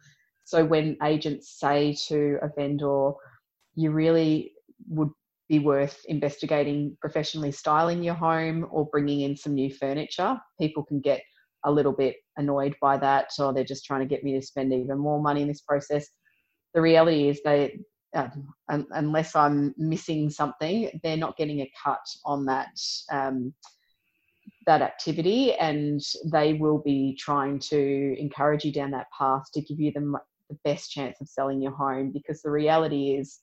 So 0.45 0.63
when 0.63 0.97
agents 1.03 1.59
say 1.59 1.95
to 2.09 2.37
a 2.43 2.49
vendor, 2.55 3.13
you 3.73 3.89
really 3.89 4.53
would 4.87 5.09
be 5.47 5.57
worth 5.57 5.99
investigating 6.07 6.95
professionally 7.01 7.51
styling 7.51 8.03
your 8.03 8.13
home 8.13 8.67
or 8.69 8.85
bringing 8.85 9.21
in 9.21 9.35
some 9.35 9.55
new 9.55 9.73
furniture, 9.73 10.39
people 10.61 10.83
can 10.83 10.99
get 10.99 11.23
a 11.65 11.71
little 11.71 11.93
bit 11.93 12.17
annoyed 12.37 12.75
by 12.79 12.97
that 12.97 13.31
or 13.39 13.51
they're 13.51 13.63
just 13.63 13.85
trying 13.85 14.01
to 14.01 14.05
get 14.05 14.23
me 14.23 14.39
to 14.39 14.45
spend 14.45 14.71
even 14.71 14.99
more 14.99 15.19
money 15.19 15.41
in 15.41 15.47
this 15.47 15.61
process. 15.61 16.07
The 16.75 16.81
reality 16.81 17.29
is 17.29 17.41
they 17.43 17.79
um, 18.13 18.53
unless 18.67 19.35
I'm 19.35 19.73
missing 19.77 20.29
something, 20.29 20.99
they're 21.03 21.17
not 21.17 21.37
getting 21.37 21.61
a 21.61 21.71
cut 21.83 22.05
on 22.25 22.45
that 22.45 22.79
um, 23.11 23.53
that 24.65 24.81
activity, 24.81 25.53
and 25.55 26.01
they 26.31 26.53
will 26.53 26.79
be 26.79 27.15
trying 27.19 27.59
to 27.59 28.15
encourage 28.19 28.65
you 28.65 28.71
down 28.71 28.91
that 28.91 29.07
path 29.17 29.45
to 29.53 29.61
give 29.61 29.79
you 29.79 29.91
the, 29.91 30.19
the 30.49 30.57
best 30.63 30.91
chance 30.91 31.21
of 31.21 31.27
selling 31.27 31.61
your 31.61 31.71
home. 31.71 32.11
Because 32.11 32.41
the 32.41 32.51
reality 32.51 33.11
is, 33.11 33.39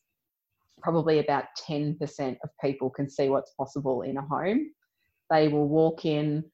probably 0.83 1.21
about 1.21 1.45
ten 1.57 1.97
percent 1.97 2.39
of 2.43 2.51
people 2.61 2.91
can 2.91 3.09
see 3.09 3.29
what's 3.29 3.53
possible 3.53 4.03
in 4.03 4.17
a 4.17 4.23
home. 4.23 4.71
They 5.31 5.49
will 5.49 5.69
walk 5.69 6.05
in 6.05 6.45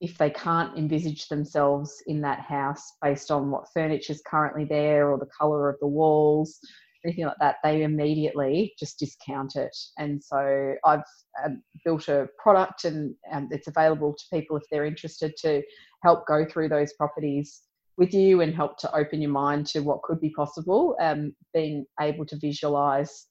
if 0.00 0.16
they 0.16 0.30
can't 0.30 0.78
envisage 0.78 1.28
themselves 1.28 2.02
in 2.06 2.20
that 2.22 2.40
house 2.40 2.94
based 3.02 3.30
on 3.30 3.50
what 3.50 3.72
furniture 3.72 4.12
is 4.12 4.22
currently 4.26 4.64
there 4.64 5.10
or 5.10 5.18
the 5.18 5.26
color 5.26 5.68
of 5.68 5.78
the 5.80 5.86
walls 5.86 6.58
anything 7.04 7.26
like 7.26 7.36
that, 7.40 7.56
they 7.62 7.82
immediately 7.82 8.74
just 8.78 8.98
discount 8.98 9.56
it. 9.56 9.76
And 9.98 10.22
so 10.22 10.74
I've 10.84 11.02
um, 11.44 11.62
built 11.84 12.08
a 12.08 12.28
product 12.42 12.84
and 12.84 13.14
um, 13.32 13.48
it's 13.50 13.68
available 13.68 14.14
to 14.14 14.24
people 14.36 14.56
if 14.56 14.64
they're 14.70 14.84
interested 14.84 15.34
to 15.42 15.62
help 16.02 16.26
go 16.26 16.44
through 16.44 16.68
those 16.68 16.92
properties 16.94 17.62
with 17.96 18.14
you 18.14 18.40
and 18.40 18.54
help 18.54 18.78
to 18.78 18.94
open 18.94 19.20
your 19.20 19.30
mind 19.30 19.66
to 19.66 19.80
what 19.80 20.02
could 20.02 20.20
be 20.20 20.30
possible. 20.30 20.96
Um, 21.00 21.34
being 21.52 21.84
able 22.00 22.24
to 22.26 22.38
visualize 22.38 23.26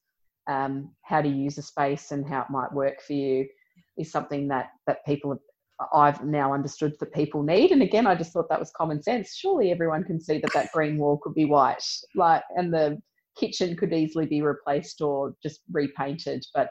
um, 0.47 0.91
how 1.03 1.21
to 1.21 1.29
use 1.29 1.57
a 1.57 1.61
space 1.61 2.11
and 2.11 2.27
how 2.27 2.41
it 2.41 2.49
might 2.49 2.73
work 2.73 3.01
for 3.01 3.13
you 3.13 3.47
is 3.97 4.11
something 4.11 4.47
that 4.47 4.69
that 4.87 5.05
people 5.05 5.31
have 5.31 5.39
I've 5.93 6.23
now 6.23 6.53
understood 6.53 6.93
that 6.99 7.13
people 7.13 7.41
need. 7.43 7.71
And 7.71 7.81
again, 7.81 8.05
I 8.05 8.15
just 8.15 8.33
thought 8.33 8.49
that 8.49 8.59
was 8.59 8.71
common 8.71 9.01
sense. 9.01 9.35
Surely 9.35 9.71
everyone 9.71 10.03
can 10.03 10.19
see 10.19 10.39
that 10.39 10.53
that 10.53 10.71
green 10.73 10.97
wall 10.97 11.19
could 11.21 11.33
be 11.33 11.45
white, 11.45 11.83
like, 12.15 12.43
and 12.55 12.73
the 12.73 13.01
kitchen 13.39 13.75
could 13.75 13.93
easily 13.93 14.25
be 14.25 14.41
replaced 14.41 15.01
or 15.01 15.35
just 15.41 15.61
repainted, 15.71 16.45
but 16.53 16.69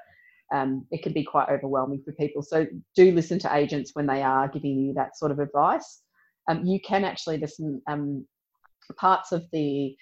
um, 0.52 0.86
it 0.90 1.02
can 1.02 1.12
be 1.12 1.24
quite 1.24 1.48
overwhelming 1.48 2.02
for 2.04 2.12
people. 2.12 2.42
So 2.42 2.66
do 2.96 3.12
listen 3.12 3.38
to 3.40 3.54
agents 3.54 3.90
when 3.94 4.06
they 4.06 4.22
are 4.22 4.48
giving 4.48 4.78
you 4.78 4.94
that 4.94 5.16
sort 5.16 5.32
of 5.32 5.38
advice. 5.38 6.02
Um, 6.48 6.64
you 6.64 6.80
can 6.80 7.04
actually, 7.04 7.44
some 7.46 7.82
um, 7.86 8.26
parts 8.96 9.32
of 9.32 9.44
the 9.52 9.94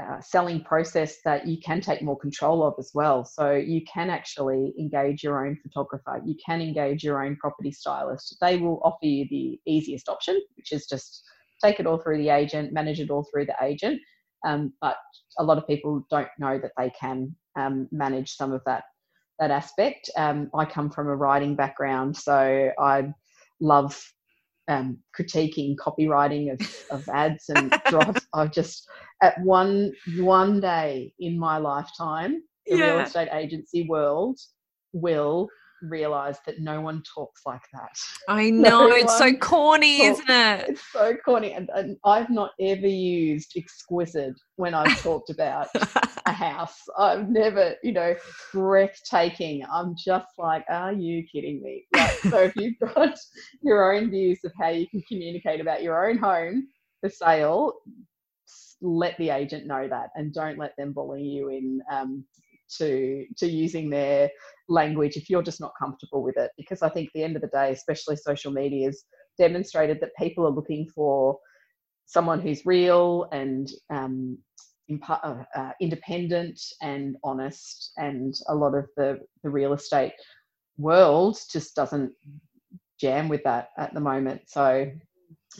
uh, 0.00 0.20
selling 0.20 0.62
process 0.62 1.16
that 1.24 1.46
you 1.46 1.58
can 1.58 1.80
take 1.80 2.00
more 2.00 2.18
control 2.18 2.62
of 2.62 2.74
as 2.78 2.90
well. 2.94 3.24
So 3.24 3.52
you 3.52 3.82
can 3.92 4.08
actually 4.08 4.72
engage 4.78 5.22
your 5.22 5.44
own 5.44 5.58
photographer. 5.62 6.22
You 6.24 6.36
can 6.44 6.60
engage 6.60 7.02
your 7.02 7.24
own 7.24 7.36
property 7.36 7.72
stylist. 7.72 8.36
They 8.40 8.56
will 8.56 8.80
offer 8.84 9.04
you 9.06 9.26
the 9.28 9.60
easiest 9.66 10.08
option, 10.08 10.40
which 10.56 10.72
is 10.72 10.86
just 10.86 11.22
take 11.62 11.80
it 11.80 11.86
all 11.86 11.98
through 11.98 12.18
the 12.18 12.30
agent, 12.30 12.72
manage 12.72 13.00
it 13.00 13.10
all 13.10 13.26
through 13.30 13.46
the 13.46 13.56
agent. 13.62 14.00
Um, 14.46 14.72
but 14.80 14.96
a 15.38 15.44
lot 15.44 15.58
of 15.58 15.66
people 15.66 16.06
don't 16.10 16.28
know 16.38 16.58
that 16.58 16.72
they 16.76 16.90
can 16.98 17.34
um, 17.56 17.88
manage 17.92 18.36
some 18.36 18.52
of 18.52 18.62
that 18.66 18.84
that 19.38 19.50
aspect. 19.50 20.10
Um, 20.16 20.50
I 20.54 20.66
come 20.66 20.90
from 20.90 21.08
a 21.08 21.16
writing 21.16 21.56
background, 21.56 22.16
so 22.16 22.70
I 22.78 23.12
love 23.60 23.98
um, 24.68 24.98
critiquing 25.18 25.76
copywriting 25.76 26.52
of, 26.52 26.84
of 26.90 27.08
ads 27.08 27.48
and 27.48 27.70
drops. 27.88 28.26
I've 28.34 28.52
just 28.52 28.88
at 29.22 29.40
one 29.42 29.92
one 30.18 30.60
day 30.60 31.12
in 31.18 31.38
my 31.38 31.58
lifetime, 31.58 32.42
the 32.66 32.76
yeah. 32.78 32.84
real 32.86 33.00
estate 33.00 33.28
agency 33.32 33.86
world 33.88 34.38
will 34.92 35.48
realize 35.82 36.38
that 36.46 36.60
no 36.60 36.80
one 36.80 37.02
talks 37.14 37.42
like 37.46 37.62
that. 37.72 37.98
I 38.28 38.50
know, 38.50 38.88
no 38.88 38.94
it's 38.94 39.16
so 39.16 39.32
corny, 39.34 39.98
talks, 39.98 40.20
isn't 40.20 40.30
it? 40.30 40.68
It's 40.70 40.92
so 40.92 41.16
corny. 41.24 41.52
And, 41.52 41.70
and, 41.74 41.96
I've 42.04 42.30
not 42.30 42.52
ever 42.60 42.86
used 42.86 43.52
exquisite 43.56 44.34
when 44.56 44.74
I've 44.74 45.00
talked 45.02 45.30
about 45.30 45.68
a 46.26 46.32
house. 46.32 46.78
I've 46.98 47.28
never, 47.28 47.74
you 47.82 47.92
know, 47.92 48.14
breathtaking. 48.52 49.64
I'm 49.72 49.94
just 49.96 50.32
like, 50.38 50.64
are 50.68 50.92
you 50.92 51.24
kidding 51.32 51.62
me? 51.62 51.84
Like, 51.94 52.18
so 52.18 52.38
if 52.42 52.56
you've 52.56 52.78
got 52.94 53.18
your 53.62 53.94
own 53.94 54.10
views 54.10 54.40
of 54.44 54.52
how 54.58 54.68
you 54.68 54.86
can 54.88 55.02
communicate 55.08 55.60
about 55.60 55.82
your 55.82 56.08
own 56.08 56.18
home 56.18 56.68
for 57.00 57.10
sale, 57.10 57.74
let 58.82 59.16
the 59.18 59.30
agent 59.30 59.66
know 59.66 59.86
that 59.88 60.08
and 60.14 60.32
don't 60.32 60.58
let 60.58 60.76
them 60.76 60.92
bully 60.92 61.22
you 61.22 61.48
in 61.48 61.80
um, 61.90 62.24
to 62.78 63.24
to 63.36 63.46
using 63.46 63.90
their 63.90 64.30
language 64.68 65.16
if 65.16 65.28
you're 65.28 65.42
just 65.42 65.60
not 65.60 65.72
comfortable 65.78 66.22
with 66.22 66.36
it 66.36 66.50
because 66.56 66.82
i 66.82 66.88
think 66.88 67.08
at 67.08 67.12
the 67.14 67.24
end 67.24 67.36
of 67.36 67.42
the 67.42 67.48
day 67.48 67.72
especially 67.72 68.16
social 68.16 68.52
media 68.52 68.86
has 68.86 69.04
demonstrated 69.38 69.98
that 70.00 70.10
people 70.18 70.46
are 70.46 70.50
looking 70.50 70.88
for 70.94 71.38
someone 72.06 72.40
who's 72.40 72.66
real 72.66 73.28
and 73.32 73.70
um, 73.90 74.36
uh, 75.08 75.44
uh, 75.54 75.70
independent 75.80 76.60
and 76.82 77.16
honest 77.22 77.92
and 77.96 78.34
a 78.48 78.54
lot 78.54 78.74
of 78.74 78.86
the 78.96 79.18
the 79.44 79.50
real 79.50 79.72
estate 79.72 80.12
world 80.78 81.38
just 81.52 81.74
doesn't 81.76 82.12
jam 83.00 83.28
with 83.28 83.42
that 83.44 83.68
at 83.78 83.94
the 83.94 84.00
moment 84.00 84.40
so 84.46 84.90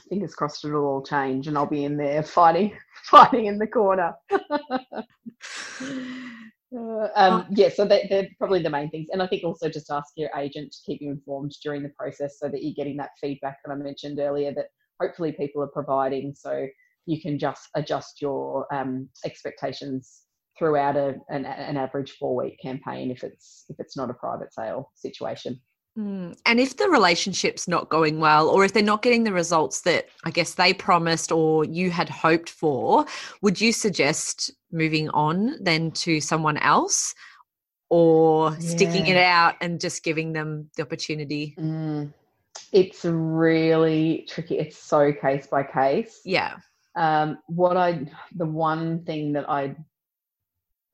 fingers 0.08 0.34
crossed 0.34 0.64
it'll 0.64 0.84
all 0.84 1.02
change 1.02 1.48
and 1.48 1.56
I'll 1.56 1.66
be 1.66 1.84
in 1.84 1.96
there 1.96 2.22
fighting 2.38 2.72
fighting 3.04 3.46
in 3.46 3.58
the 3.58 3.66
corner. 3.66 4.14
Um, 7.14 7.46
yeah, 7.50 7.68
so 7.68 7.84
they, 7.84 8.06
they're 8.10 8.28
probably 8.38 8.62
the 8.62 8.70
main 8.70 8.90
things. 8.90 9.08
And 9.12 9.22
I 9.22 9.26
think 9.26 9.44
also 9.44 9.68
just 9.68 9.90
ask 9.90 10.12
your 10.16 10.30
agent 10.36 10.72
to 10.72 10.78
keep 10.84 11.00
you 11.00 11.10
informed 11.10 11.54
during 11.62 11.82
the 11.82 11.90
process 11.90 12.38
so 12.38 12.48
that 12.48 12.62
you're 12.62 12.74
getting 12.74 12.96
that 12.98 13.10
feedback 13.20 13.58
that 13.64 13.72
I 13.72 13.76
mentioned 13.76 14.18
earlier 14.18 14.52
that 14.54 14.66
hopefully 15.00 15.32
people 15.32 15.62
are 15.62 15.68
providing 15.68 16.34
so 16.34 16.66
you 17.06 17.20
can 17.20 17.38
just 17.38 17.68
adjust 17.74 18.20
your 18.20 18.66
um, 18.72 19.08
expectations 19.24 20.22
throughout 20.58 20.96
a, 20.96 21.14
an, 21.28 21.46
an 21.46 21.76
average 21.76 22.12
four 22.12 22.36
week 22.36 22.58
campaign 22.60 23.10
if 23.10 23.24
it's 23.24 23.64
if 23.68 23.76
it's 23.78 23.96
not 23.96 24.10
a 24.10 24.14
private 24.14 24.52
sale 24.52 24.92
situation. 24.94 25.58
Mm. 25.98 26.38
And 26.46 26.60
if 26.60 26.76
the 26.76 26.88
relationship's 26.88 27.66
not 27.66 27.88
going 27.88 28.20
well, 28.20 28.48
or 28.48 28.64
if 28.64 28.72
they're 28.72 28.82
not 28.82 29.02
getting 29.02 29.24
the 29.24 29.32
results 29.32 29.82
that 29.82 30.06
I 30.24 30.30
guess 30.30 30.54
they 30.54 30.72
promised 30.72 31.32
or 31.32 31.64
you 31.64 31.90
had 31.90 32.08
hoped 32.08 32.48
for, 32.48 33.06
would 33.42 33.60
you 33.60 33.72
suggest 33.72 34.52
moving 34.70 35.08
on 35.10 35.56
then 35.60 35.90
to 35.92 36.20
someone 36.20 36.56
else? 36.58 37.14
or 37.90 38.58
sticking 38.60 39.08
it 39.08 39.16
out 39.16 39.56
and 39.60 39.80
just 39.80 40.02
giving 40.04 40.32
them 40.32 40.70
the 40.76 40.82
opportunity? 40.82 41.54
Mm, 41.58 42.12
it's 42.72 43.04
really 43.04 44.26
tricky. 44.28 44.58
It's 44.58 44.78
so 44.78 45.12
case 45.12 45.48
by 45.48 45.64
case. 45.64 46.20
Yeah. 46.24 46.56
Um, 46.96 47.38
what 47.48 47.76
I, 47.76 48.06
the 48.34 48.46
one 48.46 49.04
thing 49.04 49.32
that 49.32 49.50
I 49.50 49.74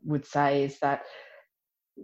would 0.04 0.24
say 0.24 0.64
is 0.64 0.78
that 0.80 1.02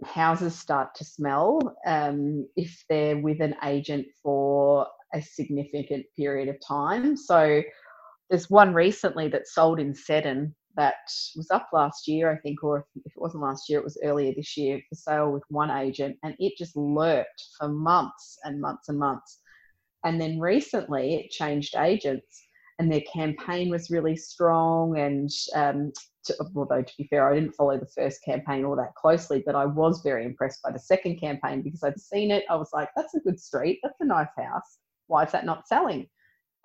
houses 0.05 0.57
start 0.57 0.95
to 0.95 1.05
smell 1.05 1.75
um, 1.85 2.47
if 2.55 2.83
they're 2.89 3.17
with 3.17 3.41
an 3.41 3.55
agent 3.63 4.07
for 4.21 4.87
a 5.13 5.21
significant 5.21 6.05
period 6.17 6.49
of 6.49 6.57
time. 6.65 7.15
So 7.15 7.61
there's 8.29 8.49
one 8.49 8.73
recently 8.73 9.27
that 9.29 9.47
sold 9.47 9.79
in 9.79 9.93
Seddon 9.93 10.55
that 10.75 10.95
was 11.35 11.51
up 11.51 11.69
last 11.71 12.07
year, 12.07 12.31
I 12.31 12.37
think, 12.37 12.63
or 12.63 12.87
if 13.05 13.11
it 13.15 13.21
wasn't 13.21 13.43
last 13.43 13.69
year, 13.69 13.79
it 13.79 13.83
was 13.83 13.99
earlier 14.03 14.33
this 14.35 14.57
year 14.57 14.81
for 14.89 14.95
sale 14.95 15.31
with 15.31 15.43
one 15.49 15.69
agent, 15.69 16.17
and 16.23 16.35
it 16.39 16.53
just 16.57 16.75
lurked 16.75 17.43
for 17.59 17.67
months 17.67 18.39
and 18.43 18.59
months 18.59 18.89
and 18.89 18.97
months. 18.97 19.39
And 20.03 20.19
then 20.19 20.39
recently 20.39 21.15
it 21.15 21.31
changed 21.31 21.75
agents 21.77 22.47
and 22.79 22.91
their 22.91 23.03
campaign 23.13 23.69
was 23.69 23.89
really 23.89 24.15
strong. 24.15 24.97
And 24.97 25.29
um, 25.55 25.91
to, 26.25 26.35
although 26.55 26.81
to 26.81 26.93
be 26.97 27.05
fair, 27.05 27.29
I 27.29 27.35
didn't 27.35 27.55
follow 27.55 27.77
the 27.77 27.85
first 27.85 28.23
campaign 28.23 28.65
all 28.65 28.75
that 28.75 28.95
closely, 28.95 29.43
but 29.45 29.55
I 29.55 29.65
was 29.65 30.01
very 30.01 30.25
impressed 30.25 30.61
by 30.61 30.71
the 30.71 30.79
second 30.79 31.19
campaign 31.19 31.61
because 31.61 31.83
I'd 31.83 31.99
seen 31.99 32.31
it. 32.31 32.43
I 32.49 32.55
was 32.55 32.69
like, 32.73 32.89
that's 32.95 33.15
a 33.15 33.19
good 33.19 33.39
street, 33.39 33.79
that's 33.83 33.99
a 34.01 34.05
nice 34.05 34.27
house. 34.37 34.77
Why 35.07 35.23
is 35.23 35.31
that 35.31 35.45
not 35.45 35.67
selling? 35.67 36.07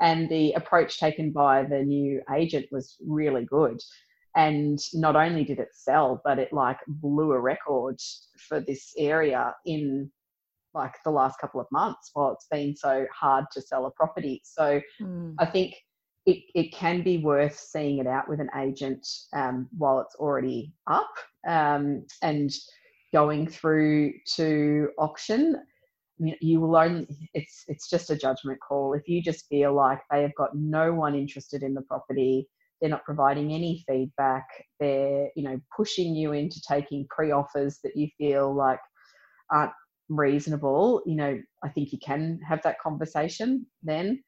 And 0.00 0.28
the 0.28 0.52
approach 0.52 1.00
taken 1.00 1.32
by 1.32 1.64
the 1.64 1.82
new 1.82 2.22
agent 2.34 2.66
was 2.70 2.96
really 3.04 3.44
good. 3.44 3.80
And 4.36 4.78
not 4.94 5.16
only 5.16 5.44
did 5.44 5.58
it 5.58 5.70
sell, 5.72 6.20
but 6.24 6.38
it 6.38 6.52
like 6.52 6.78
blew 6.86 7.32
a 7.32 7.40
record 7.40 7.98
for 8.48 8.60
this 8.60 8.92
area 8.96 9.54
in 9.66 10.10
like 10.74 10.94
the 11.04 11.10
last 11.10 11.40
couple 11.40 11.60
of 11.60 11.66
months 11.72 12.10
while 12.12 12.32
it's 12.32 12.46
been 12.50 12.76
so 12.76 13.06
hard 13.12 13.46
to 13.52 13.60
sell 13.60 13.86
a 13.86 13.90
property. 13.90 14.40
So 14.44 14.80
mm. 15.00 15.34
I 15.38 15.46
think 15.46 15.74
it, 16.28 16.44
it 16.54 16.72
can 16.74 17.02
be 17.02 17.18
worth 17.18 17.58
seeing 17.58 17.98
it 17.98 18.06
out 18.06 18.28
with 18.28 18.38
an 18.38 18.50
agent 18.54 19.06
um, 19.32 19.66
while 19.76 20.00
it's 20.00 20.14
already 20.16 20.74
up 20.86 21.10
um, 21.48 22.04
and 22.22 22.50
going 23.14 23.48
through 23.48 24.12
to 24.36 24.90
auction. 24.98 25.56
You 26.18 26.60
will 26.60 26.76
only 26.76 27.06
it's 27.32 27.64
it's 27.68 27.88
just 27.88 28.10
a 28.10 28.16
judgment 28.16 28.58
call. 28.60 28.92
If 28.92 29.08
you 29.08 29.22
just 29.22 29.46
feel 29.48 29.72
like 29.72 30.00
they 30.10 30.20
have 30.22 30.34
got 30.36 30.54
no 30.54 30.92
one 30.92 31.14
interested 31.14 31.62
in 31.62 31.72
the 31.74 31.82
property, 31.82 32.46
they're 32.80 32.90
not 32.90 33.04
providing 33.04 33.52
any 33.54 33.82
feedback, 33.88 34.44
they're 34.80 35.28
you 35.34 35.44
know 35.44 35.58
pushing 35.74 36.14
you 36.14 36.32
into 36.32 36.60
taking 36.68 37.06
pre-offers 37.08 37.78
that 37.84 37.96
you 37.96 38.08
feel 38.18 38.54
like 38.54 38.80
aren't 39.50 39.72
reasonable, 40.08 41.02
you 41.06 41.16
know, 41.16 41.38
I 41.62 41.68
think 41.70 41.92
you 41.92 41.98
can 42.04 42.40
have 42.46 42.62
that 42.64 42.80
conversation 42.80 43.66
then. 43.82 44.22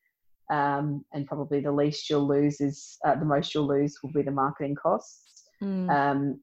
Um, 0.51 1.05
and 1.13 1.27
probably 1.27 1.61
the 1.61 1.71
least 1.73 2.11
you'll 2.11 2.27
lose 2.27 2.61
is 2.61 2.99
uh, 3.07 3.15
the 3.15 3.25
most 3.25 3.55
you'll 3.55 3.69
lose 3.69 3.99
will 4.03 4.13
be 4.13 4.23
the 4.23 4.33
marketing 4.33 4.75
costs. 4.75 5.45
Mm. 5.63 5.91
Um, 5.91 6.41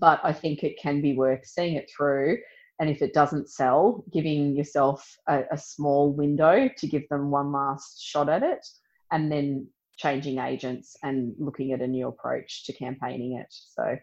but 0.00 0.20
I 0.22 0.32
think 0.32 0.62
it 0.62 0.78
can 0.78 1.00
be 1.00 1.14
worth 1.14 1.46
seeing 1.46 1.74
it 1.74 1.90
through. 1.96 2.38
And 2.80 2.90
if 2.90 3.02
it 3.02 3.14
doesn't 3.14 3.48
sell, 3.50 4.04
giving 4.12 4.54
yourself 4.54 5.16
a, 5.28 5.44
a 5.50 5.58
small 5.58 6.12
window 6.12 6.68
to 6.76 6.86
give 6.86 7.08
them 7.08 7.30
one 7.30 7.50
last 7.52 8.04
shot 8.04 8.28
at 8.28 8.42
it, 8.42 8.64
and 9.10 9.32
then 9.32 9.66
changing 9.96 10.38
agents 10.38 10.96
and 11.02 11.34
looking 11.38 11.72
at 11.72 11.80
a 11.80 11.86
new 11.86 12.06
approach 12.06 12.66
to 12.66 12.72
campaigning 12.72 13.38
it. 13.38 13.46
So, 13.50 13.96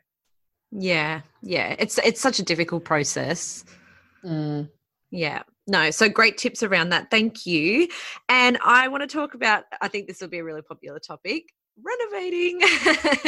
yeah, 0.71 1.21
yeah, 1.41 1.75
it's 1.79 1.97
it's 1.99 2.19
such 2.19 2.39
a 2.39 2.43
difficult 2.43 2.83
process. 2.83 3.63
Mm. 4.25 4.69
Yeah. 5.11 5.43
No, 5.67 5.91
so 5.91 6.09
great 6.09 6.37
tips 6.37 6.61
around 6.61 6.89
that. 6.89 7.09
Thank 7.09 7.45
you. 7.45 7.87
And 8.29 8.57
I 8.63 8.87
want 8.87 9.01
to 9.01 9.07
talk 9.07 9.33
about, 9.33 9.63
I 9.81 9.87
think 9.87 10.07
this 10.07 10.21
will 10.21 10.27
be 10.27 10.39
a 10.39 10.43
really 10.43 10.61
popular 10.61 10.99
topic 10.99 11.45
renovating. 11.83 12.61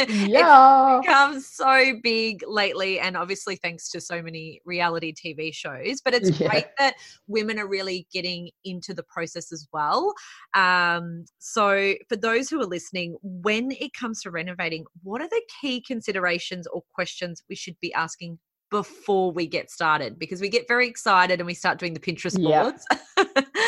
Yeah. 0.08 0.98
it's 0.98 1.06
become 1.06 1.40
so 1.40 1.94
big 2.02 2.42
lately, 2.46 3.00
and 3.00 3.16
obviously 3.16 3.56
thanks 3.56 3.88
to 3.90 4.00
so 4.00 4.22
many 4.22 4.60
reality 4.64 5.12
TV 5.12 5.52
shows. 5.52 6.00
But 6.00 6.14
it's 6.14 6.38
yeah. 6.40 6.48
great 6.48 6.66
that 6.78 6.94
women 7.26 7.58
are 7.58 7.66
really 7.66 8.06
getting 8.12 8.50
into 8.64 8.94
the 8.94 9.02
process 9.02 9.52
as 9.52 9.66
well. 9.72 10.14
Um, 10.54 11.24
so, 11.38 11.94
for 12.08 12.16
those 12.16 12.48
who 12.48 12.60
are 12.60 12.66
listening, 12.66 13.16
when 13.22 13.70
it 13.72 13.92
comes 13.92 14.22
to 14.22 14.30
renovating, 14.30 14.84
what 15.02 15.20
are 15.20 15.28
the 15.28 15.42
key 15.60 15.80
considerations 15.80 16.66
or 16.66 16.82
questions 16.94 17.42
we 17.48 17.54
should 17.54 17.78
be 17.80 17.92
asking 17.94 18.38
before 18.70 19.30
we 19.30 19.46
get 19.46 19.70
started 19.70 20.18
because 20.18 20.40
we 20.40 20.48
get 20.48 20.68
very 20.68 20.88
excited 20.88 21.40
and 21.40 21.46
we 21.46 21.54
start 21.54 21.78
doing 21.78 21.94
the 21.94 22.00
Pinterest 22.00 22.40
boards. 22.42 22.84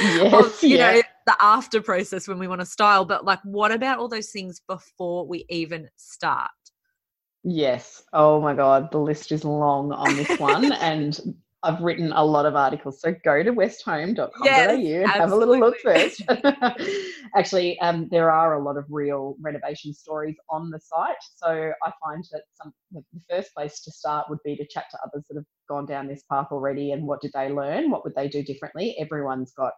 yes, 0.02 0.32
of, 0.32 0.62
you 0.62 0.76
yeah. 0.76 0.92
know, 0.92 1.02
the 1.26 1.36
after 1.40 1.80
process 1.80 2.28
when 2.28 2.38
we 2.38 2.48
want 2.48 2.60
to 2.60 2.66
style. 2.66 3.04
But 3.04 3.24
like, 3.24 3.40
what 3.44 3.72
about 3.72 3.98
all 3.98 4.08
those 4.08 4.30
things 4.30 4.60
before 4.68 5.26
we 5.26 5.44
even 5.48 5.88
start? 5.96 6.50
Yes. 7.42 8.02
Oh 8.12 8.40
my 8.40 8.54
God. 8.54 8.90
The 8.90 8.98
list 8.98 9.32
is 9.32 9.44
long 9.44 9.92
on 9.92 10.16
this 10.16 10.38
one. 10.38 10.72
and 10.80 11.18
I've 11.62 11.80
written 11.80 12.10
a 12.12 12.24
lot 12.24 12.46
of 12.46 12.56
articles. 12.56 13.00
So 13.02 13.14
go 13.22 13.42
to 13.42 13.52
westhome.com.au 13.52 14.44
yes, 14.44 14.70
and 15.02 15.10
have 15.10 15.32
a 15.32 15.36
little 15.36 15.58
look 15.58 15.76
first. 15.78 16.22
Actually, 17.36 17.78
um, 17.80 18.08
there 18.10 18.30
are 18.30 18.54
a 18.54 18.62
lot 18.64 18.78
of 18.78 18.86
real 18.88 19.36
renovation 19.42 19.92
stories 19.92 20.36
on 20.48 20.70
the 20.70 20.80
site. 20.80 21.16
So 21.36 21.72
I 21.84 21.92
find 22.02 22.24
that 22.32 22.42
some 22.54 22.72
the 22.92 23.02
first 23.28 23.54
place 23.54 23.80
to 23.82 23.92
start 23.92 24.30
would 24.30 24.38
be 24.42 24.56
to 24.56 24.66
chat 24.66 24.86
to 24.90 24.98
others 25.04 25.24
that 25.28 25.36
have 25.36 25.44
gone 25.68 25.84
down 25.84 26.08
this 26.08 26.24
path 26.30 26.48
already 26.50 26.92
and 26.92 27.06
what 27.06 27.20
did 27.20 27.32
they 27.34 27.50
learn? 27.50 27.90
What 27.90 28.04
would 28.04 28.14
they 28.14 28.28
do 28.28 28.42
differently? 28.42 28.96
Everyone's 28.98 29.52
got 29.52 29.72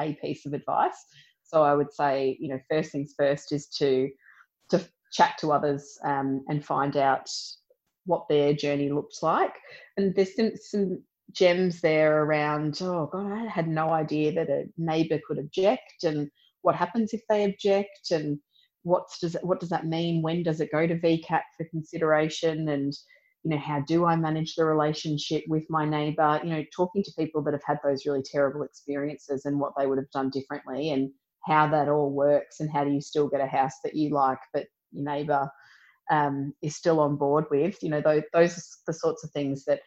a 0.00 0.14
piece 0.14 0.46
of 0.46 0.52
advice. 0.52 1.04
So 1.44 1.62
I 1.62 1.74
would 1.74 1.92
say, 1.92 2.36
you 2.40 2.48
know, 2.48 2.60
first 2.68 2.90
things 2.90 3.14
first 3.16 3.52
is 3.52 3.68
to 3.78 4.08
to 4.70 4.84
chat 5.12 5.36
to 5.38 5.52
others 5.52 5.98
um, 6.04 6.44
and 6.48 6.64
find 6.64 6.96
out 6.96 7.28
what 8.06 8.26
their 8.28 8.52
journey 8.52 8.90
looks 8.90 9.22
like. 9.22 9.54
And 9.96 10.14
there's 10.14 10.36
some, 10.36 10.52
some 10.56 11.02
gems 11.32 11.80
there 11.80 12.22
around 12.22 12.78
oh 12.82 13.08
god 13.12 13.32
i 13.32 13.46
had 13.46 13.68
no 13.68 13.90
idea 13.90 14.32
that 14.32 14.48
a 14.48 14.64
neighbor 14.76 15.18
could 15.26 15.38
object 15.38 16.04
and 16.04 16.30
what 16.62 16.74
happens 16.74 17.12
if 17.12 17.22
they 17.28 17.44
object 17.44 18.10
and 18.10 18.38
what's 18.82 19.18
does 19.18 19.34
it, 19.34 19.44
what 19.44 19.60
does 19.60 19.68
that 19.68 19.86
mean? 19.86 20.22
When 20.22 20.42
does 20.42 20.60
it 20.60 20.72
go 20.72 20.86
to 20.86 20.98
vcat 20.98 21.42
for 21.56 21.64
consideration? 21.70 22.68
And 22.68 22.94
you 23.42 23.50
know 23.50 23.58
how 23.58 23.80
do 23.80 24.04
i 24.04 24.14
manage 24.16 24.54
the 24.54 24.64
relationship 24.66 25.42
with 25.48 25.64
my 25.70 25.86
neighbor 25.86 26.38
you 26.44 26.50
know 26.50 26.62
talking 26.76 27.02
to 27.02 27.12
people 27.18 27.42
that 27.42 27.54
have 27.54 27.62
had 27.64 27.78
those 27.82 28.04
really 28.04 28.22
terrible 28.22 28.62
experiences 28.62 29.46
and 29.46 29.58
what 29.58 29.72
they 29.78 29.86
would 29.86 29.96
have 29.96 30.10
done 30.10 30.28
differently 30.28 30.90
and 30.90 31.10
how 31.46 31.66
that 31.66 31.88
all 31.88 32.10
works 32.10 32.60
and 32.60 32.70
how 32.70 32.84
do 32.84 32.90
you 32.90 33.00
still 33.00 33.28
get 33.28 33.40
a 33.40 33.46
house 33.46 33.72
that 33.82 33.94
you 33.94 34.10
like 34.10 34.36
but 34.52 34.66
your 34.92 35.04
neighbor 35.04 35.50
um, 36.10 36.52
is 36.60 36.76
still 36.76 37.00
on 37.00 37.16
board 37.16 37.46
with 37.50 37.82
you 37.82 37.88
know 37.88 38.02
those, 38.02 38.24
those 38.34 38.58
are 38.58 38.62
the 38.88 38.92
sorts 38.92 39.24
of 39.24 39.30
things 39.30 39.64
that 39.64 39.80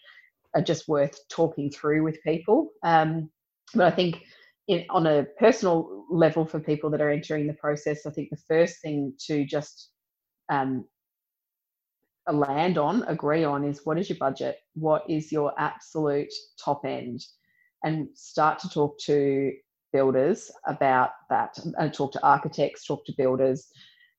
are 0.56 0.62
just 0.62 0.88
worth 0.88 1.18
talking 1.30 1.70
through 1.70 2.04
with 2.04 2.24
people. 2.24 2.70
Um, 2.84 3.30
but 3.74 3.92
I 3.92 3.96
think 3.96 4.24
in, 4.68 4.86
on 4.90 5.08
a 5.08 5.26
personal 5.40 6.06
level 6.10 6.46
for 6.46 6.60
people 6.60 6.90
that 6.92 7.02
are 7.02 7.10
entering 7.10 7.48
the 7.48 7.54
process, 7.54 8.06
I 8.06 8.12
think 8.12 8.30
the 8.30 8.38
first 8.48 8.82
thing 8.82 9.14
to 9.28 9.46
just 9.46 9.90
um, 10.50 10.86
land 12.32 12.78
on, 12.78 13.04
agree 13.04 13.44
on, 13.44 13.66
is 13.66 13.82
what 13.84 13.98
is 13.98 14.10
your 14.10 14.18
budget? 14.20 14.58
What 14.76 15.04
is 15.10 15.32
your 15.32 15.54
absolute 15.60 16.32
top 16.64 16.86
end? 16.86 17.22
And 17.84 18.08
start 18.14 18.60
to 18.60 18.70
talk 18.70 18.98
to 19.06 19.52
builders 19.92 20.50
about 20.66 21.12
that 21.30 21.58
and 21.78 21.94
talk 21.94 22.14
to 22.14 22.26
architects, 22.26 22.86
talk 22.86 23.06
to 23.06 23.14
builders, 23.18 23.68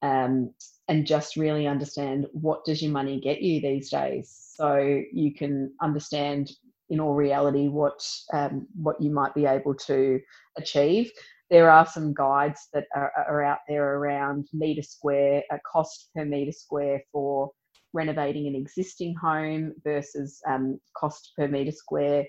um, 0.04 0.52
and 0.88 1.06
just 1.06 1.36
really 1.36 1.66
understand 1.66 2.26
what 2.32 2.64
does 2.66 2.82
your 2.82 2.92
money 2.92 3.18
get 3.18 3.40
you 3.40 3.60
these 3.60 3.90
days. 3.90 4.52
So 4.54 5.02
you 5.12 5.32
can 5.34 5.72
understand 5.80 6.52
in 6.90 7.00
all 7.00 7.14
reality 7.14 7.68
what 7.68 8.06
um, 8.34 8.66
what 8.74 9.00
you 9.00 9.10
might 9.10 9.34
be 9.34 9.46
able 9.46 9.74
to 9.74 10.20
achieve. 10.58 11.10
There 11.50 11.70
are 11.70 11.86
some 11.86 12.12
guides 12.12 12.68
that 12.74 12.84
are, 12.94 13.12
are 13.16 13.42
out 13.42 13.60
there 13.66 13.96
around 13.96 14.48
meter 14.52 14.82
square 14.82 15.42
a 15.50 15.58
cost 15.60 16.10
per 16.14 16.26
meter 16.26 16.52
square 16.52 17.02
for 17.10 17.50
renovating 17.94 18.46
an 18.46 18.54
existing 18.54 19.14
home 19.14 19.72
versus 19.84 20.40
um, 20.46 20.78
cost 20.94 21.32
per 21.36 21.48
meter 21.48 21.72
square 21.72 22.26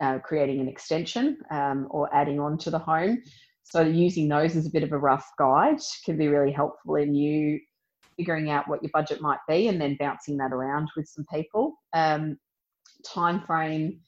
uh, 0.00 0.18
creating 0.18 0.60
an 0.60 0.68
extension 0.68 1.38
um, 1.50 1.88
or 1.90 2.14
adding 2.14 2.38
on 2.38 2.56
to 2.58 2.70
the 2.70 2.78
home 2.78 3.20
so 3.68 3.80
using 3.80 4.28
those 4.28 4.54
as 4.54 4.66
a 4.66 4.70
bit 4.70 4.84
of 4.84 4.92
a 4.92 4.98
rough 4.98 5.28
guide 5.38 5.80
can 6.04 6.16
be 6.16 6.28
really 6.28 6.52
helpful 6.52 6.94
in 6.94 7.14
you 7.14 7.58
figuring 8.16 8.48
out 8.48 8.68
what 8.68 8.82
your 8.82 8.90
budget 8.94 9.20
might 9.20 9.40
be 9.48 9.66
and 9.66 9.80
then 9.80 9.96
bouncing 9.98 10.36
that 10.36 10.52
around 10.52 10.88
with 10.96 11.08
some 11.08 11.26
people. 11.32 11.74
Um, 11.92 12.38
time 13.04 13.42
frame, 13.42 14.00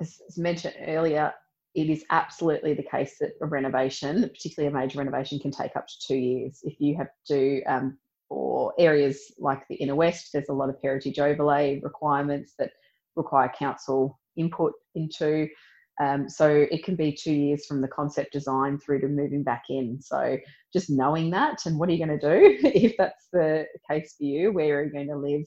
as, 0.00 0.20
mentioned 0.36 0.74
earlier, 0.86 1.32
it 1.74 1.88
is 1.88 2.04
absolutely 2.10 2.74
the 2.74 2.82
case 2.82 3.16
that 3.18 3.32
a 3.40 3.46
renovation, 3.46 4.22
particularly 4.22 4.72
a 4.72 4.78
major 4.78 4.98
renovation, 4.98 5.38
can 5.38 5.50
take 5.50 5.74
up 5.74 5.86
to 5.86 5.94
two 6.06 6.16
years. 6.16 6.60
If 6.62 6.74
you 6.78 6.94
have 6.98 7.08
to, 7.28 7.62
um, 7.64 7.98
for 8.28 8.74
areas 8.78 9.32
like 9.38 9.66
the 9.68 9.76
inner 9.76 9.94
west, 9.94 10.30
there's 10.32 10.50
a 10.50 10.54
lot 10.54 10.68
of 10.68 10.76
heritage 10.82 11.18
overlay 11.18 11.80
requirements 11.82 12.52
that 12.58 12.72
require 13.16 13.50
council 13.58 14.20
input 14.36 14.74
into. 14.94 15.48
Um, 16.00 16.28
so 16.28 16.66
it 16.70 16.84
can 16.84 16.96
be 16.96 17.12
two 17.12 17.32
years 17.32 17.66
from 17.66 17.80
the 17.80 17.88
concept 17.88 18.32
design 18.32 18.78
through 18.78 19.00
to 19.00 19.08
moving 19.08 19.42
back 19.42 19.64
in. 19.68 20.00
So 20.00 20.38
just 20.72 20.90
knowing 20.90 21.30
that 21.30 21.66
and 21.66 21.78
what 21.78 21.88
are 21.88 21.92
you 21.92 22.04
going 22.04 22.18
to 22.18 22.38
do 22.38 22.58
if 22.68 22.96
that's 22.96 23.28
the 23.32 23.66
case 23.90 24.14
for 24.16 24.24
you? 24.24 24.52
Where 24.52 24.80
are 24.80 24.84
you 24.84 24.92
going 24.92 25.08
to 25.08 25.16
live? 25.16 25.44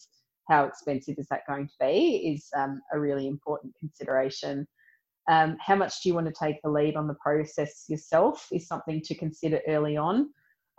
How 0.47 0.65
expensive 0.65 1.15
is 1.17 1.27
that 1.29 1.47
going 1.47 1.67
to 1.67 1.73
be? 1.79 2.33
Is 2.35 2.47
um, 2.55 2.81
a 2.93 2.99
really 2.99 3.27
important 3.27 3.73
consideration. 3.79 4.67
Um, 5.27 5.57
how 5.59 5.75
much 5.75 6.01
do 6.01 6.09
you 6.09 6.15
want 6.15 6.27
to 6.27 6.33
take 6.33 6.61
the 6.61 6.69
lead 6.69 6.95
on 6.95 7.07
the 7.07 7.15
process 7.15 7.85
yourself 7.87 8.47
is 8.51 8.67
something 8.67 9.01
to 9.05 9.15
consider 9.15 9.59
early 9.67 9.97
on. 9.97 10.29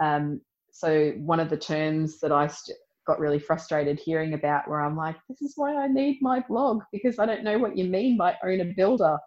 Um, 0.00 0.40
so 0.70 1.12
one 1.16 1.40
of 1.40 1.50
the 1.50 1.56
terms 1.56 2.20
that 2.20 2.30
I 2.30 2.46
st- 2.46 2.78
got 3.06 3.18
really 3.18 3.38
frustrated 3.38 3.98
hearing 3.98 4.34
about 4.34 4.68
where 4.68 4.80
I'm 4.80 4.96
like, 4.96 5.16
this 5.28 5.40
is 5.42 5.54
why 5.56 5.74
I 5.74 5.88
need 5.88 6.18
my 6.20 6.40
blog 6.48 6.82
because 6.92 7.18
I 7.18 7.26
don't 7.26 7.44
know 7.44 7.58
what 7.58 7.76
you 7.76 7.84
mean 7.84 8.16
by 8.16 8.36
owner 8.44 8.72
builder. 8.76 9.18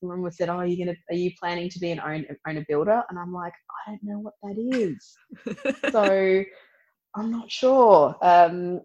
Someone 0.00 0.22
was 0.22 0.36
said, 0.36 0.48
"Oh, 0.48 0.56
are 0.58 0.66
you 0.66 0.84
gonna? 0.84 0.96
Are 1.10 1.16
you 1.16 1.30
planning 1.40 1.68
to 1.70 1.78
be 1.78 1.90
an 1.90 2.00
own, 2.00 2.24
owner 2.46 2.64
builder?" 2.68 3.02
And 3.08 3.18
I'm 3.18 3.32
like, 3.32 3.52
I 3.86 3.90
don't 3.90 4.02
know 4.02 4.18
what 4.18 4.34
that 4.42 4.56
is. 4.58 5.16
so 5.92 6.44
I'm 7.16 7.30
not 7.30 7.50
sure. 7.50 8.14
Um, 8.22 8.80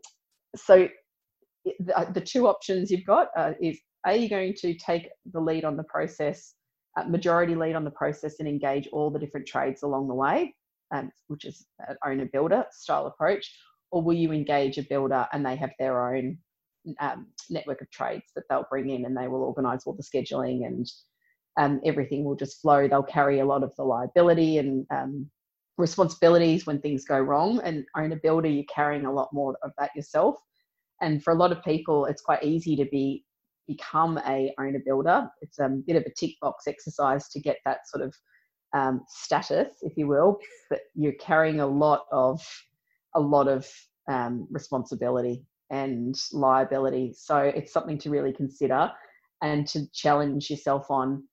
so 0.56 0.88
the, 1.80 1.98
uh, 1.98 2.12
the, 2.12 2.22
two 2.22 2.48
options 2.48 2.90
you've 2.90 3.06
got 3.06 3.28
uh, 3.38 3.54
is: 3.62 3.80
Are 4.06 4.16
you 4.16 4.30
going 4.30 4.54
to 4.58 4.74
take 4.76 5.10
the 5.32 5.40
lead 5.40 5.66
on 5.66 5.78
the 5.78 5.84
process, 5.84 6.56
uh, 6.98 7.04
majority 7.04 7.56
lead 7.56 7.76
on 7.76 7.84
the 7.84 7.92
process, 7.92 8.36
and 8.40 8.48
engage 8.48 8.88
all 8.92 9.12
the 9.12 9.20
different 9.20 9.48
trades 9.48 9.84
along 9.84 10.08
the 10.08 10.16
way, 10.16 10.56
um, 10.94 11.12
which 11.28 11.46
is 11.46 11.66
an 11.88 11.98
owner 12.06 12.28
builder 12.32 12.66
style 12.72 13.06
approach, 13.06 13.50
or 13.92 14.02
will 14.02 14.16
you 14.16 14.32
engage 14.32 14.80
a 14.80 14.84
builder 14.84 15.28
and 15.32 15.46
they 15.46 15.56
have 15.56 15.72
their 15.78 16.16
own 16.16 16.38
um, 17.00 17.28
network 17.50 17.82
of 17.82 17.90
trades 17.92 18.32
that 18.36 18.44
they'll 18.50 18.68
bring 18.70 18.90
in 18.90 19.06
and 19.06 19.16
they 19.16 19.28
will 19.28 19.44
organise 19.44 19.84
all 19.86 19.94
the 19.94 20.04
scheduling 20.04 20.66
and 20.66 20.90
um, 21.58 21.80
everything 21.86 22.24
will 22.24 22.36
just 22.36 22.62
flow. 22.62 22.88
They'll 22.88 23.04
carry 23.04 23.40
a 23.40 23.46
lot 23.46 23.64
of 23.64 23.76
the 23.76 23.84
liability 23.84 24.58
and 24.58 24.86
um, 24.92 25.30
responsibilities 25.78 26.66
when 26.66 26.80
things 26.80 27.06
go 27.06 27.20
wrong. 27.20 27.62
And 27.64 27.86
own 27.96 28.12
a 28.12 28.16
builder, 28.16 28.50
you're 28.50 28.66
carrying 28.74 29.06
a 29.06 29.14
lot 29.14 29.30
more 29.34 29.56
of 29.64 29.72
that 29.78 29.92
yourself. 29.96 30.36
And 31.02 31.24
for 31.24 31.34
a 31.34 31.38
lot 31.38 31.52
of 31.52 31.64
people, 31.64 32.06
it's 32.06 32.22
quite 32.22 32.44
easy 32.44 32.76
to 32.78 32.86
be 32.86 33.24
become 33.68 34.20
a 34.28 34.54
owner 34.60 34.82
builder. 34.86 35.30
It's 35.42 35.60
a 35.60 35.70
bit 35.70 35.96
of 35.96 36.04
a 36.04 36.14
tick 36.18 36.32
box 36.42 36.68
exercise 36.68 37.30
to 37.30 37.40
get 37.40 37.58
that 37.66 37.88
sort 37.88 38.04
of 38.04 38.14
um, 38.74 39.02
status, 39.08 39.78
if 39.82 39.94
you 39.96 40.08
will, 40.08 40.40
but 40.70 40.82
you're 40.96 41.14
carrying 41.14 41.60
a 41.60 41.68
lot 41.68 42.06
of 42.12 42.42
a 43.16 43.20
lot 43.20 43.48
of 43.48 43.70
um, 44.10 44.48
responsibility 44.50 45.46
and 45.74 46.16
liability. 46.32 47.14
So 47.18 47.38
it's 47.40 47.74
something 47.74 47.98
to 48.00 48.12
really 48.12 48.32
consider 48.32 48.92
and 49.42 49.68
to 49.68 49.90
challenge 49.92 50.52
yourself 50.52 50.92
on 50.92 51.24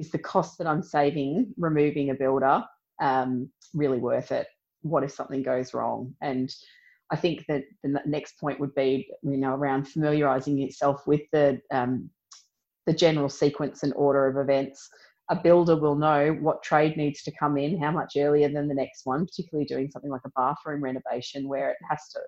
is 0.00 0.10
the 0.10 0.18
cost 0.18 0.58
that 0.58 0.66
I'm 0.66 0.82
saving 0.82 1.54
removing 1.56 2.10
a 2.10 2.14
builder 2.14 2.64
um, 3.00 3.48
really 3.72 3.98
worth 3.98 4.32
it? 4.32 4.48
What 4.82 5.04
if 5.04 5.12
something 5.12 5.44
goes 5.44 5.72
wrong? 5.72 6.12
And 6.20 6.52
I 7.12 7.16
think 7.16 7.44
that 7.46 7.62
the 7.84 8.00
next 8.04 8.40
point 8.40 8.58
would 8.58 8.74
be, 8.74 9.08
you 9.22 9.36
know, 9.36 9.54
around 9.54 9.86
familiarising 9.86 10.58
yourself 10.58 11.06
with 11.06 11.22
the 11.32 11.60
um, 11.70 12.10
the 12.86 12.92
general 12.92 13.28
sequence 13.28 13.84
and 13.84 13.94
order 13.94 14.26
of 14.26 14.36
events. 14.36 14.90
A 15.30 15.36
builder 15.36 15.76
will 15.76 15.94
know 15.94 16.32
what 16.32 16.64
trade 16.64 16.96
needs 16.96 17.22
to 17.22 17.30
come 17.30 17.56
in 17.56 17.80
how 17.80 17.92
much 17.92 18.14
earlier 18.16 18.48
than 18.48 18.66
the 18.66 18.74
next 18.74 19.06
one, 19.06 19.24
particularly 19.24 19.66
doing 19.66 19.88
something 19.88 20.10
like 20.10 20.26
a 20.26 20.32
bathroom 20.36 20.82
renovation 20.82 21.48
where 21.48 21.70
it 21.70 21.78
has 21.88 22.08
to 22.10 22.20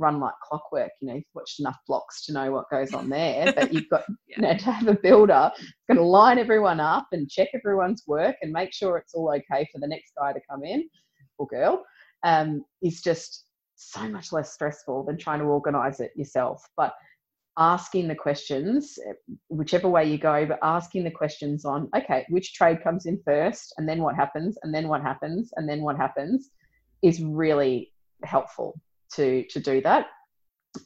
run 0.00 0.18
like 0.18 0.34
clockwork. 0.42 0.90
You 1.00 1.08
know, 1.08 1.14
you've 1.14 1.24
watched 1.34 1.60
enough 1.60 1.78
blocks 1.86 2.24
to 2.24 2.32
know 2.32 2.50
what 2.50 2.70
goes 2.70 2.92
on 2.92 3.08
there, 3.08 3.52
but 3.56 3.72
you've 3.72 3.88
got 3.88 4.04
yeah. 4.26 4.36
you 4.36 4.42
know 4.42 4.56
to 4.56 4.72
have 4.72 4.88
a 4.88 4.94
builder 4.94 5.52
going 5.88 5.98
to 5.98 6.02
line 6.02 6.38
everyone 6.38 6.80
up 6.80 7.06
and 7.12 7.30
check 7.30 7.48
everyone's 7.54 8.02
work 8.06 8.36
and 8.42 8.52
make 8.52 8.72
sure 8.72 8.96
it's 8.96 9.14
all 9.14 9.32
okay 9.32 9.68
for 9.72 9.78
the 9.78 9.86
next 9.86 10.12
guy 10.18 10.32
to 10.32 10.40
come 10.50 10.64
in 10.64 10.88
or 11.38 11.46
girl 11.46 11.84
um, 12.24 12.64
is 12.82 13.00
just 13.00 13.44
so 13.76 14.08
much 14.08 14.32
less 14.32 14.52
stressful 14.52 15.04
than 15.04 15.16
trying 15.16 15.38
to 15.38 15.46
organise 15.46 16.00
it 16.00 16.12
yourself. 16.16 16.62
But 16.76 16.92
asking 17.58 18.08
the 18.08 18.14
questions, 18.14 18.98
whichever 19.48 19.88
way 19.88 20.04
you 20.04 20.18
go, 20.18 20.46
but 20.46 20.58
asking 20.62 21.04
the 21.04 21.10
questions 21.10 21.64
on, 21.64 21.88
okay, 21.96 22.24
which 22.28 22.54
trade 22.54 22.82
comes 22.82 23.06
in 23.06 23.20
first, 23.24 23.74
and 23.76 23.88
then 23.88 24.02
what 24.02 24.16
happens, 24.16 24.58
and 24.62 24.74
then 24.74 24.88
what 24.88 25.02
happens, 25.02 25.50
and 25.56 25.68
then 25.68 25.82
what 25.82 25.96
happens, 25.96 26.50
is 27.02 27.22
really 27.22 27.92
helpful 28.24 28.78
to 29.14 29.44
to 29.50 29.60
do 29.60 29.80
that 29.82 30.06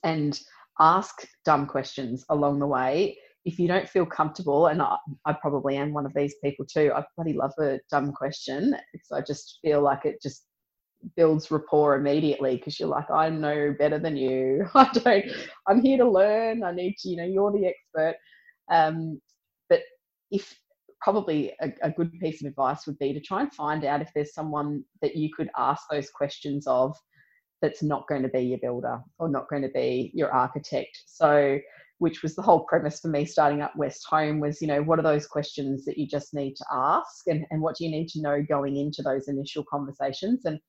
and 0.03 0.39
ask 0.81 1.27
dumb 1.45 1.67
questions 1.67 2.25
along 2.31 2.59
the 2.59 2.67
way. 2.67 3.17
If 3.45 3.59
you 3.59 3.69
don't 3.69 3.89
feel 3.89 4.07
comfortable 4.07 4.69
and 4.69 4.81
I, 4.81 4.97
I, 5.27 5.35
probably 5.35 5.77
am 5.77 5.93
one 5.93 6.07
of 6.07 6.15
these 6.15 6.35
people 6.43 6.65
too 6.65 6.91
i 6.95 7.05
bloody 7.15 7.35
love 7.35 7.53
a 7.61 7.79
dumb 7.91 8.13
question 8.13 8.75
because 8.91 9.13
i 9.13 9.21
just 9.21 9.59
feel 9.61 9.83
like 9.83 10.07
it 10.07 10.23
just 10.23 10.47
builds 11.15 11.51
rapport 11.51 11.97
immediately 11.97 12.57
because 12.57 12.81
you're 12.81 12.89
like 12.89 13.11
i 13.11 13.29
know 13.29 13.75
better 13.79 13.99
than 13.99 14.17
you. 14.17 14.67
I 14.75 14.91
don't 14.95 15.25
i'm 15.69 15.83
here 15.83 15.99
to 15.99 16.11
learn. 16.11 16.65
I 16.65 16.73
need 16.73 16.97
to 17.01 17.09
you 17.11 17.17
know 17.17 17.25
you're 17.25 17.53
the 17.53 17.67
expert. 17.67 18.17
Um, 18.71 19.21
but 19.69 19.83
if 20.31 20.59
probably 21.03 21.53
a, 21.61 21.71
a 21.83 21.91
good 21.91 22.11
piece 22.19 22.43
of 22.43 22.49
advice 22.49 22.87
would 22.87 22.99
be 22.99 23.13
to 23.13 23.21
try 23.21 23.43
and 23.43 23.53
find 23.53 23.85
out 23.85 24.01
if 24.01 24.11
there's 24.15 24.33
someone 24.33 24.83
that 25.03 25.15
you 25.15 25.29
could 25.37 25.51
ask 25.59 25.83
those 25.91 26.09
questions 26.09 26.67
of 26.67 26.97
that's 27.65 27.83
not 27.83 28.07
going 28.09 28.23
to 28.23 28.29
be 28.29 28.41
your 28.41 28.59
builder 28.59 29.01
or 29.19 29.27
not 29.27 29.49
going 29.49 29.63
to 29.63 29.71
be 29.71 30.11
your 30.13 30.31
architect. 30.31 31.03
So, 31.07 31.59
which 31.99 32.23
was 32.23 32.35
the 32.35 32.43
whole 32.43 32.65
premise 32.65 33.01
for 33.01 33.09
me 33.09 33.25
starting 33.25 33.63
up 33.63 33.75
West 33.75 34.05
Home 34.11 34.39
was, 34.39 34.61
you 34.61 34.69
know, 34.69 34.83
what 34.83 34.99
are 34.99 35.03
those 35.03 35.27
questions 35.27 35.87
that 35.87 35.97
you 35.97 36.07
just 36.07 36.35
need 36.35 36.55
to 36.57 36.65
ask 36.71 37.27
and, 37.27 37.47
and 37.51 37.63
what 37.63 37.77
do 37.77 37.85
you 37.85 37.91
need 37.91 38.09
to 38.09 38.21
know 38.21 38.43
going 38.47 38.77
into 38.77 39.01
those 39.01 39.29
initial 39.29 39.65
conversations? 39.71 40.45
And 40.45 40.61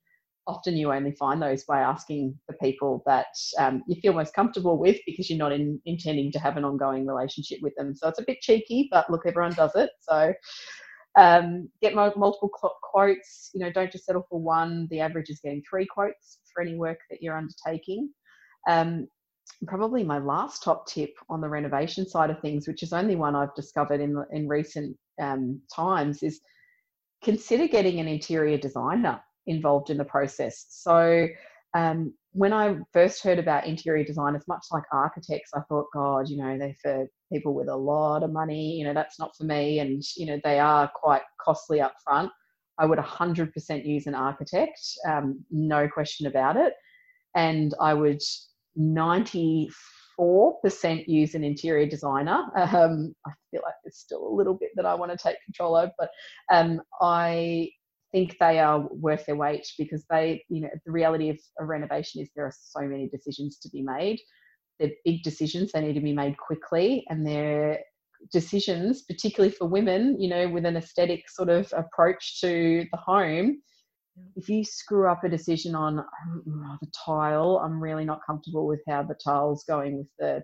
often 0.48 0.78
you 0.78 0.93
only 0.93 1.12
find 1.12 1.41
those 1.41 1.66
by 1.66 1.82
asking 1.82 2.39
the 2.48 2.54
people 2.62 3.04
that 3.06 3.26
um, 3.60 3.84
you 3.88 4.00
feel 4.00 4.14
most 4.14 4.34
comfortable 4.34 4.78
with 4.78 4.98
because 5.06 5.30
you're 5.30 5.39
not 5.39 5.52
in, 5.52 5.82
intending 5.86 6.32
to 6.32 6.39
have 6.39 6.56
an 6.56 6.64
ongoing 6.64 7.06
relationship 7.06 7.60
with 7.62 7.76
them. 7.76 7.93
So 7.93 8.08
it's 8.08 8.20
a 8.20 8.26
bit 8.26 8.39
cheeky, 8.39 8.88
but 8.89 9.10
look, 9.10 9.24
everyone 9.26 9.54
does 9.54 9.76
it. 9.76 9.89
So 10.00 10.34
um, 11.18 11.70
get 11.82 11.95
multiple 11.95 12.49
quotes. 12.49 13.49
You 13.53 13.61
know, 13.61 13.72
don't 13.72 13.91
just 13.91 14.05
settle 14.05 14.26
for 14.30 14.39
one. 14.39 14.88
The 14.91 14.99
average 14.99 15.30
is 15.30 15.39
getting 15.41 15.63
three 15.70 15.86
quotes 15.86 16.39
for 16.53 16.61
any 16.61 16.76
work 16.76 16.99
that 17.09 17.22
you're 17.22 17.38
undertaking. 17.38 18.09
Um, 18.70 19.07
probably 19.68 20.03
my 20.03 20.20
last 20.20 20.63
top 20.63 20.88
tip 20.88 21.13
on 21.30 21.41
the 21.41 21.49
renovation 21.49 22.07
side 22.07 22.30
of 22.30 22.39
things, 22.41 22.68
which 22.68 22.84
is 22.84 22.93
only 22.93 23.16
one 23.16 23.36
I've 23.36 23.55
discovered 23.55 24.01
in 24.01 24.24
in 24.32 24.47
recent 24.47 24.97
um, 25.22 25.61
times, 25.74 26.24
is 26.24 26.41
consider 27.24 27.68
getting 27.68 27.99
an 27.99 28.07
interior 28.07 28.57
designer 28.57 29.22
involved 29.47 29.89
in 29.89 29.97
the 29.97 30.05
process. 30.05 30.66
So 30.70 31.28
um, 31.76 32.13
when 32.36 32.52
I 32.52 32.76
first 32.92 33.24
heard 33.24 33.40
about 33.40 33.66
interior 33.66 34.04
design, 34.04 34.36
as 34.36 34.46
much 34.46 34.66
like 34.70 34.84
architects, 34.92 35.52
I 35.56 35.62
thought, 35.70 35.88
God, 35.94 36.28
you 36.28 36.36
know, 36.36 36.58
they're 36.58 36.76
for 36.82 37.08
people 37.32 37.54
with 37.54 37.70
a 37.70 37.76
lot 37.76 38.24
of 38.24 38.32
money. 38.32 38.74
You 38.74 38.84
know, 38.84 38.94
that's 38.94 39.18
not 39.18 39.32
for 39.38 39.46
me, 39.46 39.80
and 39.80 40.04
you 40.18 40.26
know, 40.26 40.40
they 40.44 40.60
are 40.60 40.92
quite 40.94 41.22
costly 41.40 41.80
up 41.80 41.94
front. 42.04 42.30
I 42.78 42.86
would 42.86 43.00
100% 43.00 43.86
use 43.86 44.06
an 44.06 44.16
architect, 44.16 44.82
um, 45.08 45.46
no 45.50 45.88
question 45.88 46.28
about 46.28 46.58
it, 46.58 46.74
and 47.34 47.74
I 47.80 47.94
would 47.94 48.22
94% 48.78 49.70
use 51.08 51.36
an 51.36 51.46
interior 51.46 51.88
designer. 51.88 52.44
Um, 52.58 53.16
I 53.26 53.32
feel 53.50 53.62
like 53.64 53.76
there's 53.82 53.98
still 53.98 54.28
a 54.28 54.36
little 54.36 54.56
bit 54.56 54.72
that 54.76 54.86
I 54.86 54.94
want 54.94 55.12
to 55.14 55.18
take 55.18 55.38
control 55.46 55.78
of, 55.78 55.92
but 55.98 56.10
um, 56.52 56.82
I 57.02 57.70
think 58.16 58.38
they 58.39 58.59
are 58.59 58.88
worth 58.91 59.26
their 59.26 59.36
weight 59.36 59.68
because 59.78 60.05
they, 60.09 60.41
you 60.47 60.61
know, 60.61 60.70
the 60.86 60.91
reality 60.91 61.30
of 61.30 61.38
a 61.59 61.66
renovation 61.66 62.22
is 62.22 62.30
there 62.34 62.45
are 62.45 62.53
so 62.57 62.80
many 62.82 63.09
decisions 63.09 63.57
to 63.59 63.70
be 63.70 63.82
made. 63.82 64.22
They're 64.80 64.91
big 65.03 65.22
decisions, 65.22 65.74
they 65.74 65.82
need 65.82 65.95
to 65.95 65.99
be 65.99 66.13
made 66.13 66.38
quickly, 66.38 67.05
and 67.09 67.28
they're 67.28 67.80
decisions, 68.32 69.01
particularly 69.01 69.53
for 69.53 69.68
women, 69.68 70.20
you 70.20 70.30
know, 70.30 70.47
with 70.47 70.66
an 70.66 70.78
aesthetic 70.78 71.30
sort 71.30 71.49
of 71.49 71.72
approach 71.76 72.39
to 72.39 72.86
the 72.89 72.97
home. 72.97 73.61
If 74.38 74.47
you 74.47 74.63
screw 74.63 75.09
up 75.09 75.26
a 75.26 75.30
decision 75.30 75.76
on 75.76 75.99
oh, 75.99 76.78
the 76.82 76.91
tile, 77.05 77.61
I'm 77.61 77.82
really 77.82 78.05
not 78.05 78.22
comfortable 78.26 78.66
with 78.66 78.82
how 78.88 79.03
the 79.03 79.18
tile's 79.22 79.66
going 79.66 79.97
with 79.97 80.07
the 80.20 80.41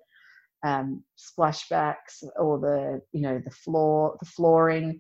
um, 0.70 1.04
splashbacks 1.18 2.22
or 2.38 2.60
the, 2.60 3.02
you 3.14 3.22
know, 3.22 3.42
the 3.44 3.52
floor, 3.52 4.18
the 4.20 4.26
flooring 4.26 5.00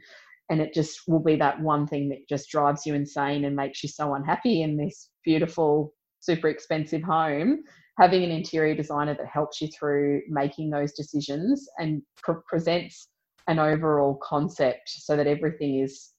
and 0.52 0.60
it 0.62 0.74
just 0.74 1.08
will 1.08 1.24
be 1.24 1.38
that 1.38 1.62
one 1.62 1.88
thing 1.88 2.10
that 2.10 2.28
just 2.28 2.50
drives 2.50 2.86
you 2.86 2.94
insane 2.94 3.46
and 3.46 3.56
makes 3.56 3.82
you 3.82 3.90
so 3.90 4.14
unhappy 4.14 4.62
in 4.62 4.76
this 4.76 5.10
beautiful 5.24 5.94
super 6.20 6.50
expensive 6.50 7.02
home. 7.02 7.64
Having 7.98 8.26
an 8.26 8.32
interior 8.32 8.76
designer 8.76 9.16
that 9.16 9.28
helps 9.28 9.62
you 9.62 9.70
through 9.70 10.22
making 10.28 10.70
those 10.70 10.92
decisions 10.92 11.68
and 11.80 12.02
pre- 12.22 12.36
presents 12.48 13.08
an 13.48 13.60
overall 13.60 14.20
concept 14.22 14.90
so 14.90 15.16
that 15.16 15.26
everything 15.26 15.80
is 15.80 16.12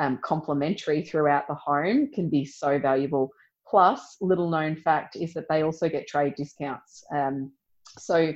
um, 0.00 0.18
complementary 0.22 1.04
throughout 1.04 1.46
the 1.46 1.54
home 1.54 2.10
can 2.12 2.28
be 2.28 2.44
so 2.44 2.80
valuable. 2.80 3.30
Plus 3.68 4.16
little 4.20 4.50
known 4.50 4.74
fact 4.76 5.14
is 5.14 5.32
that 5.34 5.46
they 5.48 5.62
also 5.62 5.88
get 5.88 6.08
trade 6.08 6.34
discounts 6.36 7.04
um, 7.14 7.52
so 7.98 8.32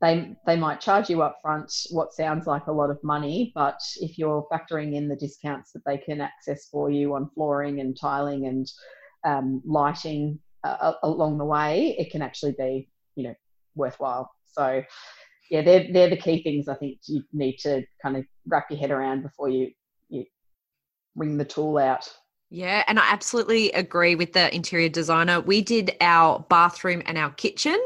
they 0.00 0.36
they 0.46 0.56
might 0.56 0.80
charge 0.80 1.10
you 1.10 1.22
up 1.22 1.38
front 1.42 1.72
what 1.90 2.12
sounds 2.12 2.46
like 2.46 2.66
a 2.66 2.72
lot 2.72 2.90
of 2.90 3.02
money, 3.02 3.52
but 3.54 3.80
if 4.00 4.18
you're 4.18 4.46
factoring 4.50 4.94
in 4.94 5.08
the 5.08 5.16
discounts 5.16 5.72
that 5.72 5.82
they 5.84 5.98
can 5.98 6.20
access 6.20 6.68
for 6.68 6.90
you 6.90 7.14
on 7.14 7.30
flooring 7.34 7.80
and 7.80 7.98
tiling 7.98 8.46
and 8.46 8.70
um, 9.24 9.60
lighting 9.64 10.38
uh, 10.64 10.92
along 11.02 11.38
the 11.38 11.44
way, 11.44 11.96
it 11.98 12.10
can 12.10 12.22
actually 12.22 12.54
be 12.58 12.88
you 13.16 13.24
know 13.24 13.34
worthwhile. 13.74 14.30
So 14.46 14.82
yeah, 15.50 15.62
they're 15.62 15.92
they're 15.92 16.10
the 16.10 16.16
key 16.16 16.42
things 16.42 16.68
I 16.68 16.74
think 16.74 16.98
you 17.06 17.22
need 17.32 17.56
to 17.58 17.82
kind 18.00 18.16
of 18.16 18.24
wrap 18.46 18.70
your 18.70 18.78
head 18.78 18.92
around 18.92 19.22
before 19.22 19.48
you 19.48 19.70
you 20.08 20.24
bring 21.16 21.36
the 21.36 21.44
tool 21.44 21.78
out. 21.78 22.08
Yeah, 22.50 22.82
and 22.88 22.98
I 22.98 23.02
absolutely 23.12 23.70
agree 23.72 24.14
with 24.14 24.32
the 24.32 24.54
interior 24.54 24.88
designer. 24.88 25.38
We 25.38 25.60
did 25.60 25.94
our 26.00 26.46
bathroom 26.48 27.02
and 27.04 27.18
our 27.18 27.30
kitchen, 27.32 27.78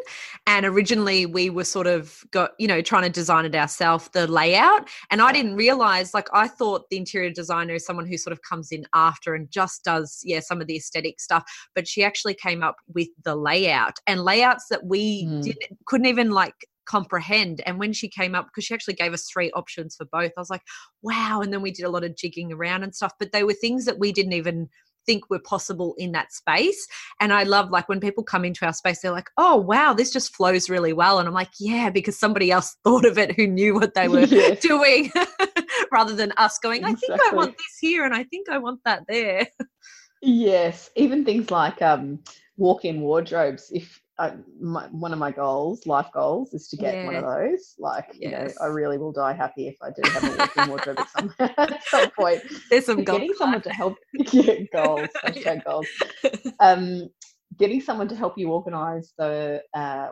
and 0.46 0.64
originally 0.64 1.26
we 1.26 1.50
were 1.50 1.64
sort 1.64 1.88
of 1.88 2.22
got, 2.30 2.52
you 2.60 2.68
know, 2.68 2.80
trying 2.80 3.02
to 3.02 3.10
design 3.10 3.44
it 3.44 3.56
ourselves, 3.56 4.08
the 4.12 4.28
layout. 4.28 4.88
And 5.10 5.20
I 5.20 5.32
didn't 5.32 5.56
realize, 5.56 6.14
like, 6.14 6.28
I 6.32 6.46
thought 6.46 6.88
the 6.90 6.96
interior 6.96 7.30
designer 7.30 7.74
is 7.74 7.84
someone 7.84 8.06
who 8.06 8.16
sort 8.16 8.32
of 8.32 8.40
comes 8.42 8.70
in 8.70 8.86
after 8.94 9.34
and 9.34 9.50
just 9.50 9.82
does, 9.82 10.20
yeah, 10.24 10.38
some 10.38 10.60
of 10.60 10.68
the 10.68 10.76
aesthetic 10.76 11.18
stuff. 11.20 11.42
But 11.74 11.88
she 11.88 12.04
actually 12.04 12.34
came 12.34 12.62
up 12.62 12.76
with 12.94 13.08
the 13.24 13.34
layout 13.34 13.98
and 14.06 14.22
layouts 14.22 14.66
that 14.70 14.86
we 14.86 15.24
mm. 15.24 15.42
didn't 15.42 15.78
couldn't 15.86 16.06
even 16.06 16.30
like 16.30 16.54
comprehend. 16.86 17.62
And 17.66 17.78
when 17.78 17.92
she 17.92 18.08
came 18.08 18.34
up, 18.34 18.46
because 18.46 18.64
she 18.64 18.74
actually 18.74 18.94
gave 18.94 19.12
us 19.12 19.28
three 19.30 19.50
options 19.52 19.96
for 19.96 20.04
both, 20.06 20.32
I 20.36 20.40
was 20.40 20.50
like, 20.50 20.62
wow. 21.02 21.40
And 21.42 21.52
then 21.52 21.62
we 21.62 21.70
did 21.70 21.84
a 21.84 21.90
lot 21.90 22.04
of 22.04 22.16
jigging 22.16 22.52
around 22.52 22.82
and 22.82 22.94
stuff, 22.94 23.12
but 23.18 23.32
they 23.32 23.44
were 23.44 23.54
things 23.54 23.84
that 23.84 23.98
we 23.98 24.12
didn't 24.12 24.34
even 24.34 24.68
think 25.06 25.28
were 25.30 25.38
possible 25.38 25.94
in 25.98 26.12
that 26.12 26.32
space. 26.32 26.86
And 27.20 27.32
I 27.32 27.42
love 27.42 27.70
like 27.70 27.88
when 27.88 28.00
people 28.00 28.22
come 28.22 28.44
into 28.44 28.64
our 28.64 28.72
space, 28.72 29.00
they're 29.00 29.10
like, 29.12 29.30
oh, 29.36 29.56
wow, 29.56 29.92
this 29.92 30.12
just 30.12 30.34
flows 30.34 30.70
really 30.70 30.92
well. 30.92 31.18
And 31.18 31.28
I'm 31.28 31.34
like, 31.34 31.50
yeah, 31.58 31.90
because 31.90 32.18
somebody 32.18 32.50
else 32.50 32.76
thought 32.84 33.04
of 33.04 33.18
it 33.18 33.32
who 33.32 33.46
knew 33.46 33.74
what 33.74 33.94
they 33.94 34.08
were 34.08 34.20
yes. 34.24 34.60
doing 34.60 35.10
rather 35.92 36.14
than 36.14 36.32
us 36.36 36.58
going, 36.58 36.84
I 36.84 36.90
exactly. 36.90 37.18
think 37.18 37.32
I 37.32 37.36
want 37.36 37.56
this 37.56 37.78
here 37.80 38.04
and 38.04 38.14
I 38.14 38.24
think 38.24 38.48
I 38.48 38.58
want 38.58 38.80
that 38.84 39.02
there. 39.08 39.46
Yes, 40.22 40.90
even 40.94 41.24
things 41.24 41.50
like 41.50 41.82
um, 41.82 42.20
walk-in 42.56 43.00
wardrobes. 43.00 43.70
If 43.74 44.00
my, 44.60 44.86
one 44.88 45.12
of 45.12 45.18
my 45.18 45.30
goals, 45.30 45.86
life 45.86 46.08
goals, 46.12 46.52
is 46.54 46.68
to 46.68 46.76
get 46.76 46.94
yeah. 46.94 47.06
one 47.06 47.14
of 47.16 47.24
those. 47.24 47.74
Like, 47.78 48.06
yes. 48.14 48.20
you 48.20 48.30
know, 48.30 48.48
I 48.60 48.66
really 48.66 48.98
will 48.98 49.12
die 49.12 49.32
happy 49.32 49.68
if 49.68 49.76
I 49.82 49.90
do 49.90 50.08
have 50.10 50.24
a 50.24 50.36
walk-in 50.36 50.68
wardrobe 50.68 51.00
at 51.00 51.10
some, 51.10 51.34
at 51.38 51.84
some 51.84 52.10
point. 52.10 52.42
There's 52.70 52.86
some 52.86 53.04
getting 53.04 53.32
someone 53.34 53.62
to 53.62 53.70
help. 53.70 53.96
Yeah, 54.32 54.54
goals. 54.72 55.08
Hashtag 55.24 55.64
goals. 55.64 55.86
Um, 56.60 57.08
getting 57.58 57.80
someone 57.80 58.08
to 58.08 58.16
help 58.16 58.38
you 58.38 58.50
organise 58.50 59.12
the 59.18 59.62
uh, 59.74 60.08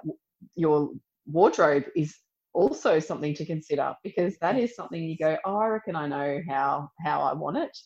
your 0.57 0.91
wardrobe 1.27 1.85
is 1.97 2.15
also 2.53 2.99
something 2.99 3.35
to 3.35 3.47
consider 3.47 3.95
because 4.03 4.37
that 4.41 4.59
is 4.59 4.75
something 4.75 5.03
you 5.03 5.17
go, 5.17 5.37
oh, 5.45 5.57
I 5.57 5.67
reckon 5.69 5.97
I 5.97 6.07
know 6.07 6.41
how 6.49 6.91
how 7.05 7.23
I 7.23 7.33
want 7.33 7.57
it 7.59 7.77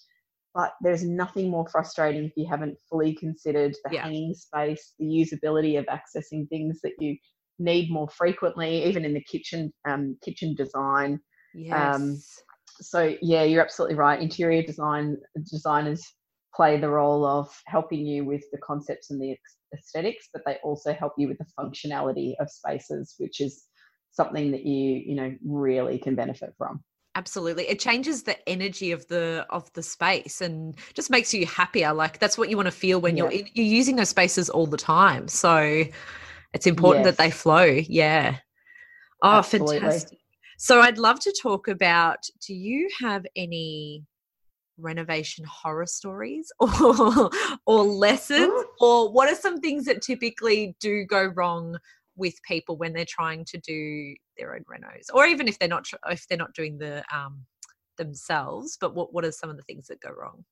but 0.55 0.75
there's 0.81 1.05
nothing 1.05 1.51
more 1.51 1.67
frustrating 1.69 2.25
if 2.25 2.33
you 2.37 2.47
haven't 2.49 2.77
fully 2.89 3.15
considered 3.15 3.75
the 3.85 3.95
yeah. 3.95 4.05
hanging 4.05 4.35
space, 4.35 4.95
the 4.99 5.05
usability 5.05 5.79
of 5.79 5.85
accessing 5.87 6.49
things 6.49 6.81
that 6.83 6.93
you 7.01 7.17
need 7.59 7.91
more 7.91 8.09
frequently, 8.09 8.85
even 8.85 9.05
in 9.05 9.15
the 9.15 9.25
kitchen 9.25 9.73
um, 9.87 10.17
kitchen 10.25 10.55
design. 10.55 11.13
Um, 11.13 11.21
yes. 11.55 11.95
Um, 11.95 12.23
so 12.81 13.15
yeah, 13.21 13.43
you're 13.43 13.63
absolutely 13.63 13.97
right. 13.97 14.21
Interior 14.21 14.63
design 14.63 15.17
designers 15.51 16.05
play 16.55 16.79
the 16.79 16.89
role 16.89 17.25
of 17.25 17.49
helping 17.67 18.07
you 18.07 18.25
with 18.25 18.45
the 18.53 18.59
concepts 18.59 19.11
and 19.11 19.21
the 19.21 19.37
aesthetics, 19.77 20.29
but 20.33 20.43
they 20.47 20.59
also 20.63 20.93
help 20.93 21.13
you 21.19 21.29
with 21.29 21.39
the 21.39 21.47
functionality 21.59 22.35
of 22.41 22.49
spaces, 22.49 23.15
which 23.19 23.41
is 23.41 23.65
something 24.13 24.53
that 24.53 24.65
you 24.65 25.03
you 25.05 25.17
know 25.17 25.35
really 25.45 25.99
can 25.99 26.15
benefit 26.15 26.55
from 26.57 26.83
absolutely. 27.15 27.69
It 27.69 27.79
changes 27.79 28.23
the 28.23 28.49
energy 28.49 28.93
of 28.93 29.07
the 29.09 29.47
of 29.51 29.73
the 29.73 29.83
space 29.83 30.41
and 30.41 30.77
just 30.95 31.11
makes 31.11 31.33
you 31.33 31.47
happier. 31.47 31.93
Like 31.93 32.19
that's 32.19 32.37
what 32.39 32.49
you 32.51 32.57
want 32.57 32.67
to 32.67 32.73
feel 32.73 33.01
when 33.01 33.17
yeah. 33.17 33.31
you're 33.31 33.47
you're 33.55 33.67
using 33.67 33.97
those 33.97 34.09
spaces 34.09 34.51
all 34.51 34.67
the 34.67 34.77
time. 34.77 35.29
So 35.29 35.85
it's 36.53 36.67
important 36.67 37.05
yes. 37.05 37.17
that 37.17 37.23
they 37.23 37.31
flow. 37.31 37.65
Yeah. 37.65 38.39
Oh 39.23 39.39
absolutely. 39.39 39.81
fantastic. 39.81 40.19
So 40.57 40.81
i'd 40.81 40.99
love 40.99 41.19
to 41.21 41.35
talk 41.43 41.67
about 41.69 42.19
do 42.47 42.55
you 42.55 42.89
have 43.01 43.27
any 43.35 44.05
renovation 44.79 45.45
horror 45.45 45.87
stories 45.87 46.53
or 46.59 47.31
or 47.67 47.83
lessons? 47.85 48.53
Or 48.81 49.13
what 49.13 49.29
are 49.31 49.37
some 49.37 49.61
things 49.61 49.85
that 49.87 50.03
typically 50.03 50.77
do 50.81 51.05
go 51.05 51.25
wrong 51.25 51.79
with 52.17 52.35
people 52.43 52.77
when 52.77 52.93
they're 52.93 53.05
trying 53.05 53.45
to 53.45 53.59
do 53.59 54.15
their 54.39 54.55
own 54.55 54.65
renos 54.71 55.07
or 55.13 55.27
even 55.27 55.49
if 55.49 55.59
they're 55.59 55.69
not 55.69 55.87
if 56.11 56.27
they're 56.29 56.39
not 56.39 56.55
doing 56.55 56.79
the 56.79 57.05
um, 57.15 57.45
themselves 57.99 58.77
but 58.81 58.95
what 58.95 59.13
what 59.13 59.25
are 59.25 59.33
some 59.33 59.51
of 59.51 59.57
the 59.57 59.63
things 59.63 59.87
that 59.87 60.01
go 60.01 60.11
wrong 60.11 60.45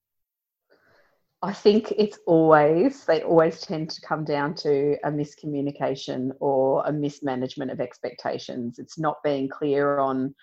I 1.45 1.53
think 1.53 1.93
it's 1.99 2.21
always, 2.25 3.05
they 3.05 3.23
always 3.23 3.61
tend 3.61 3.91
to 3.91 4.01
come 4.01 4.25
down 4.25 4.55
to 4.57 4.97
a 5.03 5.11
miscommunication 5.11 6.31
or 6.39 6.85
a 6.87 6.93
mismanagement 6.93 7.73
of 7.73 7.81
expectations. 7.81 8.79
It's 8.79 8.97
not 8.97 9.17
being 9.25 9.49
clear 9.49 9.99
on 9.99 10.37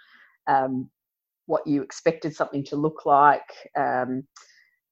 um, 0.48 0.90
what 1.46 1.66
you 1.66 1.82
expected 1.82 2.36
something 2.36 2.66
to 2.66 2.76
look 2.76 3.06
like, 3.06 3.50
um, 3.78 4.28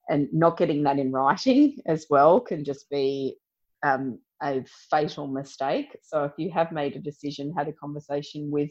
and 0.08 0.30
not 0.32 0.58
getting 0.58 0.84
that 0.84 0.98
in 0.98 1.12
writing 1.12 1.78
as 1.86 2.08
well 2.10 2.40
can 2.40 2.64
just 2.64 2.90
be 2.90 3.36
um, 3.84 4.18
a 4.44 4.64
fatal 4.92 5.28
mistake. 5.28 5.98
So 6.02 6.24
if 6.24 6.34
you 6.38 6.52
have 6.52 6.72
made 6.72 6.96
a 6.96 7.00
decision, 7.00 7.54
had 7.58 7.68
a 7.68 7.74
conversation 7.74 8.50
with 8.52 8.70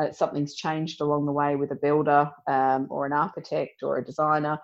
uh, 0.00 0.12
something's 0.12 0.54
changed 0.54 1.00
along 1.00 1.26
the 1.26 1.32
way 1.32 1.56
with 1.56 1.72
a 1.72 1.76
builder 1.76 2.30
um, 2.46 2.86
or 2.90 3.06
an 3.06 3.12
architect 3.12 3.82
or 3.82 3.98
a 3.98 4.04
designer 4.04 4.58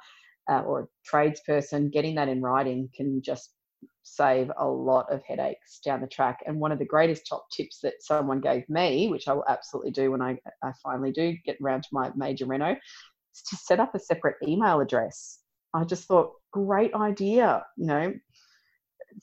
uh, 0.51 0.61
or 0.61 0.81
a 0.81 0.87
tradesperson, 1.11 1.91
getting 1.91 2.15
that 2.15 2.29
in 2.29 2.41
writing 2.41 2.89
can 2.95 3.21
just 3.23 3.55
save 4.03 4.51
a 4.59 4.67
lot 4.67 5.11
of 5.11 5.23
headaches 5.27 5.81
down 5.85 6.01
the 6.01 6.07
track. 6.07 6.41
And 6.47 6.61
one 6.61 6.73
of 6.73 6.79
the 6.79 6.85
greatest 6.85 7.27
top 7.27 7.47
tips 7.51 7.81
that 7.83 7.95
someone 8.01 8.41
gave 8.41 8.69
me, 8.69 9.09
which 9.09 9.29
I 9.29 9.33
will 9.33 9.45
absolutely 9.49 9.93
do 9.93 10.11
when 10.11 10.23
I, 10.23 10.39
I 10.63 10.73
finally 10.83 11.11
do 11.11 11.35
get 11.45 11.57
around 11.63 11.83
to 11.83 11.89
my 11.93 12.11
major 12.15 12.47
reno, 12.47 12.77
is 13.35 13.43
to 13.51 13.57
set 13.57 13.81
up 13.81 13.95
a 13.95 13.99
separate 13.99 14.37
email 14.47 14.81
address. 14.81 15.41
I 15.73 15.85
just 15.85 16.05
thought, 16.05 16.33
great 16.53 16.95
idea. 16.95 17.65
You 17.77 17.87
know, 17.87 18.15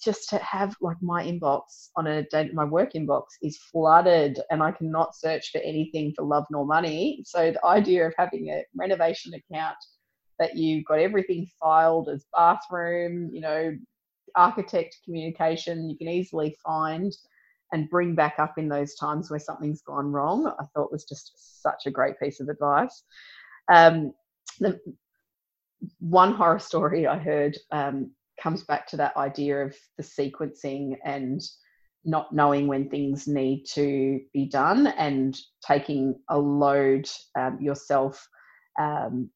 just 0.04 0.30
to 0.30 0.38
have 0.38 0.76
like 0.82 0.98
my 1.02 1.24
inbox 1.24 1.90
on 1.96 2.08
a 2.08 2.24
day, 2.24 2.50
my 2.54 2.64
work 2.64 2.94
inbox 2.94 3.24
is 3.42 3.58
flooded 3.58 4.40
and 4.50 4.62
I 4.62 4.72
cannot 4.72 5.16
search 5.16 5.52
for 5.52 5.60
anything 5.60 6.14
for 6.16 6.24
love 6.24 6.46
nor 6.52 6.66
money. 6.66 7.24
So 7.26 7.52
the 7.52 7.66
idea 7.66 8.08
of 8.08 8.14
having 8.18 8.50
a 8.50 8.64
renovation 8.76 9.34
account 9.34 9.78
that 10.40 10.56
you've 10.56 10.86
got 10.86 11.00
everything 11.00 11.48
filed 11.60 12.10
as 12.10 12.26
bathroom, 12.34 13.30
you 13.34 13.42
know, 13.42 13.76
architect 14.36 14.98
communication, 15.06 15.90
you 15.90 15.98
can 15.98 16.08
easily 16.08 16.56
find 16.64 17.14
and 17.74 17.90
bring 17.90 18.16
back 18.16 18.36
up 18.38 18.58
in 18.58 18.68
those 18.68 18.96
times 18.96 19.30
where 19.30 19.40
something's 19.40 19.82
gone 19.82 20.12
wrong, 20.12 20.48
I 20.60 20.66
thought 20.74 20.92
was 20.92 21.06
just 21.06 21.62
such 21.62 21.86
a 21.86 21.92
great 21.92 22.20
piece 22.20 22.40
of 22.40 22.50
advice. 22.50 23.04
Um, 23.72 24.14
the 24.60 24.80
one 26.00 26.34
horror 26.34 26.60
story 26.60 27.08
I 27.08 27.18
heard 27.18 27.58
um, 27.72 28.12
comes 28.42 28.64
back 28.64 28.88
to 28.88 28.98
that 28.98 29.16
idea 29.18 29.64
of 29.64 29.76
the 29.98 30.04
sequencing 30.04 30.96
and 31.06 31.42
not 32.04 32.34
knowing 32.34 32.68
when 32.68 32.90
things 32.90 33.28
need 33.28 33.64
to 33.74 34.20
be 34.34 34.48
done 34.48 34.88
and 34.88 35.38
taking 35.66 36.16
a 36.30 36.38
load 36.38 37.08
um, 37.38 37.60
yourself 37.62 38.28
um, 38.80 39.30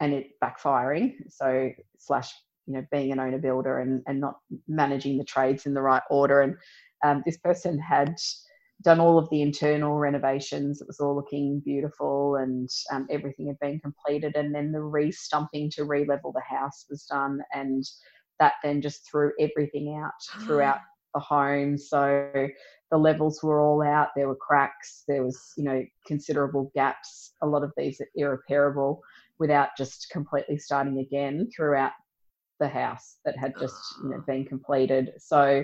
and 0.00 0.12
it 0.12 0.30
backfiring. 0.42 1.14
So 1.28 1.70
slash 1.98 2.32
you 2.66 2.74
know 2.74 2.86
being 2.90 3.12
an 3.12 3.20
owner 3.20 3.38
builder 3.38 3.80
and 3.80 4.02
and 4.06 4.20
not 4.20 4.38
managing 4.68 5.18
the 5.18 5.24
trades 5.24 5.66
in 5.66 5.74
the 5.74 5.82
right 5.82 6.02
order. 6.10 6.42
And 6.42 6.56
um, 7.04 7.22
this 7.26 7.38
person 7.38 7.78
had 7.78 8.16
done 8.82 9.00
all 9.00 9.18
of 9.18 9.28
the 9.30 9.42
internal 9.42 9.98
renovations. 9.98 10.80
It 10.80 10.86
was 10.86 11.00
all 11.00 11.16
looking 11.16 11.60
beautiful 11.64 12.36
and 12.36 12.68
um, 12.92 13.06
everything 13.10 13.46
had 13.46 13.58
been 13.58 13.80
completed. 13.80 14.36
And 14.36 14.54
then 14.54 14.70
the 14.70 14.82
re-stumping 14.82 15.70
to 15.72 15.84
re-level 15.84 16.32
the 16.32 16.56
house 16.56 16.84
was 16.90 17.04
done 17.04 17.40
and 17.54 17.84
that 18.40 18.54
then 18.62 18.80
just 18.80 19.08
threw 19.08 19.32
everything 19.38 19.98
out 20.02 20.12
throughout 20.44 20.78
the 21.14 21.20
home. 21.20 21.78
So 21.78 22.30
the 22.90 22.98
levels 22.98 23.42
were 23.42 23.60
all 23.60 23.82
out. 23.82 24.08
There 24.14 24.28
were 24.28 24.36
cracks. 24.36 25.04
There 25.08 25.24
was, 25.24 25.52
you 25.56 25.64
know, 25.64 25.82
considerable 26.06 26.70
gaps. 26.74 27.34
A 27.42 27.46
lot 27.46 27.64
of 27.64 27.72
these 27.76 28.00
are 28.00 28.08
irreparable 28.14 29.00
without 29.38 29.70
just 29.76 30.08
completely 30.10 30.58
starting 30.58 30.98
again 30.98 31.48
throughout 31.54 31.92
the 32.58 32.68
house 32.68 33.18
that 33.26 33.36
had 33.36 33.52
just 33.60 33.76
you 34.02 34.08
know 34.08 34.22
been 34.26 34.42
completed 34.42 35.12
so 35.18 35.62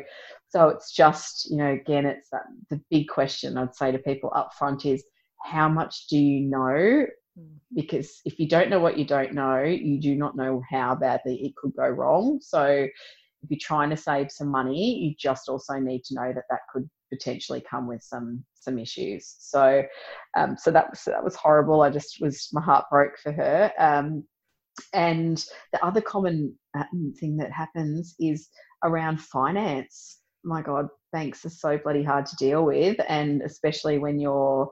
so 0.50 0.68
it's 0.68 0.92
just 0.92 1.50
you 1.50 1.56
know 1.56 1.72
again 1.72 2.04
it's 2.04 2.28
that 2.28 2.42
the 2.68 2.78
big 2.90 3.08
question 3.08 3.56
i'd 3.56 3.74
say 3.74 3.90
to 3.90 3.98
people 3.98 4.30
up 4.36 4.52
front 4.52 4.84
is 4.84 5.02
how 5.42 5.68
much 5.68 6.06
do 6.06 6.16
you 6.16 6.40
know. 6.48 7.06
Because 7.74 8.20
if 8.24 8.38
you 8.38 8.48
don't 8.48 8.70
know 8.70 8.80
what 8.80 8.98
you 8.98 9.04
don't 9.04 9.32
know, 9.32 9.62
you 9.62 10.00
do 10.00 10.14
not 10.14 10.36
know 10.36 10.62
how 10.70 10.94
badly 10.94 11.44
it 11.44 11.56
could 11.56 11.74
go 11.74 11.88
wrong. 11.88 12.38
So, 12.42 12.64
if 13.42 13.50
you're 13.50 13.58
trying 13.60 13.90
to 13.90 13.96
save 13.96 14.30
some 14.30 14.48
money, 14.48 14.98
you 14.98 15.14
just 15.18 15.48
also 15.48 15.74
need 15.74 16.04
to 16.04 16.14
know 16.14 16.32
that 16.32 16.44
that 16.48 16.60
could 16.72 16.88
potentially 17.12 17.62
come 17.68 17.86
with 17.86 18.02
some 18.02 18.44
some 18.54 18.78
issues. 18.78 19.34
So, 19.38 19.82
um, 20.36 20.56
so 20.56 20.70
that 20.70 20.90
was 20.90 21.02
that 21.06 21.24
was 21.24 21.34
horrible. 21.34 21.82
I 21.82 21.90
just 21.90 22.18
was 22.20 22.48
my 22.52 22.60
heart 22.60 22.86
broke 22.90 23.18
for 23.18 23.32
her. 23.32 23.72
Um, 23.78 24.24
and 24.94 25.44
the 25.72 25.84
other 25.84 26.00
common 26.00 26.56
um, 26.74 27.12
thing 27.18 27.36
that 27.38 27.52
happens 27.52 28.14
is 28.18 28.48
around 28.84 29.20
finance. 29.20 30.18
My 30.44 30.62
God, 30.62 30.88
banks 31.12 31.44
are 31.44 31.50
so 31.50 31.78
bloody 31.78 32.02
hard 32.02 32.26
to 32.26 32.36
deal 32.36 32.64
with, 32.64 32.96
and 33.08 33.42
especially 33.42 33.98
when 33.98 34.18
you're 34.18 34.70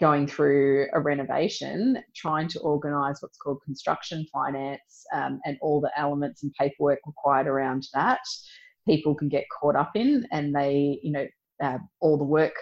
going 0.00 0.26
through 0.26 0.86
a 0.92 1.00
renovation, 1.00 1.98
trying 2.14 2.48
to 2.48 2.60
organise 2.60 3.20
what's 3.20 3.38
called 3.38 3.60
construction 3.64 4.26
finance 4.32 5.04
um, 5.12 5.40
and 5.44 5.58
all 5.60 5.80
the 5.80 5.90
elements 5.96 6.42
and 6.42 6.52
paperwork 6.58 7.00
required 7.06 7.46
around 7.46 7.86
that, 7.94 8.20
people 8.86 9.14
can 9.14 9.28
get 9.28 9.44
caught 9.60 9.76
up 9.76 9.92
in, 9.94 10.26
and 10.30 10.54
they, 10.54 10.98
you 11.02 11.12
know, 11.12 11.26
uh, 11.62 11.78
all 12.00 12.16
the 12.16 12.24
work 12.24 12.54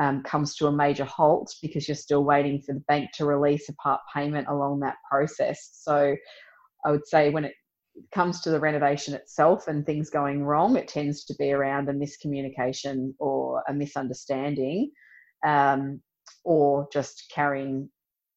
um, 0.00 0.22
comes 0.22 0.56
to 0.56 0.66
a 0.66 0.72
major 0.72 1.04
halt 1.04 1.54
because 1.62 1.86
you're 1.86 1.94
still 1.94 2.24
waiting 2.24 2.60
for 2.60 2.72
the 2.72 2.80
bank 2.88 3.10
to 3.14 3.26
release 3.26 3.68
a 3.68 3.74
part 3.74 4.00
payment 4.14 4.48
along 4.48 4.80
that 4.80 4.96
process. 5.08 5.70
So, 5.74 6.16
I 6.84 6.90
would 6.90 7.06
say 7.06 7.30
when 7.30 7.44
it 7.44 7.54
comes 8.12 8.40
to 8.40 8.50
the 8.50 8.60
renovation 8.60 9.14
itself 9.14 9.68
and 9.68 9.86
things 9.86 10.10
going 10.10 10.44
wrong, 10.44 10.76
it 10.76 10.88
tends 10.88 11.24
to 11.26 11.34
be 11.38 11.52
around 11.52 11.88
a 11.88 11.92
miscommunication 11.92 13.14
or 13.18 13.62
a 13.68 13.72
misunderstanding. 13.72 14.90
Um, 15.46 16.00
or 16.44 16.88
just 16.92 17.30
carrying 17.34 17.88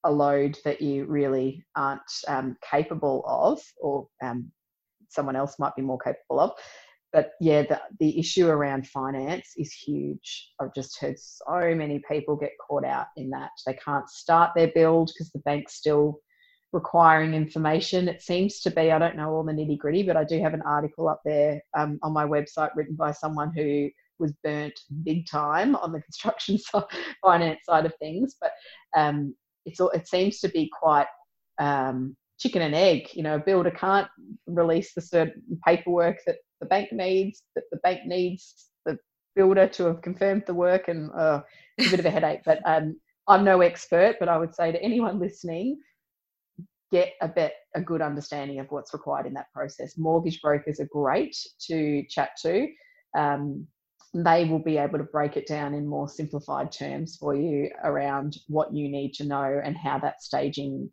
a 0.03 0.11
load 0.11 0.57
that 0.63 0.81
you 0.81 1.05
really 1.05 1.63
aren't 1.75 2.01
um, 2.27 2.55
capable 2.69 3.23
of, 3.27 3.61
or 3.81 4.07
um, 4.23 4.51
someone 5.09 5.35
else 5.35 5.59
might 5.59 5.75
be 5.75 5.81
more 5.81 5.99
capable 5.99 6.39
of. 6.39 6.51
But 7.13 7.31
yeah, 7.39 7.63
the, 7.63 7.81
the 7.99 8.19
issue 8.19 8.47
around 8.47 8.87
finance 8.87 9.53
is 9.57 9.71
huge. 9.71 10.49
I've 10.59 10.73
just 10.73 10.99
heard 10.99 11.17
so 11.17 11.73
many 11.73 12.01
people 12.09 12.35
get 12.35 12.51
caught 12.65 12.85
out 12.85 13.07
in 13.15 13.29
that. 13.31 13.51
They 13.65 13.73
can't 13.73 14.09
start 14.09 14.51
their 14.55 14.71
build 14.73 15.11
because 15.13 15.31
the 15.31 15.39
bank's 15.39 15.75
still 15.75 16.19
requiring 16.73 17.33
information. 17.33 18.09
It 18.09 18.21
seems 18.21 18.59
to 18.61 18.71
be, 18.71 18.91
I 18.91 18.99
don't 18.99 19.15
know 19.15 19.31
all 19.31 19.43
the 19.43 19.53
nitty 19.53 19.77
gritty, 19.77 20.03
but 20.03 20.17
I 20.17 20.25
do 20.25 20.41
have 20.41 20.53
an 20.53 20.63
article 20.63 21.07
up 21.07 21.21
there 21.23 21.61
um, 21.77 21.97
on 22.03 22.11
my 22.13 22.25
website 22.25 22.71
written 22.75 22.95
by 22.95 23.11
someone 23.11 23.53
who 23.55 23.89
was 24.19 24.33
burnt 24.43 24.79
big 25.03 25.27
time 25.27 25.75
on 25.75 25.91
the 25.91 26.01
construction 26.07 26.57
side, 26.57 26.83
finance 27.21 27.59
side 27.65 27.85
of 27.85 27.93
things. 27.95 28.35
But 28.39 28.51
um, 28.95 29.35
it's 29.65 29.79
it 29.79 30.07
seems 30.07 30.39
to 30.39 30.49
be 30.49 30.69
quite 30.79 31.07
um, 31.59 32.15
chicken 32.39 32.61
and 32.61 32.75
egg. 32.75 33.09
You 33.13 33.23
know, 33.23 33.35
a 33.35 33.39
builder 33.39 33.71
can't 33.71 34.07
release 34.45 34.93
the 34.93 35.01
certain 35.01 35.59
paperwork 35.65 36.17
that 36.25 36.37
the 36.61 36.67
bank 36.67 36.91
needs, 36.91 37.43
that 37.55 37.65
the 37.71 37.77
bank 37.77 38.01
needs 38.05 38.69
the 38.85 38.97
builder 39.35 39.67
to 39.67 39.85
have 39.85 40.01
confirmed 40.01 40.43
the 40.47 40.53
work, 40.53 40.87
and 40.87 41.11
uh, 41.11 41.41
it's 41.77 41.87
a 41.87 41.91
bit 41.91 41.99
of 41.99 42.05
a 42.05 42.11
headache. 42.11 42.41
But 42.45 42.59
um, 42.65 42.99
I'm 43.27 43.43
no 43.43 43.61
expert, 43.61 44.17
but 44.19 44.29
I 44.29 44.37
would 44.37 44.55
say 44.55 44.71
to 44.71 44.81
anyone 44.81 45.19
listening, 45.19 45.79
get 46.91 47.13
a 47.21 47.27
bit 47.27 47.53
a 47.75 47.81
good 47.81 48.01
understanding 48.01 48.59
of 48.59 48.67
what's 48.69 48.93
required 48.93 49.25
in 49.25 49.33
that 49.33 49.51
process. 49.53 49.97
Mortgage 49.97 50.41
brokers 50.41 50.79
are 50.79 50.87
great 50.91 51.35
to 51.67 52.03
chat 52.09 52.31
to. 52.41 52.67
Um, 53.17 53.67
they 54.25 54.45
will 54.45 54.59
be 54.59 54.77
able 54.77 54.97
to 54.97 55.03
break 55.03 55.37
it 55.37 55.47
down 55.47 55.73
in 55.73 55.87
more 55.87 56.07
simplified 56.07 56.71
terms 56.71 57.17
for 57.19 57.35
you 57.35 57.69
around 57.83 58.37
what 58.47 58.73
you 58.73 58.89
need 58.89 59.13
to 59.13 59.25
know 59.25 59.61
and 59.63 59.77
how 59.77 59.99
that 59.99 60.21
staging 60.21 60.89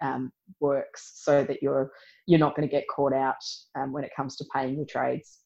um, 0.00 0.30
works 0.60 1.12
so 1.16 1.44
that 1.44 1.62
you're 1.62 1.90
you're 2.26 2.38
not 2.38 2.54
going 2.54 2.68
to 2.68 2.72
get 2.72 2.84
caught 2.88 3.12
out 3.12 3.34
um, 3.76 3.92
when 3.92 4.04
it 4.04 4.10
comes 4.16 4.36
to 4.36 4.44
paying 4.54 4.76
your 4.76 4.86
trades 4.86 5.38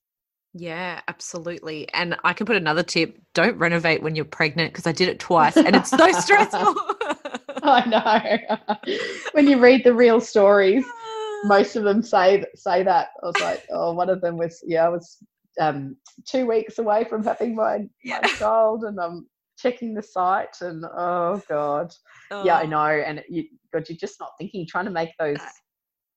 yeah, 0.55 1.01
absolutely. 1.09 1.89
And 1.95 2.17
I 2.25 2.35
can 2.35 2.47
put 2.47 2.57
another 2.57 2.83
tip 2.83 3.19
don't 3.35 3.57
renovate 3.57 4.03
when 4.03 4.15
you're 4.15 4.27
pregnant 4.27 4.73
because 4.73 4.87
I 4.87 4.93
did 4.93 5.09
it 5.09 5.19
twice 5.19 5.57
and 5.57 5.75
it's 5.75 5.91
so 5.91 6.13
stressful. 6.13 6.75
I 7.63 7.87
know. 8.77 8.87
when 9.33 9.47
you 9.47 9.59
read 9.59 9.83
the 9.85 9.95
real 9.95 10.21
stories, 10.21 10.85
most 11.45 11.77
of 11.77 11.85
them 11.85 12.03
say 12.03 12.45
say 12.55 12.83
that. 12.83 13.09
I 13.23 13.27
was 13.27 13.41
like, 13.41 13.65
oh, 13.71 13.95
one 13.95 14.11
of 14.11 14.21
them 14.21 14.37
was 14.37 14.63
yeah, 14.67 14.85
I 14.85 14.89
was 14.91 15.17
um, 15.61 15.97
two 16.27 16.47
weeks 16.47 16.79
away 16.79 17.05
from 17.05 17.25
having 17.25 17.55
my, 17.55 17.87
yeah. 18.03 18.21
my 18.23 18.29
child, 18.31 18.85
and 18.85 18.99
I'm 19.01 19.27
checking 19.59 19.95
the 19.95 20.03
site, 20.03 20.61
and 20.61 20.85
oh 20.85 21.41
god, 21.49 21.93
oh. 22.31 22.45
yeah, 22.45 22.59
I 22.59 22.65
oh. 22.65 22.67
know. 22.67 22.87
And 22.87 23.23
you, 23.29 23.45
God, 23.73 23.89
you're 23.89 23.99
just 23.99 24.19
not 24.21 24.31
thinking, 24.39 24.67
trying 24.67 24.87
to 24.87 24.91
make 24.91 25.11
those, 25.19 25.39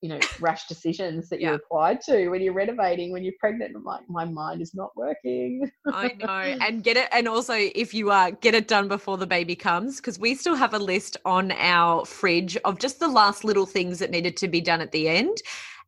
you 0.00 0.08
know, 0.08 0.18
rash 0.40 0.66
decisions 0.66 1.28
that 1.28 1.40
yeah. 1.40 1.48
you're 1.48 1.58
required 1.58 2.00
to 2.06 2.28
when 2.28 2.42
you're 2.42 2.52
renovating, 2.52 3.12
when 3.12 3.24
you're 3.24 3.34
pregnant. 3.38 3.74
I'm 3.76 3.84
like, 3.84 4.02
my 4.08 4.24
mind 4.24 4.62
is 4.62 4.74
not 4.74 4.90
working. 4.96 5.70
I 5.92 6.08
know, 6.18 6.26
and 6.66 6.82
get 6.82 6.96
it, 6.96 7.08
and 7.12 7.28
also 7.28 7.54
if 7.54 7.94
you 7.94 8.10
are, 8.10 8.32
get 8.32 8.54
it 8.54 8.68
done 8.68 8.88
before 8.88 9.16
the 9.16 9.26
baby 9.26 9.54
comes, 9.54 9.96
because 9.96 10.18
we 10.18 10.34
still 10.34 10.56
have 10.56 10.74
a 10.74 10.78
list 10.78 11.16
on 11.24 11.52
our 11.52 12.04
fridge 12.04 12.56
of 12.58 12.78
just 12.78 13.00
the 13.00 13.08
last 13.08 13.44
little 13.44 13.66
things 13.66 13.98
that 13.98 14.10
needed 14.10 14.36
to 14.38 14.48
be 14.48 14.60
done 14.60 14.80
at 14.80 14.92
the 14.92 15.08
end 15.08 15.38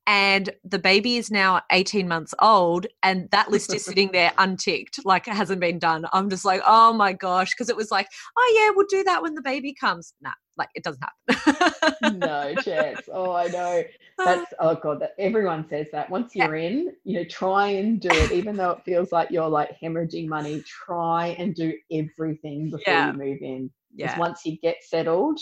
and 0.08 0.48
the 0.64 0.78
baby 0.78 1.18
is 1.18 1.30
now 1.30 1.60
18 1.70 2.08
months 2.08 2.34
old 2.40 2.86
and 3.02 3.30
that 3.30 3.50
list 3.50 3.72
is 3.74 3.84
sitting 3.84 4.10
there 4.10 4.32
unticked 4.38 5.04
like 5.04 5.28
it 5.28 5.34
hasn't 5.34 5.60
been 5.60 5.78
done. 5.78 6.06
I'm 6.12 6.30
just 6.30 6.44
like 6.44 6.62
oh 6.66 6.92
my 6.94 7.12
gosh 7.12 7.54
because 7.54 7.68
it 7.68 7.76
was 7.76 7.90
like 7.92 8.08
oh 8.36 8.58
yeah 8.58 8.72
we'll 8.74 8.86
do 8.88 9.04
that 9.04 9.22
when 9.22 9.34
the 9.34 9.42
baby 9.42 9.74
comes. 9.74 10.14
Nah 10.20 10.32
like 10.56 10.70
it 10.74 10.82
doesn't 10.82 11.04
happen. 11.28 12.18
No 12.18 12.54
chance. 12.62 13.02
Oh 13.12 13.32
i 13.32 13.46
know. 13.48 13.82
That's 14.18 14.52
ah. 14.58 14.70
oh 14.70 14.74
god 14.74 15.00
that 15.00 15.12
everyone 15.18 15.68
says 15.68 15.86
that. 15.92 16.10
Once 16.10 16.34
you're 16.34 16.56
in 16.56 16.92
you 17.04 17.18
know 17.18 17.24
try 17.24 17.68
and 17.68 18.00
do 18.00 18.08
it 18.10 18.32
even 18.32 18.56
though 18.56 18.70
it 18.70 18.84
feels 18.84 19.12
like 19.12 19.30
you're 19.30 19.48
like 19.48 19.76
hemorrhaging 19.80 20.26
money 20.26 20.62
try 20.66 21.36
and 21.38 21.54
do 21.54 21.74
everything 21.92 22.70
before 22.70 22.82
yeah. 22.86 23.12
you 23.12 23.18
move 23.18 23.38
in. 23.42 23.70
Because 23.94 24.14
yeah. 24.14 24.18
once 24.18 24.40
you 24.46 24.56
get 24.62 24.76
settled 24.82 25.38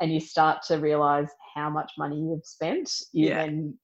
and 0.00 0.12
you 0.12 0.20
start 0.20 0.62
to 0.68 0.76
realize 0.76 1.28
how 1.54 1.70
much 1.70 1.92
money 1.98 2.16
you've 2.16 2.44
spent 2.44 2.90
you 3.12 3.28
yeah. 3.28 3.46
then 3.46 3.74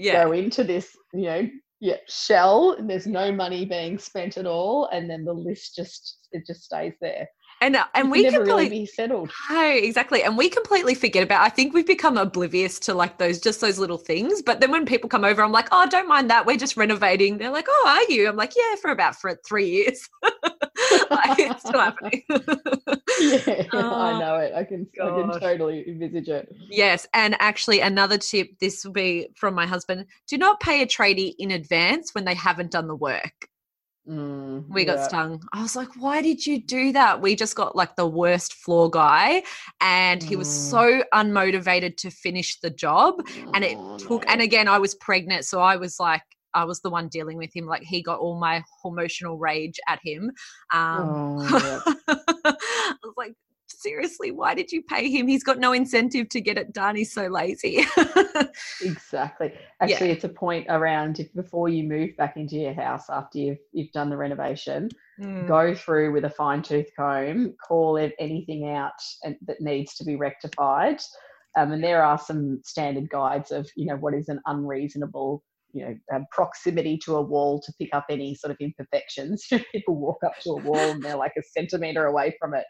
yeah. 0.00 0.24
go 0.24 0.32
into 0.32 0.64
this, 0.64 0.96
you 1.12 1.22
know, 1.22 1.48
yeah, 1.80 1.96
shell 2.08 2.72
and 2.72 2.88
there's 2.88 3.06
no 3.06 3.32
money 3.32 3.64
being 3.64 3.98
spent 3.98 4.36
at 4.36 4.46
all. 4.46 4.86
And 4.92 5.08
then 5.08 5.24
the 5.24 5.32
list 5.32 5.76
just, 5.76 6.18
it 6.32 6.46
just 6.46 6.64
stays 6.64 6.94
there. 7.00 7.28
And, 7.62 7.76
uh, 7.76 7.84
and 7.94 8.10
we 8.10 8.22
never 8.22 8.42
really 8.42 8.70
be 8.70 8.86
settled. 8.86 9.30
No, 9.50 9.70
exactly. 9.70 10.22
And 10.22 10.38
we 10.38 10.48
completely 10.48 10.94
forget 10.94 11.22
about. 11.22 11.44
I 11.44 11.50
think 11.50 11.74
we've 11.74 11.86
become 11.86 12.16
oblivious 12.16 12.78
to 12.80 12.94
like 12.94 13.18
those 13.18 13.38
just 13.38 13.60
those 13.60 13.78
little 13.78 13.98
things. 13.98 14.40
But 14.40 14.60
then 14.60 14.70
when 14.70 14.86
people 14.86 15.10
come 15.10 15.24
over, 15.24 15.42
I'm 15.42 15.52
like, 15.52 15.68
oh, 15.70 15.86
don't 15.90 16.08
mind 16.08 16.30
that. 16.30 16.46
We're 16.46 16.56
just 16.56 16.78
renovating. 16.78 17.36
They're 17.36 17.50
like, 17.50 17.66
oh, 17.68 17.84
are 17.86 18.10
you? 18.10 18.28
I'm 18.28 18.36
like, 18.36 18.54
yeah, 18.56 18.76
for 18.80 18.90
about 18.90 19.16
for 19.16 19.38
three 19.46 19.68
years. 19.68 20.08
like, 21.10 21.38
it's 21.38 21.62
still 21.62 21.80
happening. 21.80 22.22
yeah, 22.30 23.66
oh, 23.72 23.94
I 23.94 24.18
know 24.18 24.36
it. 24.36 24.52
I 24.54 24.64
can 24.64 24.86
gosh. 24.96 25.10
I 25.10 25.30
can 25.32 25.40
totally 25.40 25.88
envisage 25.88 26.28
it. 26.28 26.54
Yes, 26.70 27.06
and 27.14 27.36
actually 27.38 27.80
another 27.80 28.18
tip. 28.18 28.58
This 28.60 28.84
will 28.84 28.92
be 28.92 29.28
from 29.36 29.54
my 29.54 29.66
husband. 29.66 30.06
Do 30.26 30.38
not 30.38 30.60
pay 30.60 30.82
a 30.82 30.86
tradie 30.86 31.34
in 31.38 31.50
advance 31.50 32.14
when 32.14 32.24
they 32.24 32.34
haven't 32.34 32.70
done 32.70 32.88
the 32.88 32.96
work. 32.96 33.48
Mm, 34.08 34.66
we 34.68 34.84
got 34.84 34.98
yeah. 34.98 35.08
stung. 35.08 35.42
I 35.52 35.62
was 35.62 35.76
like, 35.76 35.88
why 35.96 36.22
did 36.22 36.44
you 36.44 36.60
do 36.60 36.92
that? 36.92 37.20
We 37.20 37.36
just 37.36 37.54
got 37.54 37.76
like 37.76 37.96
the 37.96 38.06
worst 38.06 38.54
floor 38.54 38.90
guy, 38.90 39.42
and 39.80 40.22
he 40.22 40.36
was 40.36 40.48
mm. 40.48 40.70
so 40.70 41.02
unmotivated 41.14 41.96
to 41.98 42.10
finish 42.10 42.58
the 42.60 42.70
job. 42.70 43.22
And 43.54 43.62
it 43.64 43.76
oh, 43.78 43.98
took, 43.98 44.26
no. 44.26 44.32
and 44.32 44.40
again, 44.40 44.68
I 44.68 44.78
was 44.78 44.94
pregnant. 44.94 45.44
So 45.44 45.60
I 45.60 45.76
was 45.76 46.00
like, 46.00 46.22
I 46.54 46.64
was 46.64 46.80
the 46.80 46.90
one 46.90 47.08
dealing 47.08 47.36
with 47.36 47.54
him. 47.54 47.66
Like 47.66 47.82
he 47.82 48.02
got 48.02 48.20
all 48.20 48.38
my 48.38 48.62
emotional 48.84 49.38
rage 49.38 49.78
at 49.88 50.00
him. 50.02 50.30
Um, 50.72 51.38
oh, 51.40 51.82
yeah. 52.08 52.14
I 52.48 52.94
was 53.02 53.14
like, 53.16 53.34
seriously, 53.80 54.30
why 54.30 54.54
did 54.54 54.70
you 54.70 54.82
pay 54.82 55.10
him? 55.10 55.26
He's 55.26 55.44
got 55.44 55.58
no 55.58 55.72
incentive 55.72 56.28
to 56.30 56.40
get 56.40 56.58
it 56.58 56.72
done. 56.72 56.96
He's 56.96 57.12
so 57.12 57.28
lazy. 57.28 57.84
exactly. 58.82 59.52
Actually, 59.80 60.08
yeah. 60.08 60.12
it's 60.14 60.24
a 60.24 60.28
point 60.28 60.66
around 60.68 61.18
if 61.18 61.32
before 61.34 61.68
you 61.68 61.84
move 61.84 62.16
back 62.16 62.36
into 62.36 62.56
your 62.56 62.74
house 62.74 63.08
after 63.08 63.38
you've 63.38 63.58
you've 63.72 63.92
done 63.92 64.10
the 64.10 64.16
renovation, 64.16 64.88
mm. 65.20 65.48
go 65.48 65.74
through 65.74 66.12
with 66.12 66.24
a 66.24 66.30
fine 66.30 66.62
tooth 66.62 66.88
comb, 66.96 67.54
call 67.66 67.96
it 67.96 68.14
anything 68.18 68.68
out 68.68 68.92
and, 69.24 69.36
that 69.46 69.60
needs 69.60 69.94
to 69.94 70.04
be 70.04 70.16
rectified. 70.16 71.00
Um, 71.56 71.72
and 71.72 71.82
there 71.82 72.04
are 72.04 72.18
some 72.18 72.60
standard 72.64 73.08
guides 73.08 73.50
of 73.50 73.68
you 73.76 73.86
know 73.86 73.96
what 73.96 74.14
is 74.14 74.28
an 74.28 74.40
unreasonable 74.46 75.42
you 75.72 75.84
know 75.84 75.94
um, 76.14 76.26
proximity 76.32 76.98
to 77.04 77.16
a 77.16 77.22
wall 77.22 77.60
to 77.60 77.72
pick 77.78 77.90
up 77.92 78.06
any 78.10 78.34
sort 78.34 78.50
of 78.50 78.56
imperfections. 78.60 79.46
People 79.72 79.96
walk 79.96 80.18
up 80.24 80.38
to 80.42 80.50
a 80.50 80.56
wall 80.56 80.90
and 80.90 81.02
they're 81.02 81.16
like 81.16 81.32
a 81.38 81.42
centimeter 81.42 82.06
away 82.06 82.34
from 82.40 82.54
it 82.54 82.64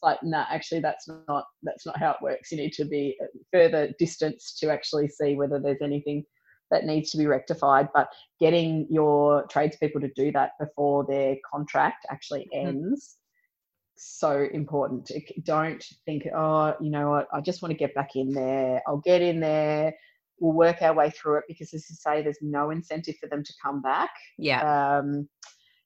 it's 0.00 0.02
like 0.02 0.22
no 0.22 0.38
nah, 0.38 0.46
actually 0.50 0.80
that's 0.80 1.08
not 1.28 1.44
that's 1.62 1.86
not 1.86 1.98
how 1.98 2.10
it 2.12 2.22
works. 2.22 2.50
You 2.50 2.58
need 2.58 2.72
to 2.74 2.84
be 2.84 3.16
further 3.52 3.92
distance 3.98 4.56
to 4.60 4.70
actually 4.70 5.08
see 5.08 5.34
whether 5.34 5.60
there's 5.60 5.82
anything 5.82 6.24
that 6.70 6.84
needs 6.84 7.10
to 7.10 7.18
be 7.18 7.26
rectified. 7.26 7.88
But 7.94 8.08
getting 8.38 8.86
your 8.90 9.46
tradespeople 9.50 10.00
to 10.00 10.10
do 10.14 10.32
that 10.32 10.52
before 10.58 11.04
their 11.08 11.36
contract 11.52 12.06
actually 12.10 12.48
mm-hmm. 12.54 12.68
ends 12.68 13.16
mm-hmm. 13.16 13.96
so 13.96 14.46
important. 14.52 15.10
Don't 15.44 15.84
think 16.06 16.24
oh 16.34 16.74
you 16.80 16.90
know 16.90 17.10
what? 17.10 17.26
I 17.32 17.40
just 17.40 17.62
want 17.62 17.72
to 17.72 17.78
get 17.78 17.94
back 17.94 18.10
in 18.14 18.32
there. 18.32 18.82
I'll 18.86 18.98
get 19.04 19.22
in 19.22 19.40
there 19.40 19.94
we'll 20.40 20.52
work 20.52 20.82
our 20.82 20.94
way 20.94 21.10
through 21.10 21.38
it 21.38 21.44
because, 21.46 21.72
as 21.72 21.88
you 21.88 21.96
say, 21.96 22.22
there's 22.22 22.38
no 22.42 22.70
incentive 22.70 23.16
for 23.20 23.28
them 23.28 23.44
to 23.44 23.52
come 23.62 23.80
back. 23.80 24.10
Yeah. 24.38 24.98
Um, 24.98 25.28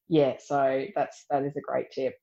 yeah, 0.08 0.34
so 0.38 0.86
that's 0.94 1.24
that 1.30 1.42
is 1.44 1.56
a 1.56 1.60
great 1.60 1.90
tip. 1.90 2.14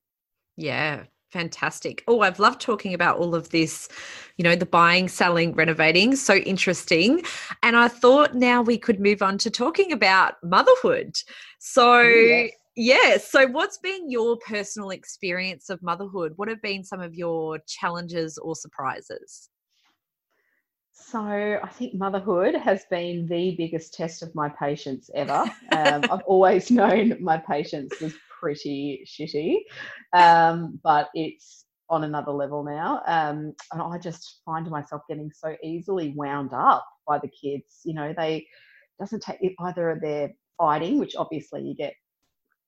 Yeah, 0.58 1.04
fantastic. 1.32 2.04
Oh, 2.08 2.22
I've 2.22 2.40
loved 2.40 2.62
talking 2.62 2.94
about 2.94 3.18
all 3.18 3.36
of 3.36 3.50
this, 3.50 3.90
you 4.38 4.44
know, 4.44 4.56
the 4.56 4.66
buying, 4.66 5.08
selling, 5.08 5.54
renovating. 5.54 6.16
So 6.16 6.36
interesting. 6.36 7.24
And 7.64 7.76
I 7.76 7.88
thought 7.88 8.36
now 8.36 8.62
we 8.62 8.78
could 8.78 9.00
move 9.00 9.22
on 9.22 9.38
to 9.40 9.50
talking 9.50 9.92
about 9.92 10.36
motherhood. 10.44 11.16
So, 11.60 12.02
yes. 12.02 12.52
yeah, 12.76 13.18
so 13.18 13.48
what's 13.48 13.78
been 13.78 14.10
your 14.10 14.38
personal 14.38 14.92
experience 14.92 15.70
of 15.70 15.82
motherhood? 15.82 16.34
What 16.36 16.50
have 16.50 16.62
been 16.62 16.84
some 16.84 17.02
of 17.02 17.16
your 17.16 17.60
challenges 17.68 18.38
or 18.38 18.56
surprises? 18.56 19.50
So 21.12 21.20
I 21.20 21.68
think 21.68 21.94
motherhood 21.94 22.56
has 22.56 22.86
been 22.90 23.28
the 23.28 23.54
biggest 23.58 23.94
test 23.94 24.24
of 24.24 24.34
my 24.34 24.48
patience 24.48 25.10
ever. 25.14 25.44
Um, 25.74 26.04
I've 26.12 26.22
always 26.26 26.70
known 26.70 27.18
my 27.22 27.38
patience 27.38 28.00
was 28.02 28.14
pretty 28.40 29.06
shitty, 29.06 29.58
um, 30.14 30.80
but 30.84 31.10
it's 31.14 31.66
on 31.90 32.04
another 32.04 32.32
level 32.32 32.64
now. 32.64 33.02
Um, 33.08 33.54
and 33.72 33.82
I 33.82 33.98
just 33.98 34.42
find 34.46 34.70
myself 34.70 35.02
getting 35.10 35.32
so 35.34 35.56
easily 35.64 36.14
wound 36.16 36.52
up 36.54 36.86
by 37.08 37.20
the 37.20 37.30
kids. 37.30 37.82
You 37.84 37.94
know, 37.94 38.14
they 38.18 38.48
doesn't 39.00 39.24
take 39.24 39.40
either 39.60 39.98
they're 40.02 40.32
fighting, 40.58 41.00
which 41.00 41.16
obviously 41.16 41.62
you 41.64 41.74
get 41.74 41.94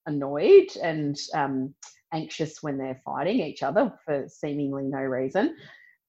annoyed 0.05 0.69
and 0.81 1.17
um, 1.33 1.73
anxious 2.13 2.63
when 2.63 2.77
they're 2.77 3.01
fighting 3.05 3.41
each 3.41 3.63
other 3.63 3.93
for 4.05 4.25
seemingly 4.27 4.83
no 4.83 4.99
reason 4.99 5.55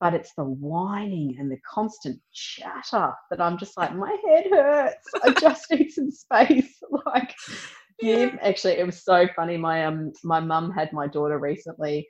but 0.04 0.12
it's 0.12 0.34
the 0.36 0.44
whining 0.44 1.34
and 1.38 1.50
the 1.50 1.56
constant 1.66 2.20
chatter 2.30 3.10
that 3.30 3.40
I'm 3.40 3.56
just 3.56 3.74
like, 3.78 3.96
my 3.96 4.14
head 4.28 4.44
hurts. 4.50 5.08
I 5.22 5.30
just 5.30 5.70
need 5.70 5.90
some 5.92 6.10
space. 6.10 6.78
like, 7.06 7.34
give. 7.98 8.34
Yeah. 8.34 8.38
Actually, 8.42 8.74
it 8.74 8.84
was 8.84 9.02
so 9.02 9.26
funny. 9.34 9.56
My 9.56 9.86
um, 9.86 10.12
my 10.22 10.40
mum 10.40 10.70
had 10.72 10.92
my 10.92 11.06
daughter 11.06 11.38
recently 11.38 12.06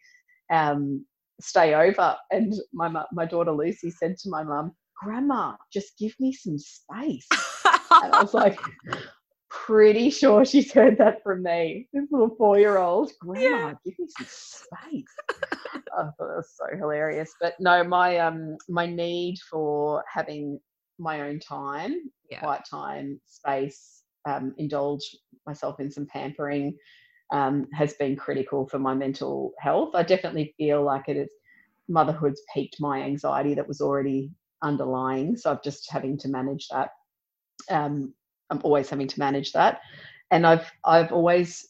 um 0.53 1.07
stay 1.41 1.75
over, 1.75 2.17
and 2.33 2.53
my 2.73 3.05
my 3.13 3.27
daughter 3.27 3.53
Lucy 3.53 3.93
said 3.93 4.17
to 4.19 4.29
my 4.29 4.43
mum, 4.43 4.73
"Grandma, 5.01 5.55
just 5.73 5.97
give 5.97 6.15
me 6.19 6.33
some 6.33 6.59
space." 6.59 7.29
and 7.93 8.13
I 8.13 8.21
was 8.21 8.35
like, 8.43 8.59
pretty 9.49 10.11
sure 10.11 10.45
she's 10.45 10.73
heard 10.73 10.99
that 10.99 11.23
from 11.23 11.45
me. 11.45 11.89
This 11.93 12.07
little 12.11 12.35
four 12.37 12.59
year 12.59 12.77
old, 12.77 13.13
Grandma, 13.21 13.69
yeah. 13.69 13.75
give 13.85 13.95
me 14.01 14.09
some 14.19 14.27
space. 14.27 15.44
I 15.97 16.03
thought 16.05 16.15
that 16.19 16.37
was 16.37 16.55
so 16.57 16.77
hilarious. 16.77 17.35
But 17.41 17.55
no, 17.61 17.85
my 17.85 18.19
um 18.19 18.57
my 18.69 18.87
need 18.87 19.39
for 19.51 20.05
having 20.13 20.61
my 20.99 21.23
own 21.23 21.41
time, 21.41 22.11
yeah. 22.31 22.41
quiet 22.41 22.63
time, 22.71 23.21
space, 23.27 24.03
um, 24.27 24.55
indulge 24.59 25.17
myself 25.47 25.81
in 25.81 25.91
some 25.91 26.07
pampering 26.07 26.77
um, 27.33 27.67
has 27.73 27.95
been 27.95 28.17
critical 28.17 28.67
for 28.69 28.79
my 28.79 28.95
mental 28.95 29.53
health. 29.59 29.95
I 29.95 30.03
definitely 30.03 30.55
feel 30.57 30.83
like 30.83 31.09
it 31.09 31.17
is 31.17 31.29
motherhood's 31.89 32.43
piqued 32.55 32.77
my 32.81 33.03
anxiety 33.03 33.55
that 33.55 33.69
was 33.69 33.81
already 33.81 34.31
underlying. 34.63 35.37
So 35.37 35.51
I've 35.51 35.63
just 35.63 35.91
having 35.91 36.17
to 36.19 36.29
manage 36.29 36.69
that. 36.69 36.91
Um, 37.71 38.15
I'm 38.51 38.61
always 38.63 38.89
having 38.89 39.09
to 39.09 39.19
manage 39.19 39.53
that. 39.53 39.81
And 40.31 40.47
I've 40.47 40.71
I've 40.85 41.13
always 41.13 41.67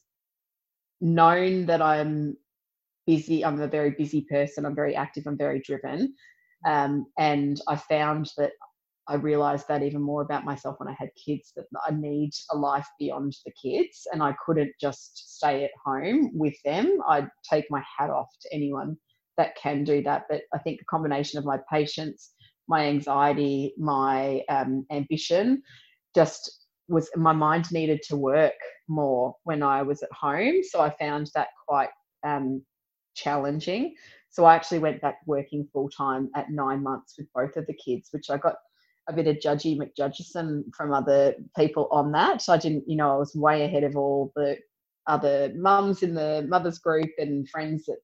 known 1.00 1.66
that 1.66 1.82
I'm 1.82 2.36
busy. 3.06 3.44
I'm 3.44 3.60
a 3.60 3.68
very 3.68 3.90
busy 3.90 4.26
person. 4.30 4.64
I'm 4.64 4.74
very 4.74 4.96
active. 4.96 5.24
I'm 5.26 5.38
very 5.38 5.60
driven. 5.60 6.14
Um, 6.66 7.06
and 7.18 7.60
I 7.68 7.76
found 7.76 8.30
that 8.36 8.52
I 9.06 9.16
realized 9.16 9.66
that 9.68 9.82
even 9.82 10.00
more 10.00 10.22
about 10.22 10.44
myself 10.44 10.76
when 10.78 10.88
I 10.88 10.96
had 10.98 11.10
kids 11.22 11.52
that 11.56 11.66
I 11.86 11.92
need 11.92 12.30
a 12.50 12.56
life 12.56 12.88
beyond 12.98 13.34
the 13.44 13.52
kids 13.52 14.06
and 14.12 14.22
I 14.22 14.34
couldn't 14.44 14.72
just 14.80 15.36
stay 15.36 15.64
at 15.64 15.70
home 15.84 16.30
with 16.32 16.54
them. 16.64 17.00
I'd 17.06 17.28
take 17.48 17.66
my 17.70 17.82
hat 17.98 18.08
off 18.08 18.28
to 18.42 18.54
anyone 18.54 18.96
that 19.36 19.56
can 19.56 19.84
do 19.84 20.02
that. 20.04 20.24
But 20.30 20.42
I 20.54 20.58
think 20.58 20.78
the 20.78 20.86
combination 20.86 21.38
of 21.38 21.44
my 21.44 21.58
patience, 21.70 22.32
my 22.66 22.86
anxiety, 22.86 23.74
my 23.76 24.42
um, 24.48 24.86
ambition 24.90 25.62
just 26.14 26.64
was 26.88 27.10
my 27.16 27.32
mind 27.32 27.70
needed 27.72 28.00
to 28.08 28.16
work 28.16 28.54
more 28.88 29.34
when 29.44 29.62
I 29.62 29.82
was 29.82 30.02
at 30.02 30.12
home. 30.12 30.62
So 30.62 30.80
I 30.80 30.90
found 30.90 31.30
that 31.34 31.48
quite 31.66 31.90
um, 32.26 32.62
challenging. 33.14 33.94
So 34.30 34.44
I 34.44 34.54
actually 34.54 34.80
went 34.80 35.00
back 35.00 35.18
working 35.26 35.68
full 35.72 35.88
time 35.88 36.30
at 36.34 36.50
nine 36.50 36.82
months 36.82 37.14
with 37.16 37.28
both 37.34 37.56
of 37.56 37.66
the 37.66 37.74
kids, 37.74 38.08
which 38.10 38.30
I 38.30 38.36
got 38.36 38.56
a 39.08 39.12
bit 39.12 39.26
of 39.26 39.36
judgy 39.36 39.78
McJudgeson 39.78 40.74
from 40.74 40.92
other 40.92 41.34
people 41.56 41.88
on 41.90 42.10
that. 42.12 42.42
So 42.42 42.52
I 42.52 42.56
didn't, 42.56 42.84
you 42.88 42.96
know, 42.96 43.14
I 43.14 43.16
was 43.16 43.34
way 43.34 43.64
ahead 43.64 43.84
of 43.84 43.96
all 43.96 44.32
the 44.34 44.56
other 45.06 45.52
mums 45.54 46.02
in 46.02 46.14
the 46.14 46.46
mothers 46.48 46.78
group 46.78 47.10
and 47.18 47.48
friends 47.48 47.84
that 47.84 47.98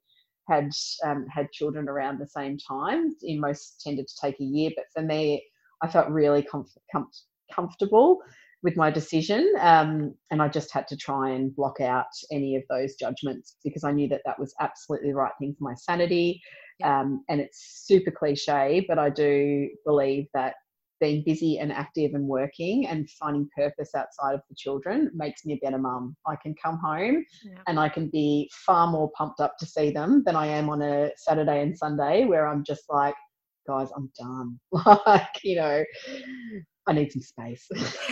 had 0.48 0.70
um, 1.04 1.26
had 1.28 1.50
children 1.52 1.88
around 1.88 2.18
the 2.18 2.26
same 2.26 2.58
time. 2.58 3.14
In 3.22 3.40
most 3.40 3.80
tended 3.82 4.06
to 4.08 4.14
take 4.20 4.38
a 4.40 4.44
year, 4.44 4.70
but 4.76 4.84
for 4.94 5.02
me, 5.02 5.44
I 5.82 5.88
felt 5.88 6.08
really 6.08 6.42
com- 6.42 6.66
com- 6.92 7.10
comfortable 7.52 8.20
with 8.62 8.76
my 8.76 8.90
decision. 8.90 9.52
Um, 9.58 10.14
and 10.30 10.42
I 10.42 10.48
just 10.48 10.72
had 10.72 10.86
to 10.88 10.96
try 10.96 11.30
and 11.30 11.54
block 11.54 11.80
out 11.80 12.06
any 12.30 12.56
of 12.56 12.62
those 12.68 12.94
judgments 12.94 13.56
because 13.64 13.84
I 13.84 13.92
knew 13.92 14.08
that 14.08 14.22
that 14.26 14.38
was 14.38 14.54
absolutely 14.60 15.10
the 15.10 15.16
right 15.16 15.32
thing 15.38 15.54
for 15.58 15.64
my 15.64 15.74
sanity. 15.74 16.42
Um, 16.82 17.24
and 17.28 17.40
it's 17.40 17.84
super 17.86 18.10
cliche, 18.10 18.84
but 18.88 18.98
I 18.98 19.10
do 19.10 19.68
believe 19.84 20.26
that 20.34 20.54
being 21.00 21.22
busy 21.24 21.58
and 21.58 21.72
active 21.72 22.14
and 22.14 22.26
working 22.26 22.86
and 22.86 23.08
finding 23.10 23.48
purpose 23.56 23.94
outside 23.94 24.34
of 24.34 24.42
the 24.48 24.54
children 24.54 25.10
makes 25.14 25.44
me 25.44 25.54
a 25.54 25.64
better 25.64 25.78
mum. 25.78 26.14
I 26.26 26.36
can 26.36 26.54
come 26.62 26.78
home 26.78 27.24
yeah. 27.42 27.58
and 27.66 27.80
I 27.80 27.88
can 27.88 28.08
be 28.08 28.50
far 28.66 28.86
more 28.86 29.10
pumped 29.12 29.40
up 29.40 29.56
to 29.58 29.66
see 29.66 29.90
them 29.90 30.22
than 30.24 30.36
I 30.36 30.46
am 30.46 30.68
on 30.68 30.82
a 30.82 31.10
Saturday 31.16 31.62
and 31.62 31.76
Sunday 31.76 32.26
where 32.26 32.46
I'm 32.46 32.62
just 32.64 32.84
like, 32.90 33.14
guys, 33.66 33.88
I'm 33.96 34.10
done. 34.18 34.60
like, 35.06 35.28
you 35.42 35.56
know, 35.56 35.84
I 36.90 36.92
need 36.92 37.12
some 37.12 37.22
space. 37.22 37.68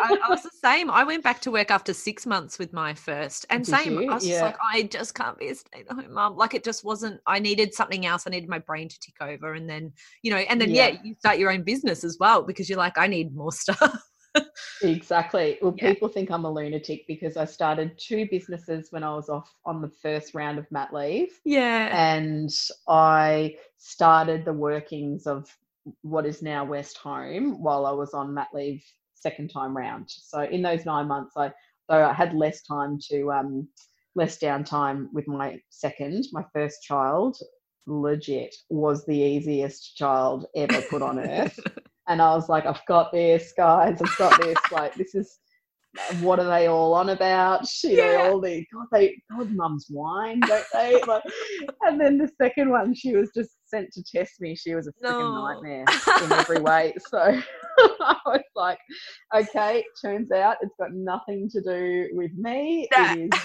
I, 0.00 0.16
I, 0.24 0.30
was 0.30 0.42
the 0.42 0.50
same. 0.50 0.90
I 0.90 1.04
went 1.04 1.22
back 1.22 1.40
to 1.42 1.50
work 1.50 1.70
after 1.70 1.92
six 1.92 2.24
months 2.24 2.58
with 2.58 2.72
my 2.72 2.94
first, 2.94 3.44
and 3.50 3.62
Did 3.62 3.70
same. 3.70 4.00
You? 4.00 4.10
I 4.10 4.14
was 4.14 4.26
yeah. 4.26 4.40
just 4.40 4.42
like, 4.44 4.56
I 4.72 4.82
just 4.84 5.14
can't 5.14 5.38
be 5.38 5.48
a 5.48 5.54
stay-at-home 5.54 6.14
mom. 6.14 6.38
Like 6.38 6.54
it 6.54 6.64
just 6.64 6.84
wasn't. 6.84 7.20
I 7.26 7.38
needed 7.38 7.74
something 7.74 8.06
else. 8.06 8.26
I 8.26 8.30
needed 8.30 8.48
my 8.48 8.60
brain 8.60 8.88
to 8.88 8.98
tick 8.98 9.16
over, 9.20 9.52
and 9.52 9.68
then 9.68 9.92
you 10.22 10.30
know, 10.30 10.38
and 10.38 10.58
then 10.58 10.70
yeah, 10.70 10.88
yeah 10.88 11.00
you 11.04 11.14
start 11.18 11.38
your 11.38 11.52
own 11.52 11.64
business 11.64 12.02
as 12.02 12.16
well 12.18 12.42
because 12.42 12.70
you're 12.70 12.78
like, 12.78 12.96
I 12.96 13.08
need 13.08 13.36
more 13.36 13.52
stuff. 13.52 14.02
exactly. 14.80 15.58
Well, 15.60 15.74
yeah. 15.78 15.92
people 15.92 16.08
think 16.08 16.30
I'm 16.30 16.46
a 16.46 16.50
lunatic 16.50 17.04
because 17.06 17.36
I 17.36 17.44
started 17.44 17.98
two 17.98 18.26
businesses 18.30 18.88
when 18.88 19.04
I 19.04 19.14
was 19.14 19.28
off 19.28 19.54
on 19.66 19.82
the 19.82 19.90
first 20.02 20.34
round 20.34 20.58
of 20.58 20.70
mat 20.70 20.94
leave. 20.94 21.38
Yeah. 21.44 21.90
And 21.92 22.50
I 22.88 23.56
started 23.76 24.46
the 24.46 24.54
workings 24.54 25.26
of 25.26 25.54
what 26.02 26.26
is 26.26 26.42
now 26.42 26.64
West 26.64 26.98
Home 26.98 27.62
while 27.62 27.86
I 27.86 27.92
was 27.92 28.14
on 28.14 28.34
mat 28.34 28.48
leave 28.52 28.82
second 29.14 29.50
time 29.50 29.76
round. 29.76 30.06
So 30.08 30.42
in 30.42 30.62
those 30.62 30.84
nine 30.84 31.08
months, 31.08 31.34
I 31.36 31.52
though 31.88 32.04
I 32.04 32.12
had 32.12 32.34
less 32.34 32.62
time 32.62 32.98
to 33.10 33.32
um, 33.32 33.68
less 34.14 34.38
downtime 34.38 35.06
with 35.12 35.26
my 35.26 35.60
second, 35.70 36.26
my 36.32 36.44
first 36.52 36.82
child, 36.82 37.36
legit 37.86 38.54
was 38.68 39.04
the 39.06 39.16
easiest 39.16 39.96
child 39.96 40.46
ever 40.54 40.82
put 40.82 41.02
on 41.02 41.18
earth. 41.18 41.58
and 42.08 42.20
I 42.20 42.34
was 42.34 42.48
like, 42.48 42.66
I've 42.66 42.84
got 42.86 43.12
this, 43.12 43.52
guys. 43.56 44.00
I've 44.02 44.18
got 44.18 44.40
this. 44.40 44.58
Like 44.70 44.94
this 44.94 45.14
is 45.14 45.38
what 46.20 46.38
are 46.38 46.48
they 46.48 46.66
all 46.66 46.94
on 46.94 47.10
about? 47.10 47.66
You 47.82 47.96
yeah. 47.96 48.02
know, 48.02 48.32
all 48.32 48.40
the 48.40 48.64
God, 48.72 48.86
they 48.92 49.20
God, 49.30 49.50
mums 49.52 49.86
wine, 49.90 50.40
don't 50.40 50.64
they? 50.72 51.00
Like, 51.06 51.22
and 51.82 52.00
then 52.00 52.18
the 52.18 52.30
second 52.40 52.70
one, 52.70 52.94
she 52.94 53.16
was 53.16 53.30
just 53.34 53.50
sent 53.64 53.92
to 53.92 54.02
test 54.02 54.40
me. 54.40 54.54
She 54.54 54.74
was 54.74 54.86
a 54.86 54.92
freaking 54.92 55.34
no. 55.34 55.46
nightmare 55.46 55.84
in 56.22 56.32
every 56.32 56.60
way. 56.60 56.94
So 57.08 57.18
I 57.78 58.16
was 58.26 58.42
like, 58.54 58.78
okay, 59.34 59.84
turns 60.02 60.30
out 60.32 60.56
it's 60.60 60.74
got 60.78 60.92
nothing 60.92 61.48
to 61.50 61.60
do 61.60 62.08
with 62.12 62.32
me. 62.36 62.88
It 62.90 63.32
is 63.32 63.40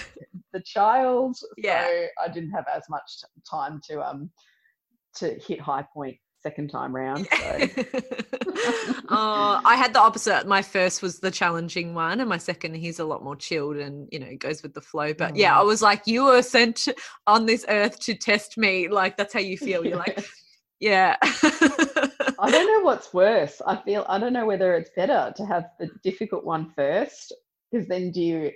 the 0.52 0.60
child. 0.60 1.36
Yeah. 1.56 1.86
So 1.86 2.06
I 2.24 2.28
didn't 2.28 2.50
have 2.50 2.66
as 2.72 2.82
much 2.90 3.22
time 3.48 3.80
to 3.88 4.02
um 4.02 4.30
to 5.16 5.34
hit 5.46 5.60
high 5.60 5.86
point 5.94 6.16
second 6.44 6.68
time 6.68 6.94
round. 6.94 7.26
So. 7.26 7.58
oh, 9.08 9.60
I 9.64 9.76
had 9.76 9.94
the 9.94 9.98
opposite. 9.98 10.46
My 10.46 10.62
first 10.62 11.02
was 11.02 11.18
the 11.18 11.30
challenging 11.30 11.94
one, 11.94 12.20
and 12.20 12.28
my 12.28 12.36
second, 12.38 12.74
he's 12.74 12.98
a 13.00 13.04
lot 13.04 13.24
more 13.24 13.34
chilled 13.34 13.76
and 13.76 14.08
you 14.12 14.18
know 14.20 14.36
goes 14.36 14.62
with 14.62 14.74
the 14.74 14.80
flow. 14.80 15.14
But 15.14 15.36
yeah, 15.36 15.58
I 15.58 15.62
mm. 15.62 15.66
was 15.66 15.82
like, 15.82 16.06
you 16.06 16.26
were 16.26 16.42
sent 16.42 16.86
on 17.26 17.46
this 17.46 17.64
earth 17.68 17.98
to 18.00 18.14
test 18.14 18.58
me. 18.58 18.88
Like 18.88 19.16
that's 19.16 19.32
how 19.32 19.40
you 19.40 19.56
feel. 19.56 19.84
You're 19.84 19.96
like, 19.96 20.24
yeah. 20.80 21.16
I 21.22 22.50
don't 22.50 22.66
know 22.66 22.84
what's 22.84 23.12
worse. 23.14 23.62
I 23.66 23.76
feel 23.76 24.04
I 24.08 24.18
don't 24.18 24.34
know 24.34 24.46
whether 24.46 24.74
it's 24.74 24.90
better 24.94 25.32
to 25.36 25.46
have 25.46 25.70
the 25.80 25.88
difficult 26.02 26.44
one 26.44 26.70
first, 26.76 27.34
because 27.72 27.88
then 27.88 28.12
do 28.12 28.20
you 28.20 28.52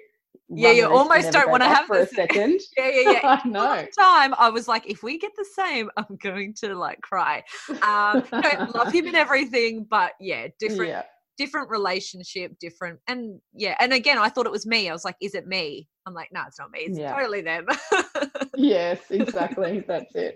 Yeah, 0.51 0.71
you 0.73 0.83
the 0.83 0.89
risk 0.89 0.93
and 0.93 1.11
almost 1.11 1.33
don't 1.33 1.51
wanna 1.51 1.65
back 1.67 1.77
have 1.77 1.87
for 1.87 1.99
a 1.99 2.07
second. 2.07 2.61
Yeah, 2.77 2.89
yeah, 2.89 3.11
yeah. 3.11 3.21
I 3.45 3.49
know. 3.49 3.87
time 3.99 4.35
I 4.39 4.49
was 4.51 4.67
like, 4.69 4.87
if 4.87 5.03
we 5.03 5.19
get 5.19 5.33
the 5.37 5.45
same, 5.55 5.91
I'm 5.97 6.17
going 6.23 6.55
to 6.61 6.75
like 6.75 7.01
cry. 7.03 7.45
Um, 7.83 8.25
no, 8.33 8.67
love 8.75 8.93
him 8.93 9.07
and 9.07 9.17
everything, 9.17 9.85
but 9.89 10.13
yeah, 10.21 10.49
different 10.59 10.91
Yeah. 10.91 11.03
different 11.37 11.71
relationship, 11.71 12.59
different 12.59 13.01
and 13.07 13.41
yeah. 13.55 13.77
And 13.81 13.93
again, 13.93 14.19
I 14.19 14.29
thought 14.29 14.47
it 14.47 14.53
was 14.53 14.67
me. 14.67 14.89
I 14.89 14.93
was 14.93 15.05
like, 15.05 15.17
is 15.21 15.35
it 15.35 15.47
me? 15.47 15.89
I'm 16.07 16.15
like, 16.15 16.31
no, 16.33 16.43
it's 16.47 16.59
not 16.59 16.71
me. 16.71 16.81
It's 16.81 16.99
Yeah. 16.99 17.15
totally 17.15 17.43
them. 17.43 17.67
Yes, 18.57 18.99
exactly. 19.11 19.85
That's 19.87 20.15
it. 20.17 20.35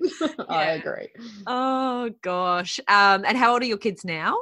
I 0.48 0.72
agree. 0.72 1.08
oh 1.46 2.10
gosh. 2.22 2.78
Um, 2.86 3.24
and 3.26 3.36
how 3.36 3.52
old 3.54 3.62
are 3.62 3.66
your 3.66 3.78
kids 3.78 4.04
now? 4.04 4.36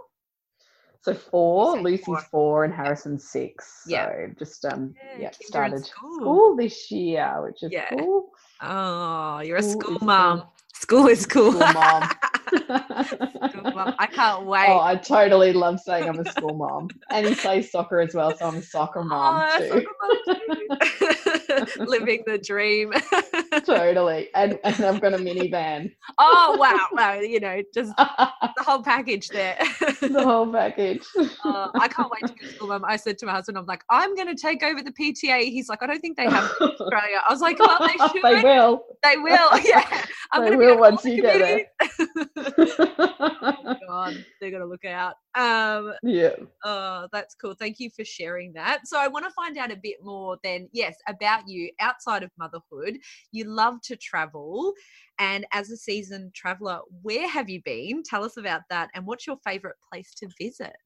So 1.02 1.14
four, 1.14 1.76
Say 1.76 1.82
Lucy's 1.82 2.04
four. 2.06 2.20
four, 2.30 2.64
and 2.64 2.74
Harrison's 2.74 3.30
six. 3.30 3.84
So 3.84 3.90
Yeah. 3.90 4.26
just 4.38 4.64
um 4.66 4.94
Yeah, 5.02 5.22
yeah, 5.22 5.28
kids 5.30 5.54
are 5.54 5.64
in 5.64 5.70
started 5.70 5.86
school. 5.86 6.20
school. 6.20 6.56
this 6.56 6.90
year, 6.90 7.42
which 7.42 7.62
is 7.62 7.72
Yeah. 7.72 7.88
cool. 7.90 8.30
Oh, 8.62 9.40
you're 9.40 9.56
a 9.56 9.62
School 9.62 9.80
school 9.82 9.98
mom. 10.02 10.38
cool. 10.40 10.52
School 10.74 11.06
is 11.08 11.26
cool. 11.26 11.52
School 11.52 11.66
mom. 11.68 12.10
School 12.52 13.72
mom. 13.74 13.94
I 13.98 14.06
can't 14.12 14.44
wait. 14.46 14.66
Oh, 14.68 14.80
I 14.80 14.96
totally 14.96 15.52
love 15.54 15.80
saying 15.80 16.06
I'm 16.08 16.18
a 16.18 16.24
school 16.36 16.54
mom. 16.54 16.90
And 17.10 17.26
he 17.26 17.34
plays 17.34 17.70
soccer 17.70 18.00
as 18.00 18.14
well, 18.14 18.36
so 18.36 18.46
I'm 18.46 18.56
a 18.56 18.62
soccer 18.62 19.02
mom 19.02 19.42
Oh, 19.42 19.58
too. 19.58 19.68
soccer 19.68 19.86
mom 20.02 20.18
too. 20.26 21.38
Living 21.78 22.22
the 22.26 22.38
dream. 22.38 22.92
totally. 23.64 24.28
And 24.34 24.58
and 24.64 24.84
I've 24.84 25.00
got 25.00 25.14
a 25.14 25.18
minivan. 25.18 25.92
oh 26.18 26.56
wow, 26.58 26.86
wow, 26.92 27.14
you 27.20 27.40
know, 27.40 27.62
just 27.74 27.96
the 27.96 28.52
whole 28.58 28.82
package 28.82 29.28
there. 29.28 29.58
the 30.00 30.22
whole 30.24 30.50
package. 30.50 31.04
Uh, 31.44 31.68
I 31.74 31.88
can't 31.88 32.10
wait 32.10 32.28
to 32.28 32.34
go 32.34 32.46
to 32.46 32.54
school, 32.54 32.68
mum. 32.68 32.84
I 32.86 32.96
said 32.96 33.18
to 33.18 33.26
my 33.26 33.32
husband, 33.32 33.58
I'm 33.58 33.66
like, 33.66 33.84
I'm 33.90 34.14
going 34.14 34.28
to 34.28 34.40
take 34.40 34.62
over 34.62 34.82
the 34.82 34.92
PTA. 34.92 35.42
He's 35.44 35.68
like, 35.68 35.82
I 35.82 35.86
don't 35.86 36.00
think 36.00 36.16
they 36.16 36.24
have 36.24 36.50
in 36.60 36.68
Australia. 36.68 37.20
I 37.28 37.32
was 37.32 37.40
like, 37.40 37.58
well, 37.58 37.78
they 37.80 37.96
should. 38.08 38.22
they 38.22 38.42
will. 38.42 38.84
They 39.02 39.16
will. 39.16 39.50
Yeah. 39.64 40.04
I'm 40.32 40.44
They 40.44 40.56
will 40.56 40.74
be 40.74 40.80
once 40.80 41.04
you 41.04 41.22
get 41.22 41.38
there. 41.38 41.66
Oh, 42.36 43.76
God, 43.88 44.24
they're 44.40 44.50
going 44.50 44.62
to 44.62 44.68
look 44.68 44.84
out. 44.84 45.14
Um, 45.34 45.92
yeah. 46.02 46.30
Oh, 46.64 47.08
that's 47.12 47.34
cool. 47.34 47.54
Thank 47.54 47.80
you 47.80 47.90
for 47.90 48.04
sharing 48.04 48.52
that. 48.54 48.86
So, 48.86 48.98
I 48.98 49.08
want 49.08 49.24
to 49.24 49.30
find 49.32 49.58
out 49.58 49.70
a 49.70 49.76
bit 49.76 49.96
more 50.02 50.38
then, 50.42 50.68
yes, 50.72 50.96
about 51.08 51.39
you 51.46 51.70
outside 51.80 52.22
of 52.22 52.30
motherhood. 52.38 52.98
You 53.32 53.44
love 53.44 53.80
to 53.82 53.96
travel. 53.96 54.72
And 55.18 55.46
as 55.52 55.70
a 55.70 55.76
seasoned 55.76 56.34
traveler, 56.34 56.80
where 57.02 57.28
have 57.28 57.50
you 57.50 57.60
been? 57.64 58.02
Tell 58.02 58.24
us 58.24 58.36
about 58.36 58.62
that. 58.70 58.90
And 58.94 59.06
what's 59.06 59.26
your 59.26 59.38
favorite 59.44 59.76
place 59.92 60.14
to 60.14 60.28
visit? 60.38 60.76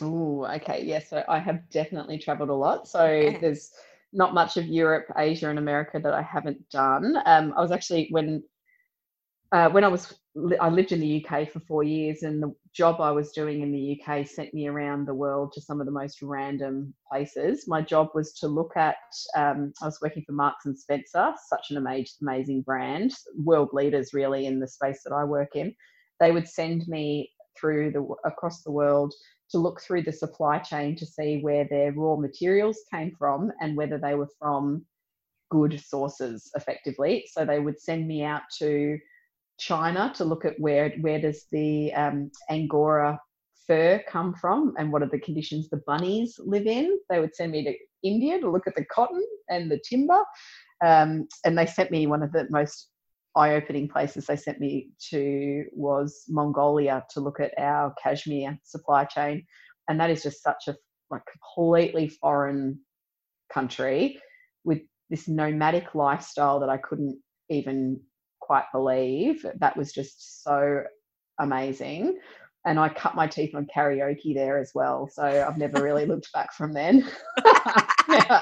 Oh, 0.00 0.44
okay. 0.56 0.84
Yeah. 0.84 1.00
So 1.00 1.24
I 1.28 1.38
have 1.38 1.68
definitely 1.70 2.18
traveled 2.18 2.50
a 2.50 2.54
lot. 2.54 2.88
So 2.88 3.06
Yeah. 3.06 3.38
there's 3.40 3.72
not 4.12 4.34
much 4.34 4.56
of 4.56 4.66
Europe, 4.66 5.06
Asia, 5.16 5.50
and 5.50 5.58
America 5.58 6.00
that 6.02 6.14
I 6.14 6.22
haven't 6.22 6.68
done. 6.70 7.16
Um, 7.26 7.52
I 7.56 7.60
was 7.60 7.72
actually 7.72 8.08
when 8.10 8.42
uh, 9.52 9.70
when 9.70 9.84
I 9.84 9.88
was 9.88 10.14
I 10.60 10.68
lived 10.68 10.90
in 10.90 10.98
the 10.98 11.24
UK 11.24 11.48
for 11.48 11.60
four 11.60 11.84
years, 11.84 12.24
and 12.24 12.42
the 12.42 12.52
job 12.72 13.00
I 13.00 13.12
was 13.12 13.30
doing 13.30 13.62
in 13.62 13.70
the 13.70 14.00
UK 14.00 14.26
sent 14.26 14.52
me 14.52 14.66
around 14.66 15.06
the 15.06 15.14
world 15.14 15.52
to 15.52 15.60
some 15.60 15.80
of 15.80 15.86
the 15.86 15.92
most 15.92 16.22
random 16.22 16.92
places. 17.08 17.68
My 17.68 17.80
job 17.80 18.08
was 18.14 18.32
to 18.40 18.48
look 18.48 18.76
at. 18.76 18.96
Um, 19.36 19.72
I 19.80 19.86
was 19.86 20.00
working 20.02 20.24
for 20.26 20.32
Marks 20.32 20.66
and 20.66 20.76
Spencer, 20.76 21.32
such 21.48 21.70
an 21.70 21.76
amazing, 21.76 22.16
amazing 22.22 22.62
brand, 22.62 23.12
world 23.36 23.68
leaders 23.72 24.12
really 24.12 24.46
in 24.46 24.58
the 24.58 24.66
space 24.66 25.02
that 25.04 25.14
I 25.14 25.22
work 25.22 25.54
in. 25.54 25.72
They 26.18 26.32
would 26.32 26.48
send 26.48 26.88
me 26.88 27.30
through 27.58 27.92
the 27.92 28.28
across 28.28 28.64
the 28.64 28.72
world 28.72 29.14
to 29.50 29.58
look 29.58 29.80
through 29.80 30.02
the 30.02 30.12
supply 30.12 30.58
chain 30.58 30.96
to 30.96 31.06
see 31.06 31.40
where 31.42 31.66
their 31.70 31.92
raw 31.92 32.16
materials 32.16 32.80
came 32.92 33.12
from 33.16 33.52
and 33.60 33.76
whether 33.76 33.98
they 33.98 34.16
were 34.16 34.30
from 34.40 34.84
good 35.50 35.80
sources 35.80 36.50
effectively 36.56 37.24
so 37.30 37.44
they 37.44 37.60
would 37.60 37.80
send 37.80 38.08
me 38.08 38.24
out 38.24 38.42
to 38.58 38.98
china 39.58 40.12
to 40.16 40.24
look 40.24 40.44
at 40.44 40.58
where 40.58 40.90
where 41.00 41.20
does 41.20 41.46
the 41.52 41.92
um, 41.94 42.30
angora 42.50 43.18
fur 43.66 44.02
come 44.08 44.34
from 44.34 44.74
and 44.78 44.92
what 44.92 45.02
are 45.02 45.08
the 45.08 45.18
conditions 45.18 45.70
the 45.70 45.80
bunnies 45.86 46.38
live 46.38 46.66
in. 46.66 46.98
They 47.08 47.20
would 47.20 47.34
send 47.34 47.52
me 47.52 47.64
to 47.64 47.74
india 48.02 48.38
to 48.40 48.50
look 48.50 48.66
at 48.66 48.74
the 48.74 48.84
cotton 48.86 49.24
and 49.48 49.70
the 49.70 49.80
timber 49.88 50.22
um, 50.84 51.26
and 51.44 51.56
they 51.56 51.66
sent 51.66 51.90
me 51.90 52.06
one 52.06 52.22
of 52.22 52.32
the 52.32 52.46
most 52.50 52.90
eye-opening 53.36 53.88
places 53.88 54.26
they 54.26 54.36
sent 54.36 54.60
me 54.60 54.90
to 55.10 55.64
was 55.72 56.24
Mongolia 56.28 57.04
to 57.10 57.20
look 57.20 57.40
at 57.40 57.52
our 57.58 57.94
cashmere 58.02 58.58
supply 58.62 59.04
chain, 59.04 59.44
and 59.88 59.98
that 59.98 60.10
is 60.10 60.22
just 60.22 60.42
such 60.42 60.68
a 60.68 60.76
like 61.10 61.22
completely 61.26 62.08
foreign 62.08 62.78
country 63.52 64.20
with 64.64 64.80
this 65.10 65.28
nomadic 65.28 65.94
lifestyle 65.94 66.60
that 66.60 66.68
I 66.68 66.76
couldn't 66.76 67.20
even 67.50 68.00
quite 68.44 68.64
believe. 68.72 69.44
That 69.58 69.76
was 69.76 69.92
just 69.92 70.42
so 70.44 70.82
amazing. 71.38 72.18
And 72.66 72.78
I 72.78 72.88
cut 72.88 73.14
my 73.14 73.26
teeth 73.26 73.54
on 73.54 73.66
karaoke 73.74 74.34
there 74.34 74.58
as 74.58 74.72
well. 74.74 75.08
So 75.12 75.22
I've 75.22 75.58
never 75.58 75.82
really 75.82 76.06
looked 76.12 76.32
back 76.32 76.52
from 76.52 76.72
then. 76.72 77.08
Yeah. 78.06 78.40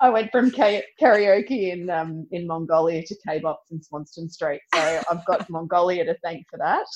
I 0.00 0.08
went 0.08 0.32
from 0.32 0.50
ka- 0.50 0.80
karaoke 1.00 1.70
in 1.72 1.90
um, 1.90 2.26
in 2.32 2.46
Mongolia 2.46 3.02
to 3.04 3.14
K-box 3.26 3.70
in 3.70 3.82
Swanston 3.82 4.28
Street. 4.30 4.60
So 4.74 5.02
I've 5.10 5.24
got 5.26 5.48
Mongolia 5.50 6.04
to 6.06 6.16
thank 6.24 6.46
for 6.48 6.58
that. 6.58 6.86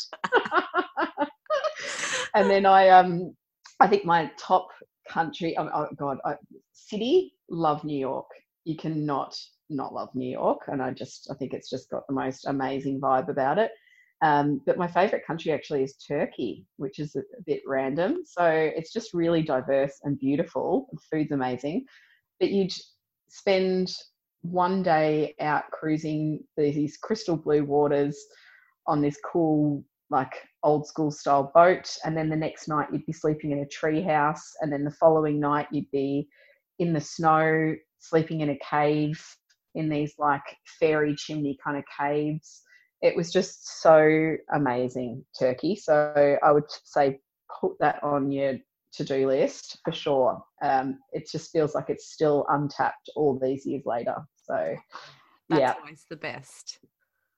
and 2.34 2.50
then 2.50 2.64
I 2.66 2.88
um 2.88 3.34
I 3.80 3.86
think 3.86 4.04
my 4.06 4.30
top 4.38 4.68
country 5.08 5.56
oh, 5.58 5.68
oh 5.72 5.88
god 5.96 6.18
I, 6.24 6.36
city 6.72 7.34
love 7.50 7.84
New 7.84 7.98
York. 7.98 8.26
You 8.64 8.76
cannot 8.76 9.38
not 9.68 9.94
love 9.94 10.08
New 10.14 10.30
York, 10.30 10.62
and 10.68 10.82
I 10.82 10.92
just 10.92 11.28
I 11.30 11.34
think 11.34 11.52
it's 11.52 11.70
just 11.70 11.90
got 11.90 12.06
the 12.06 12.14
most 12.14 12.46
amazing 12.46 13.00
vibe 13.00 13.28
about 13.28 13.58
it. 13.58 13.70
Um, 14.22 14.62
but 14.64 14.78
my 14.78 14.86
favorite 14.86 15.26
country 15.26 15.52
actually 15.52 15.82
is 15.82 15.94
Turkey, 15.96 16.64
which 16.76 16.98
is 16.98 17.16
a, 17.16 17.20
a 17.20 17.42
bit 17.44 17.62
random. 17.66 18.22
So 18.24 18.46
it's 18.46 18.92
just 18.92 19.12
really 19.12 19.42
diverse 19.42 20.00
and 20.04 20.18
beautiful. 20.18 20.88
The 20.92 20.98
food's 21.10 21.32
amazing. 21.32 21.84
But 22.40 22.50
you'd 22.50 22.72
spend 23.28 23.92
one 24.42 24.82
day 24.82 25.34
out 25.40 25.64
cruising 25.70 26.44
these 26.56 26.96
crystal 26.96 27.36
blue 27.36 27.64
waters 27.64 28.18
on 28.86 29.02
this 29.02 29.18
cool, 29.24 29.84
like 30.08 30.32
old 30.62 30.86
school 30.86 31.10
style 31.10 31.50
boat. 31.54 31.94
And 32.04 32.16
then 32.16 32.30
the 32.30 32.36
next 32.36 32.68
night 32.68 32.88
you'd 32.92 33.06
be 33.06 33.12
sleeping 33.12 33.50
in 33.50 33.58
a 33.58 33.68
tree 33.68 34.02
house. 34.02 34.54
And 34.60 34.72
then 34.72 34.84
the 34.84 34.90
following 34.92 35.38
night 35.40 35.66
you'd 35.70 35.90
be 35.90 36.28
in 36.78 36.92
the 36.94 37.00
snow, 37.00 37.74
sleeping 37.98 38.40
in 38.40 38.50
a 38.50 38.58
cave 38.58 39.22
in 39.76 39.88
these 39.88 40.14
like 40.18 40.42
fairy 40.80 41.14
chimney 41.14 41.56
kind 41.62 41.76
of 41.76 41.84
caves 41.98 42.62
it 43.02 43.14
was 43.14 43.32
just 43.32 43.82
so 43.82 44.36
amazing 44.54 45.24
turkey 45.38 45.76
so 45.76 46.36
i 46.42 46.50
would 46.50 46.64
say 46.84 47.18
put 47.60 47.72
that 47.78 48.02
on 48.02 48.30
your 48.32 48.54
to-do 48.92 49.26
list 49.26 49.78
for 49.84 49.92
sure 49.92 50.42
um, 50.62 50.98
it 51.12 51.28
just 51.30 51.52
feels 51.52 51.74
like 51.74 51.90
it's 51.90 52.12
still 52.12 52.46
untapped 52.48 53.10
all 53.14 53.38
these 53.38 53.66
years 53.66 53.82
later 53.84 54.16
so 54.42 54.74
That's 55.50 55.60
yeah 55.60 55.74
always 55.78 56.06
the 56.08 56.16
best. 56.16 56.78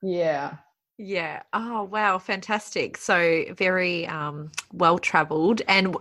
yeah 0.01 0.55
Yeah. 1.01 1.43
Oh, 1.53 1.83
wow. 1.83 2.19
Fantastic. 2.19 2.97
So 2.97 3.45
very 3.57 4.05
um, 4.07 4.51
well 4.73 4.99
traveled. 4.99 5.61
And 5.67 5.95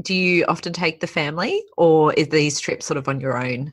do 0.00 0.14
you 0.14 0.46
often 0.46 0.72
take 0.72 1.00
the 1.00 1.06
family 1.06 1.62
or 1.76 2.14
is 2.14 2.28
these 2.28 2.58
trips 2.58 2.86
sort 2.86 2.96
of 2.96 3.08
on 3.08 3.20
your 3.20 3.36
own? 3.36 3.72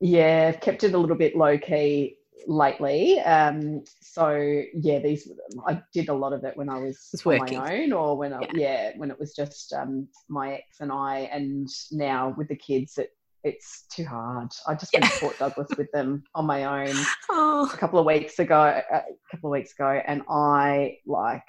Yeah 0.00 0.50
i've 0.52 0.60
kept 0.60 0.84
it 0.84 0.94
a 0.94 0.98
little 0.98 1.16
bit 1.16 1.36
low 1.36 1.58
key 1.58 2.16
lately 2.46 3.18
um 3.20 3.82
so 4.00 4.62
yeah 4.74 4.98
these 4.98 5.30
i 5.66 5.80
did 5.92 6.08
a 6.08 6.14
lot 6.14 6.32
of 6.32 6.44
it 6.44 6.56
when 6.56 6.68
i 6.68 6.78
was 6.78 7.10
on 7.26 7.38
working. 7.38 7.58
my 7.58 7.82
own 7.82 7.92
or 7.92 8.16
when 8.16 8.32
I, 8.32 8.40
Yeah. 8.42 8.50
yeah 8.54 8.90
when 8.96 9.10
it 9.10 9.18
was 9.18 9.34
just 9.34 9.72
um 9.72 10.08
my 10.28 10.54
ex 10.54 10.80
and 10.80 10.92
i 10.92 11.28
and 11.32 11.68
now 11.90 12.34
with 12.38 12.48
the 12.48 12.56
kids 12.56 12.96
it 12.98 13.10
it's 13.44 13.86
too 13.94 14.04
hard 14.04 14.50
i 14.66 14.74
just 14.74 14.92
went 14.92 15.04
to 15.06 15.18
port 15.18 15.38
douglas 15.38 15.68
with 15.76 15.90
them 15.92 16.22
on 16.34 16.46
my 16.46 16.86
own 16.88 16.94
Oh, 17.30 17.68
a 17.72 17.76
couple 17.76 17.98
of 17.98 18.06
weeks 18.06 18.38
ago 18.38 18.82
a 18.90 19.02
couple 19.30 19.50
of 19.50 19.52
weeks 19.52 19.72
ago 19.72 20.00
and 20.06 20.22
i 20.28 20.96
like 21.06 21.48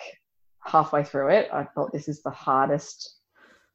halfway 0.66 1.04
through 1.04 1.30
it 1.30 1.50
i 1.54 1.64
thought 1.64 1.92
this 1.94 2.08
is 2.08 2.22
the 2.24 2.30
hardest 2.32 3.19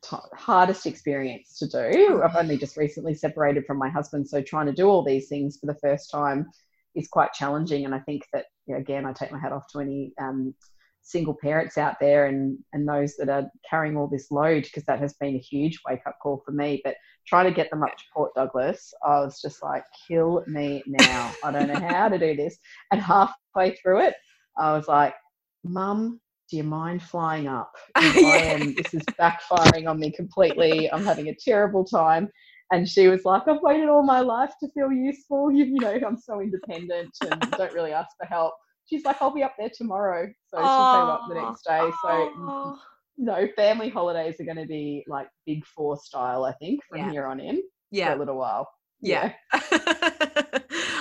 ti 0.08 0.16
hardest 0.34 0.86
experience 0.86 1.58
to 1.58 1.66
do. 1.66 2.22
I've 2.22 2.36
only 2.36 2.58
just 2.58 2.76
recently 2.76 3.14
separated 3.14 3.64
from 3.66 3.78
my 3.78 3.88
husband 3.88 4.28
so 4.28 4.42
trying 4.42 4.66
to 4.66 4.72
do 4.72 4.88
all 4.88 5.02
these 5.02 5.28
things 5.28 5.58
for 5.58 5.66
the 5.66 5.78
first 5.80 6.10
time 6.10 6.46
is 6.94 7.08
quite 7.08 7.32
challenging 7.32 7.84
and 7.84 7.94
i 7.94 7.98
think 8.00 8.22
that 8.32 8.46
again 8.74 9.04
i 9.04 9.12
take 9.12 9.32
my 9.32 9.38
hat 9.38 9.52
off 9.52 9.66
to 9.72 9.80
any 9.80 10.12
um, 10.20 10.54
single 11.02 11.34
parents 11.34 11.76
out 11.76 11.96
there 12.00 12.26
and 12.26 12.58
and 12.72 12.88
those 12.88 13.14
that 13.16 13.28
are 13.28 13.50
carrying 13.68 13.96
all 13.96 14.06
this 14.06 14.30
load 14.30 14.62
because 14.62 14.84
that 14.84 14.98
has 14.98 15.12
been 15.14 15.34
a 15.34 15.38
huge 15.38 15.78
wake 15.86 16.00
up 16.06 16.16
call 16.22 16.42
for 16.44 16.52
me 16.52 16.80
but 16.82 16.94
trying 17.26 17.44
to 17.44 17.54
get 17.54 17.68
them 17.70 17.82
up 17.82 17.94
to 17.96 18.04
port 18.12 18.32
douglas 18.34 18.94
i 19.04 19.20
was 19.20 19.40
just 19.40 19.62
like 19.62 19.84
kill 20.08 20.42
me 20.46 20.82
now. 20.86 21.32
I 21.42 21.50
don't 21.50 21.68
know 21.68 21.88
how 21.88 22.08
to 22.08 22.18
do 22.18 22.34
this. 22.34 22.58
And 22.90 23.00
halfway 23.02 23.76
through 23.76 24.00
it 24.06 24.14
i 24.58 24.72
was 24.74 24.88
like 24.88 25.14
mum 25.62 26.20
do 26.50 26.56
you 26.56 26.64
mind 26.64 27.02
flying 27.02 27.46
up 27.48 27.72
'Cause 27.98 28.22
I 28.24 28.38
am, 28.38 28.74
this 28.76 28.92
is 28.94 29.02
backfiring 29.20 29.88
on 29.88 29.98
me 29.98 30.10
completely 30.12 30.90
i'm 30.92 31.04
having 31.06 31.28
a 31.28 31.34
terrible 31.44 31.84
time 31.84 32.28
And 32.72 32.88
she 32.88 33.08
was 33.08 33.24
like, 33.24 33.46
I've 33.46 33.60
waited 33.62 33.88
all 33.88 34.02
my 34.02 34.20
life 34.20 34.52
to 34.60 34.68
feel 34.74 34.90
useful. 34.90 35.52
You, 35.52 35.64
you 35.66 35.80
know, 35.80 35.96
I'm 36.06 36.16
so 36.16 36.40
independent 36.40 37.12
and 37.22 37.54
don't 37.58 37.72
really 37.74 37.92
ask 37.92 38.08
for 38.18 38.26
help. 38.26 38.54
She's 38.88 39.04
like, 39.04 39.20
I'll 39.20 39.34
be 39.34 39.42
up 39.42 39.54
there 39.58 39.70
tomorrow. 39.76 40.28
So 40.48 40.56
she 40.62 40.96
came 40.96 41.08
up 41.14 41.22
the 41.28 41.34
next 41.34 41.62
day. 41.66 41.90
So 42.02 42.08
mm, 42.08 42.32
Oh. 42.48 42.78
no, 43.18 43.46
family 43.54 43.90
holidays 43.90 44.40
are 44.40 44.44
going 44.44 44.56
to 44.56 44.66
be 44.66 45.04
like 45.06 45.28
big 45.46 45.64
four 45.66 45.96
style, 45.98 46.44
I 46.44 46.52
think, 46.54 46.80
from 46.88 46.98
Yeah. 46.98 47.10
here 47.10 47.26
on 47.26 47.38
in 47.38 47.62
yeah. 47.90 48.08
for 48.10 48.16
a 48.16 48.18
little 48.18 48.38
while. 48.38 48.66
Yeah. 49.00 49.32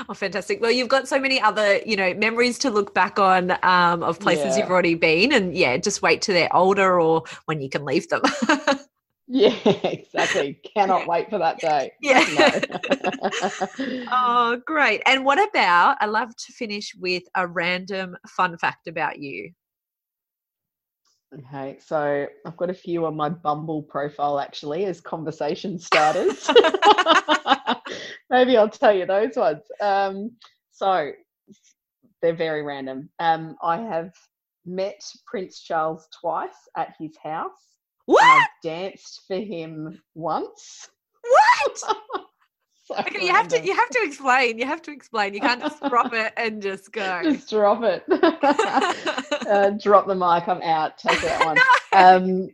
oh, 0.10 0.14
fantastic. 0.14 0.62
Well, 0.62 0.72
you've 0.72 0.90
got 0.90 1.08
so 1.08 1.20
many 1.20 1.40
other, 1.42 1.78
you 1.86 1.96
know, 1.96 2.14
memories 2.14 2.58
to 2.60 2.70
look 2.70 2.94
back 2.94 3.20
on 3.20 3.52
um, 3.64 4.04
of 4.04 4.20
places 4.20 4.58
Yeah. 4.58 4.64
you've 4.64 4.70
already 4.72 4.96
been. 4.96 5.32
And 5.34 5.56
yeah, 5.56 5.78
just 5.78 6.02
wait 6.02 6.22
till 6.22 6.36
they're 6.36 6.54
older 6.56 7.00
or 7.00 7.24
when 7.46 7.62
you 7.62 7.70
can 7.70 7.86
leave 7.86 8.08
them. 8.10 8.22
Yeah, 9.26 9.56
exactly. 9.66 10.60
Cannot 10.76 11.08
wait 11.08 11.30
for 11.30 11.40
that 11.40 11.58
day. 11.60 11.94
Yeah. 12.02 12.24
No. 12.36 14.08
oh, 14.12 14.62
great. 14.66 15.02
And 15.08 15.26
what 15.26 15.40
about, 15.50 15.98
I 16.02 16.06
love 16.08 16.36
to 16.36 16.54
finish 16.54 16.94
with 17.00 17.24
a 17.34 17.48
random 17.48 18.18
fun 18.28 18.58
fact 18.58 18.88
about 18.88 19.20
you. 19.20 19.52
okay, 21.34 21.78
so 21.84 22.28
I've 22.46 22.58
got 22.58 22.70
a 22.70 22.74
few 22.76 23.06
on 23.06 23.16
my 23.16 23.30
Bumble 23.30 23.82
profile 23.84 24.40
actually 24.40 24.86
as 24.86 25.02
conversation 25.02 25.80
starters. 25.80 26.48
Maybe 28.30 28.58
I'll 28.58 28.70
tell 28.70 28.94
you 28.94 29.06
those 29.06 29.36
ones. 29.36 29.64
Um, 29.82 30.32
so 30.72 31.12
they're 32.22 32.36
very 32.36 32.64
random. 32.64 33.10
Um, 33.20 33.56
I 33.62 33.78
have 33.78 34.12
met 34.66 35.02
Prince 35.26 35.62
Charles 35.62 36.08
twice 36.20 36.56
at 36.78 36.94
his 37.00 37.16
house. 37.22 37.52
What? 38.06 38.24
I've 38.24 38.48
danced 38.64 39.22
for 39.28 39.38
him 39.38 40.02
once. 40.16 40.90
What? 41.22 41.84
So 42.86 42.96
Okay, 42.98 43.26
you 43.26 43.32
have 43.32 43.48
to 43.48 43.64
you 43.66 43.74
have 43.74 43.90
to 43.92 44.04
explain. 44.04 44.58
You 44.60 44.66
have 44.66 44.82
to 44.82 44.92
explain. 44.92 45.34
You 45.34 45.40
can't 45.40 45.62
just 45.62 45.82
drop 45.84 46.14
it 46.14 46.34
and 46.36 46.62
just 46.62 46.92
go. 46.92 47.22
just 47.24 47.50
drop 47.50 47.82
it. 47.82 48.04
uh, 49.48 49.70
drop 49.82 50.06
the 50.06 50.14
mic. 50.16 50.50
I'm 50.50 50.62
out. 50.62 50.98
Take 50.98 51.22
that 51.22 51.46
one. 51.46 51.58
Um, 51.94 52.50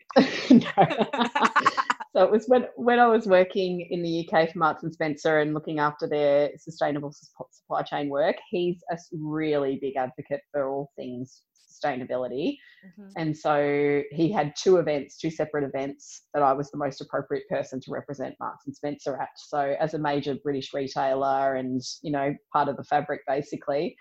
no. 0.52 1.72
So 2.12 2.24
it 2.24 2.32
was 2.32 2.46
when 2.48 2.68
when 2.76 3.00
I 3.00 3.08
was 3.08 3.28
working 3.28 3.88
in 3.92 4.02
the 4.02 4.28
UK 4.28 4.52
for 4.52 4.60
Marks 4.60 4.84
and 4.84 4.94
Spencer 4.94 5.40
and 5.40 5.54
looking 5.54 5.80
after 5.80 6.08
their 6.08 6.52
sustainable 6.58 7.14
supply 7.52 7.84
chain 7.84 8.10
work. 8.10 8.36
He's 8.50 8.82
a 8.92 8.98
really 9.14 9.78
big 9.82 9.96
advocate 9.96 10.42
for 10.52 10.70
all 10.70 10.92
things 10.96 11.44
sustainability, 11.56 12.58
Mhm. 12.86 13.12
and 13.16 13.38
so 13.38 14.04
he 14.12 14.32
had 14.32 14.54
two 14.58 14.78
events, 14.78 15.18
two 15.18 15.30
separate 15.30 15.64
events 15.64 16.26
that 16.34 16.44
I 16.44 16.52
was 16.52 16.70
the 16.72 16.78
most 16.78 17.00
appropriate 17.00 17.48
person 17.48 17.80
to 17.82 17.92
represent 17.92 18.36
Marks 18.40 18.66
and 18.66 18.76
Spencer 18.76 19.16
at. 19.22 19.30
So 19.38 19.76
as 19.80 19.94
a 19.94 20.00
major 20.00 20.36
British 20.44 20.74
retailer 20.74 21.56
and 21.56 21.82
you 22.02 22.12
know 22.12 22.36
part 22.52 22.70
of 22.70 22.78
the 22.78 22.84
fabric 22.84 23.22
basically. 23.28 23.96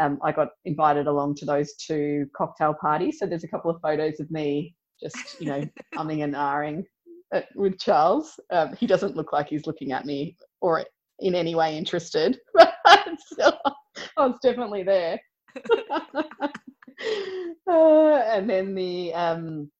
Um, 0.00 0.18
I 0.22 0.32
got 0.32 0.48
invited 0.64 1.06
along 1.06 1.34
to 1.36 1.44
those 1.44 1.74
two 1.74 2.26
cocktail 2.34 2.72
parties. 2.72 3.18
So 3.18 3.26
there's 3.26 3.44
a 3.44 3.48
couple 3.48 3.70
of 3.70 3.78
photos 3.82 4.20
of 4.20 4.30
me 4.30 4.74
just, 4.98 5.38
you 5.38 5.46
know, 5.46 5.60
umming 5.96 6.24
and 6.24 6.32
ahhing 6.34 6.86
uh, 7.32 7.40
with 7.54 7.78
Charles. 7.78 8.38
Um, 8.50 8.74
he 8.74 8.86
doesn't 8.86 9.16
look 9.16 9.32
like 9.32 9.48
he's 9.48 9.66
looking 9.66 9.92
at 9.92 10.04
me 10.04 10.36
or 10.60 10.84
in 11.20 11.34
any 11.34 11.54
way 11.54 11.76
interested, 11.76 12.38
but 12.54 12.74
still, 13.18 13.58
I 14.16 14.26
was 14.26 14.38
definitely 14.42 14.82
there. 14.82 15.20
uh, 17.68 17.70
and 17.70 18.48
then 18.48 18.74
the 18.74 19.12
um, 19.14 19.70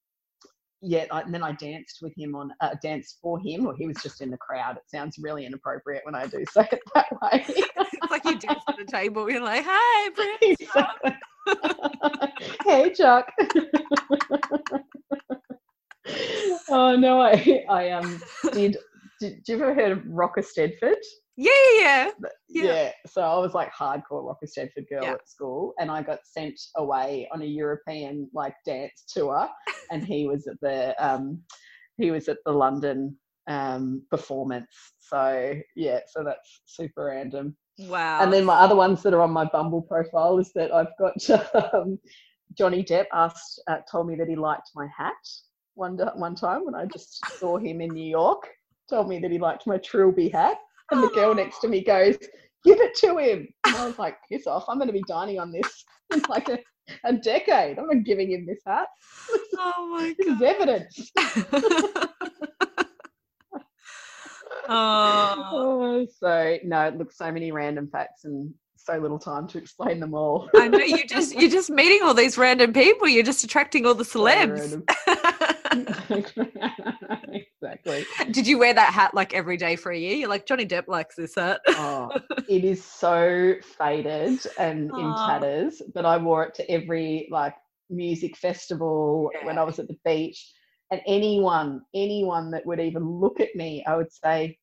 yeah, 0.82 1.07
I, 1.11 1.20
and 1.20 1.32
then 1.32 1.42
I 1.44 1.53
danced 1.53 1.98
with 2.03 2.12
him 2.16 2.34
on 2.34 2.53
uh, 2.61 2.74
danced 2.82 3.18
for 3.22 3.38
him, 3.38 3.66
or 3.66 3.74
he 3.74 3.86
was 3.86 3.96
just 4.03 4.20
in 4.20 4.30
the 4.30 4.36
crowd. 4.36 4.76
It 4.76 4.82
sounds 4.88 5.16
really 5.18 5.46
inappropriate 5.46 6.03
when 6.05 6.14
I 6.14 6.26
do 6.26 6.44
say 6.53 6.68
it 6.72 6.80
that 6.94 7.07
way. 7.22 7.44
it's 7.48 8.11
like 8.11 8.24
you 8.24 8.38
dance 8.38 8.62
at 8.68 8.80
a 8.80 8.84
table. 8.84 9.30
You're 9.30 9.42
like, 9.42 9.64
"Hi, 9.66 10.11
Prince." 10.11 10.61
Exactly. 10.61 11.12
hey, 12.66 12.92
Chuck. 12.92 13.30
Oh 16.68 16.96
no, 16.96 17.20
I 17.20 17.64
I 17.68 17.90
um 17.90 18.20
did. 18.53 18.76
Did, 19.20 19.44
did 19.44 19.48
you 19.48 19.55
ever 19.62 19.74
heard 19.74 19.92
of 19.92 20.00
Rock 20.07 20.34
Eisteddfod? 20.36 20.96
Yeah, 21.36 21.53
yeah, 21.78 22.11
Yeah. 22.48 22.64
Yeah. 22.64 22.90
So 23.07 23.22
I 23.22 23.38
was 23.38 23.55
like 23.55 23.70
hardcore 23.72 24.26
Rock 24.26 24.38
Eisteddfod 24.44 24.88
girl 24.90 25.05
Yeah. 25.05 25.12
at 25.12 25.28
school, 25.28 25.74
and 25.78 25.90
I 25.90 26.03
got 26.03 26.20
sent 26.24 26.61
away 26.76 27.28
on 27.32 27.42
a 27.42 27.46
European 27.46 28.28
like 28.34 28.55
dance 28.66 29.05
tour, 29.09 29.48
and 29.92 30.05
he 30.05 30.26
was 30.26 30.46
at 30.46 30.61
the 30.61 30.94
um 31.05 31.40
he 31.98 32.11
was 32.11 32.28
at 32.28 32.38
the 32.44 32.53
London 32.53 33.16
um 33.48 34.03
performance. 34.11 34.74
So 34.98 35.55
yeah, 35.76 36.00
so 36.09 36.24
that's 36.24 36.62
super 36.66 37.05
random. 37.07 37.57
Wow. 37.78 38.22
And 38.22 38.32
then 38.32 38.44
my 38.44 38.55
other 38.57 38.74
ones 38.76 39.03
that 39.03 39.14
are 39.14 39.20
on 39.22 39.30
my 39.30 39.44
Bumble 39.44 39.82
profile 39.82 40.38
is 40.38 40.53
that 40.55 40.72
I've 40.72 40.96
got 40.98 41.14
um, 41.74 41.98
Johnny 42.57 42.84
Depp 42.84 43.07
asked, 43.12 43.62
uh, 43.66 43.78
told 43.90 44.09
me 44.09 44.14
that 44.16 44.28
he 44.28 44.36
liked 44.36 44.68
my 44.74 44.86
hat 44.96 45.14
one 45.75 45.99
one 46.16 46.35
time 46.35 46.64
when 46.64 46.75
I 46.75 46.87
just 46.87 47.25
saw 47.39 47.59
him 47.59 47.81
in 47.81 47.91
New 47.91 48.09
York. 48.09 48.49
Told 48.91 49.09
me 49.09 49.18
that 49.20 49.31
he 49.31 49.39
liked 49.39 49.66
my 49.66 49.79
Trilby 49.79 50.29
hat, 50.29 50.59
and 50.91 51.03
the 51.03 51.09
girl 51.09 51.35
next 51.35 51.61
to 51.61 51.68
me 51.68 51.83
goes, 51.83 52.16
"Give 52.64 52.81
it 52.81 52.95
to 52.97 53.16
him." 53.18 53.49
And 53.66 53.77
I 53.77 53.87
was 53.87 53.99
like, 53.99 54.16
"Piss 54.29 54.47
off! 54.47 54.64
I'm 54.68 54.79
going 54.79 54.89
to 54.89 54.93
be 54.93 55.05
dining 55.09 55.39
on 55.39 55.53
this 55.53 55.85
in 56.12 56.23
like 56.29 56.49
a, 56.49 56.59
a 57.05 57.12
decade. 57.14 57.79
I'm 57.79 57.87
not 57.87 58.05
giving 58.05 58.33
him 58.33 58.47
this 58.47 58.61
hat. 58.66 58.89
oh 59.59 59.89
my 59.93 60.14
This 60.18 60.29
is 60.29 60.43
evidence." 60.43 61.12
oh. 64.68 65.49
Oh, 65.55 66.07
so 66.18 66.59
no, 66.64 66.87
it 66.87 66.97
looks 66.97 67.16
so 67.16 67.31
many 67.31 67.53
random 67.53 67.89
facts 67.89 68.25
and 68.25 68.53
so 68.85 68.99
little 68.99 69.18
time 69.18 69.47
to 69.49 69.59
explain 69.59 70.01
them 70.01 70.14
all. 70.14 70.49
I 70.57 70.68
know 70.68 70.79
you 70.79 71.07
just 71.07 71.35
you're 71.35 71.51
just 71.51 71.70
meeting 71.70 72.03
all 72.03 72.14
these 72.14 72.37
random 72.37 72.73
people. 72.73 73.09
You're 73.09 73.23
just 73.23 73.45
attracting 73.45 73.87
all 73.87 73.95
the 73.95 74.05
celebs. 74.05 74.59
random. 74.59 74.85
exactly. 77.33 78.07
Did 78.31 78.47
you 78.47 78.59
wear 78.59 78.75
that 78.75 78.93
hat 78.93 79.14
like 79.14 79.35
every 79.35 79.57
day 79.57 79.77
for 79.77 79.91
a 79.93 79.99
year? 79.99 80.14
You're 80.14 80.29
like 80.29 80.47
Johnny 80.47 80.66
Depp 80.66 80.89
likes 80.89 81.16
this 81.16 81.35
hat. 81.35 81.61
Oh, 81.68 82.11
it 82.49 82.64
is 82.64 82.85
so 82.85 83.55
faded 83.79 84.41
and 84.59 84.91
in 84.99 85.14
tatters, 85.27 85.83
but 85.95 86.05
I 86.05 86.18
wore 86.18 86.45
it 86.45 86.55
to 86.57 86.70
every 86.70 87.29
like 87.31 87.55
music 87.91 88.37
festival 88.37 89.31
when 89.45 89.59
I 89.59 89.64
was 89.64 89.79
at 89.79 89.89
the 89.89 89.97
beach. 90.05 90.53
And 90.91 91.01
anyone, 91.07 91.81
anyone 91.95 92.51
that 92.51 92.66
would 92.66 92.81
even 92.81 93.09
look 93.09 93.41
at 93.41 93.55
me, 93.55 93.83
I 93.87 93.97
would 93.97 94.12
say, 94.12 94.59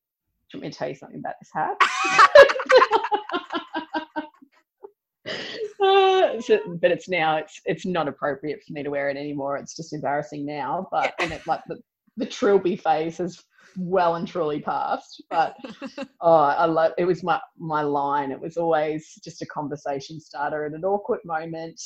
Do 0.52 0.58
you 0.58 0.62
want 0.62 0.64
me 0.64 0.72
to 0.72 0.78
tell 0.78 0.90
you 0.90 0.96
something 0.96 1.20
about 1.20 1.36
this 1.42 1.50
hat? 1.52 1.76
Uh, 5.82 6.42
so- 6.42 6.78
but 6.82 6.92
it's 6.92 7.08
now 7.10 7.38
it's 7.38 7.62
it's 7.66 7.86
not 7.86 8.08
appropriate 8.08 8.62
for 8.66 8.74
me 8.74 8.84
to 8.84 8.90
wear 8.90 9.10
it 9.10 9.18
anymore. 9.18 9.58
It's 9.58 9.76
just 9.76 9.94
embarrassing 9.94 10.46
now. 10.46 10.88
But 10.92 11.14
and 11.20 11.32
it 11.32 11.46
like 11.48 11.62
the 11.68 11.80
the 12.18 12.26
trilby 12.26 12.76
phase 12.76 13.18
has 13.18 13.42
well 13.78 14.16
and 14.16 14.28
truly 14.28 14.60
passed. 14.60 15.24
But 15.30 15.56
oh, 16.22 16.34
I 16.34 16.66
love 16.66 16.94
it 16.98 17.06
was 17.06 17.24
my 17.24 17.40
my 17.58 17.82
line. 17.82 18.32
It 18.32 18.40
was 18.40 18.58
always 18.58 19.14
just 19.24 19.42
a 19.42 19.46
conversation 19.46 20.20
starter 20.20 20.66
at 20.66 20.74
an 20.74 20.84
awkward 20.84 21.20
moment, 21.24 21.82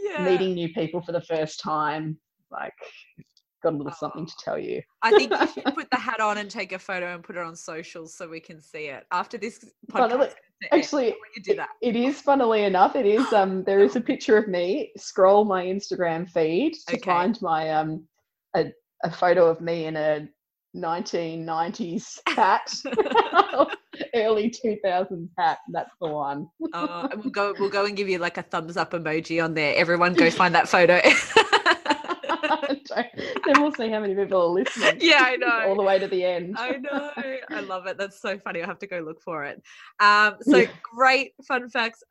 yeah. 0.00 0.24
meeting 0.24 0.54
new 0.54 0.72
people 0.72 1.02
for 1.02 1.12
the 1.12 1.22
first 1.22 1.60
time. 1.60 2.18
Like 2.50 2.74
got 3.64 3.74
a 3.74 3.76
little 3.76 3.92
something 3.92 4.26
to 4.26 4.32
tell 4.42 4.58
you. 4.58 4.80
I 5.02 5.10
think 5.10 5.32
you 5.32 5.46
should 5.48 5.64
put 5.74 5.90
the 5.90 5.96
hat 5.98 6.20
on 6.20 6.38
and 6.38 6.50
take 6.50 6.72
a 6.72 6.78
photo 6.78 7.14
and 7.14 7.22
put 7.24 7.36
it 7.36 7.42
on 7.42 7.56
socials 7.56 8.14
so 8.14 8.28
we 8.28 8.38
can 8.40 8.60
see 8.60 8.86
it 8.86 9.04
after 9.10 9.36
this 9.38 9.64
Funnily- 9.90 10.28
podcast. 10.28 10.34
Actually, 10.72 11.08
you 11.36 11.42
do 11.42 11.54
that. 11.56 11.70
It 11.82 11.94
is, 11.96 12.20
funnily 12.22 12.62
enough, 12.62 12.94
it 12.96 13.04
is. 13.04 13.30
Um, 13.32 13.64
there 13.64 13.80
is 13.80 13.96
a 13.96 14.00
picture 14.12 14.38
of 14.38 14.46
me. 14.48 14.92
Scroll 14.96 15.44
my 15.44 15.64
Instagram 15.64 16.30
feed 16.30 16.74
to 16.88 16.94
Okay. 16.96 17.04
find 17.04 17.40
my 17.42 17.70
um, 17.70 18.06
a, 18.56 18.72
a 19.02 19.10
photo 19.10 19.46
of 19.50 19.60
me 19.60 19.86
in 19.86 19.96
a 19.96 20.28
1990s 20.76 22.18
hat, 22.28 22.72
early 24.14 24.50
2000s 24.50 25.28
hat. 25.38 25.58
That's 25.70 25.90
the 26.00 26.08
one. 26.08 26.48
Oh, 26.72 27.08
we'll 27.16 27.30
go. 27.30 27.54
We'll 27.58 27.70
go 27.70 27.84
and 27.84 27.96
give 27.96 28.08
you 28.08 28.18
like 28.18 28.38
a 28.38 28.42
thumbs 28.42 28.76
up 28.76 28.92
emoji 28.92 29.42
on 29.44 29.54
there. 29.54 29.74
Everyone, 29.76 30.14
go 30.14 30.30
find 30.30 30.54
that 30.54 30.68
photo. 30.68 31.00
then 33.46 33.62
we'll 33.62 33.72
see 33.74 33.90
how 33.90 34.00
many 34.00 34.14
people 34.14 34.40
are 34.40 34.46
listening. 34.46 34.98
yeah, 35.00 35.22
I 35.22 35.36
know. 35.36 35.68
All 35.68 35.76
the 35.76 35.82
way 35.82 35.98
to 35.98 36.06
the 36.06 36.24
end. 36.24 36.56
I 36.58 36.70
know. 36.78 37.10
I 37.50 37.60
love 37.60 37.86
it. 37.86 37.98
That's 37.98 38.20
so 38.20 38.38
funny. 38.38 38.60
I'll 38.60 38.68
have 38.68 38.78
to 38.80 38.86
go 38.86 39.00
look 39.00 39.20
for 39.22 39.44
it. 39.44 39.62
Um, 40.00 40.36
so 40.42 40.64
great 40.94 41.32
fun 41.46 41.68
facts. 41.68 42.02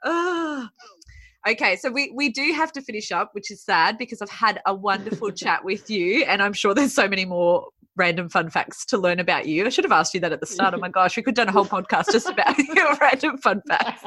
Okay, 1.46 1.76
so 1.76 1.92
we, 1.92 2.12
we 2.16 2.30
do 2.30 2.54
have 2.54 2.72
to 2.72 2.82
finish 2.82 3.12
up, 3.12 3.32
which 3.34 3.52
is 3.52 3.62
sad 3.62 3.98
because 3.98 4.22
I've 4.22 4.30
had 4.30 4.62
a 4.66 4.74
wonderful 4.74 5.30
chat 5.34 5.66
with 5.66 5.90
you, 5.90 6.24
and 6.24 6.42
I'm 6.42 6.54
sure 6.54 6.74
there's 6.74 6.96
so 6.96 7.08
many 7.08 7.26
more 7.26 7.68
random 7.98 8.30
fun 8.30 8.50
facts 8.50 8.86
to 8.86 8.98
learn 8.98 9.20
about 9.20 9.46
you. 9.46 9.66
I 9.66 9.70
should 9.70 9.84
have 9.84 9.92
asked 9.92 10.14
you 10.14 10.22
that 10.22 10.32
at 10.32 10.40
the 10.40 10.46
start. 10.46 10.74
Oh 10.74 10.78
my 10.78 10.90
gosh, 10.90 11.18
we 11.18 11.24
could 11.24 11.38
have 11.38 11.48
done 11.48 11.50
a 11.50 11.52
whole 11.52 11.66
podcast 11.66 12.12
just 12.12 12.30
about 12.30 12.58
your 12.58 12.96
random 12.96 13.38
fun 13.38 13.62
facts. 13.68 14.04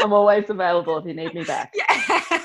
I'm 0.00 0.12
always 0.12 0.48
available 0.48 0.96
if 0.98 1.06
you 1.06 1.14
need 1.14 1.34
me 1.34 1.42
back. 1.44 1.74
Yeah. 1.74 2.40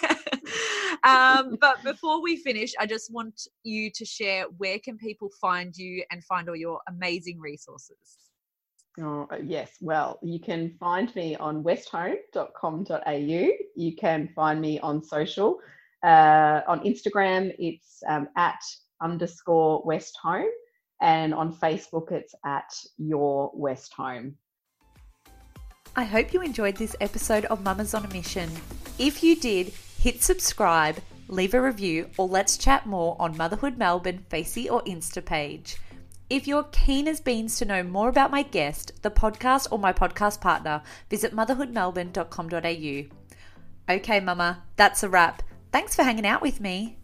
Um, 1.04 1.58
but 1.62 1.84
before 1.84 2.22
we 2.22 2.38
finish, 2.38 2.74
I 2.80 2.86
just 2.86 3.12
want 3.12 3.48
you 3.64 3.90
to 3.92 4.06
share 4.06 4.46
where 4.58 4.80
can 4.80 4.98
people 4.98 5.30
find 5.42 5.76
you 5.76 6.04
and 6.12 6.24
find 6.24 6.50
all 6.50 6.56
your 6.56 6.80
amazing 6.88 7.40
resources. 7.40 8.18
Oh, 9.00 9.28
uh, 9.32 9.38
yes. 9.44 9.72
Well, 9.82 10.20
you 10.22 10.40
can 10.40 10.76
find 10.80 11.14
me 11.16 11.36
on 11.36 11.64
westhome.com.au. 11.64 13.50
You 13.76 13.96
can 13.96 14.30
find 14.36 14.62
me 14.62 14.80
on 14.80 15.04
social. 15.04 15.60
Uh, 16.04 16.62
on 16.68 16.82
Instagram, 16.82 17.56
it's 17.58 18.04
um, 18.08 18.28
at 18.38 18.60
underscore 19.02 19.82
West 19.86 20.18
Home. 20.22 20.50
And 21.02 21.34
on 21.34 21.54
Facebook, 21.54 22.12
it's 22.12 22.36
at 22.46 22.72
Your 22.98 23.52
West 23.56 23.94
Home. 23.98 24.38
I 25.96 26.04
hope 26.04 26.34
you 26.34 26.42
enjoyed 26.42 26.76
this 26.76 26.96
episode 27.02 27.46
of 27.46 27.64
Mamas 27.64 27.94
on 27.94 28.06
a 28.06 28.08
Mission. 28.10 28.50
If 29.00 29.24
you 29.24 29.36
did, 29.36 29.74
hit 30.04 30.22
subscribe, 30.22 30.98
leave 31.30 31.54
a 31.54 31.62
review, 31.62 32.10
or 32.18 32.28
let's 32.28 32.58
chat 32.58 32.86
more 32.86 33.16
on 33.20 33.38
Motherhood 33.38 33.78
Melbourne 33.78 34.26
Facey 34.28 34.70
or 34.70 34.84
Insta 34.84 35.24
page. 35.24 35.78
If 36.30 36.46
you're 36.46 36.68
keen 36.74 37.08
as 37.08 37.22
beans 37.22 37.58
to 37.60 37.66
know 37.66 37.84
more 37.84 38.10
about 38.10 38.30
my 38.30 38.44
guest, 38.44 39.02
the 39.02 39.10
podcast, 39.10 39.70
or 39.72 39.80
my 39.80 39.94
podcast 39.94 40.42
partner, 40.42 40.84
visit 41.10 41.34
motherhoodmelbourne.com.au. 41.34 43.96
Okay, 43.96 44.20
Mama, 44.20 44.64
that's 44.76 45.04
a 45.04 45.10
wrap. 45.10 45.42
Thanks 45.72 45.96
for 45.96 46.04
hanging 46.04 46.28
out 46.28 46.42
with 46.42 46.60
me. 46.60 46.98